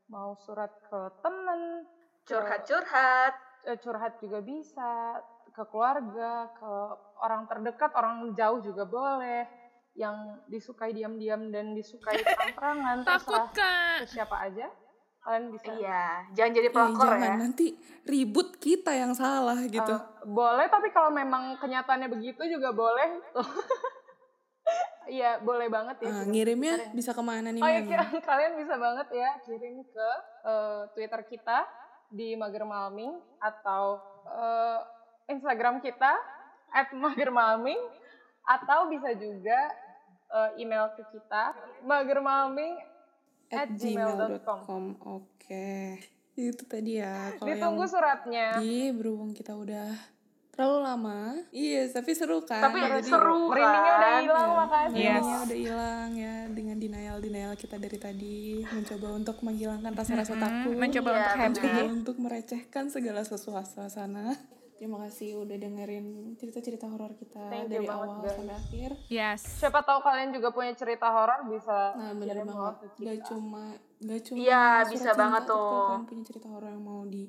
Mau 0.06 0.34
surat 0.36 0.72
ke 0.82 1.00
temen, 1.20 1.86
Curhat-curhat. 2.24 3.34
eh, 3.62 3.76
curhat 3.76 4.18
juga 4.18 4.40
bisa, 4.40 5.20
ke 5.50 5.62
keluarga, 5.66 6.48
ke 6.50 6.72
orang 7.20 7.44
terdekat, 7.44 7.90
orang 7.92 8.32
jauh 8.32 8.58
juga 8.60 8.84
boleh. 8.84 9.46
Yang 9.92 10.16
disukai 10.48 10.90
diam-diam 10.90 11.50
dan 11.50 11.74
disukai 11.74 12.16
terang-terangan, 12.24 13.02
Takut, 13.02 13.18
terserah 13.26 13.46
Kak. 13.50 13.98
ke 14.00 14.06
siapa 14.06 14.36
aja. 14.42 14.66
Kalian 15.20 15.52
bisa 15.52 15.68
Iya, 15.70 16.04
jangan 16.32 16.52
jadi 16.56 16.68
pelakor 16.72 17.04
jangan 17.04 17.20
ya. 17.20 17.34
nanti 17.36 17.66
ribut 18.02 18.56
kita 18.56 18.88
yang 18.90 19.12
salah 19.12 19.60
gitu. 19.62 19.92
Eh, 19.92 20.02
boleh, 20.24 20.64
tapi 20.66 20.88
kalau 20.88 21.12
memang 21.12 21.60
kenyataannya 21.60 22.08
begitu 22.08 22.40
juga 22.48 22.72
boleh. 22.72 23.20
Iya, 25.10 25.42
boleh 25.42 25.66
banget 25.66 25.96
ya. 26.00 26.10
Kirim. 26.14 26.30
ngirimnya 26.30 26.74
bisa 26.94 27.10
ke 27.10 27.18
mana 27.18 27.50
nih 27.50 27.58
Oh 27.58 27.66
ya, 27.66 27.82
ki- 27.82 28.22
kalian 28.30 28.52
bisa 28.54 28.74
banget 28.78 29.08
ya 29.10 29.30
kirim 29.42 29.82
ke 29.82 30.08
eh, 30.46 30.82
Twitter 30.94 31.20
kita 31.26 31.58
di 32.10 32.38
Mager 32.38 32.62
Malming 32.62 33.18
atau 33.42 33.98
eh, 34.24 34.78
Instagram 35.26 35.82
kita 35.82 36.14
at 36.70 36.94
Mager 36.94 37.34
Malming 37.34 37.78
atau 38.46 38.86
bisa 38.86 39.10
juga 39.14 39.58
eh, 40.30 40.62
email 40.62 40.94
ke 40.94 41.02
kita 41.10 41.54
magermalming 41.82 42.78
At 43.50 43.66
at 43.66 43.68
gmail.com. 43.74 44.94
Oke. 45.02 45.98
Itu 46.38 46.62
tadi 46.70 47.02
ya. 47.02 47.34
Ditunggu 47.34 47.82
yang 47.82 47.90
suratnya. 47.90 48.46
Iya, 48.62 48.94
berhubung 48.94 49.34
kita 49.34 49.58
udah 49.58 49.90
terlalu 50.50 50.78
lama. 50.82 51.20
Iya, 51.48 51.88
tapi 51.88 52.10
seru 52.10 52.42
kan. 52.42 52.60
Tapi 52.62 52.78
Jadi, 52.78 53.06
seru 53.06 53.48
Merindingnya 53.48 53.92
udah 53.92 54.10
kan. 54.10 54.20
hilang 54.20 54.50
makasih. 54.54 54.96
Yes. 54.96 55.08
Merindingnya 55.16 55.40
udah 55.40 55.58
hilang 55.58 56.10
ya 56.14 56.34
dengan 56.50 56.76
denial 56.76 57.16
denial 57.18 57.52
kita 57.54 57.76
dari 57.76 57.96
tadi 57.96 58.36
mencoba 58.66 59.08
untuk 59.12 59.36
menghilangkan 59.40 59.92
rasa-rasa 59.92 60.34
takut 60.34 60.74
mencoba 60.74 61.08
Iya, 61.08 61.16
untuk 61.16 61.30
happy. 61.32 61.46
mencoba 61.46 61.80
untuk 61.88 62.16
merecehkan 62.18 62.84
segala 62.86 63.20
suasana 63.22 64.34
terima 64.72 64.96
kasih 64.98 65.36
udah 65.38 65.56
dengerin 65.56 66.06
cerita-cerita 66.34 66.88
horor 66.88 67.12
kita 67.12 67.36
Thank 67.46 67.68
dari 67.68 67.84
banget, 67.84 68.00
awal 68.00 68.16
guys. 68.18 68.32
sampai 68.34 68.56
akhir 68.56 68.90
Yes. 69.06 69.40
Siapa 69.60 69.80
tahu 69.80 70.00
kalian 70.00 70.32
juga 70.32 70.48
punya 70.50 70.72
cerita 70.72 71.06
horor 71.06 71.44
bisa 71.46 71.92
nah 71.94 72.10
bener 72.10 72.32
kirim 72.34 72.48
banget 72.48 72.74
gak 72.98 73.18
cuma 73.26 73.64
gak 73.98 74.20
cuma 74.24 74.36
Iya, 74.38 74.64
bisa 74.86 75.02
cinta, 75.06 75.20
banget 75.20 75.42
tapi 75.42 75.52
kalau 75.52 75.68
tuh. 75.68 75.84
kalian 75.86 76.04
punya 76.06 76.22
cerita 76.24 76.46
horor 76.48 76.70
yang 76.70 76.80
mau 76.82 77.02
di 77.04 77.22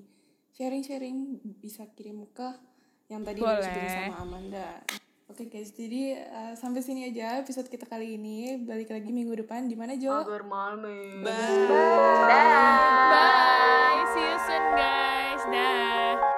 sharing 0.49 0.80
sharing 0.82 1.17
bisa 1.57 1.84
kirim 1.89 2.24
ke 2.26 2.47
yang 3.12 3.22
tadi 3.28 3.43
udah 3.43 3.59
Boleh. 3.59 3.68
disebutin 3.68 3.91
sama 4.07 4.18
Amanda 4.24 4.70
Oke 5.32 5.47
guys, 5.47 5.72
jadi 5.72 6.28
uh, 6.28 6.53
sampai 6.59 6.84
sini 6.84 7.07
aja 7.07 7.39
episode 7.39 7.72
kita 7.72 7.88
kali 7.88 8.20
ini. 8.20 8.59
Balik 8.68 8.91
lagi 8.91 9.16
minggu 9.16 9.32
depan 9.39 9.64
di 9.64 9.80
mana 9.80 9.95
Jo? 9.95 10.28
Mager 10.28 10.43
Malming. 10.43 11.24
Bye. 11.24 11.72
Dah. 12.28 13.07
Bye. 13.07 14.03
See 14.12 14.28
you 14.28 14.36
soon, 14.43 14.66
guys. 14.76 15.43
Dah. 15.47 16.30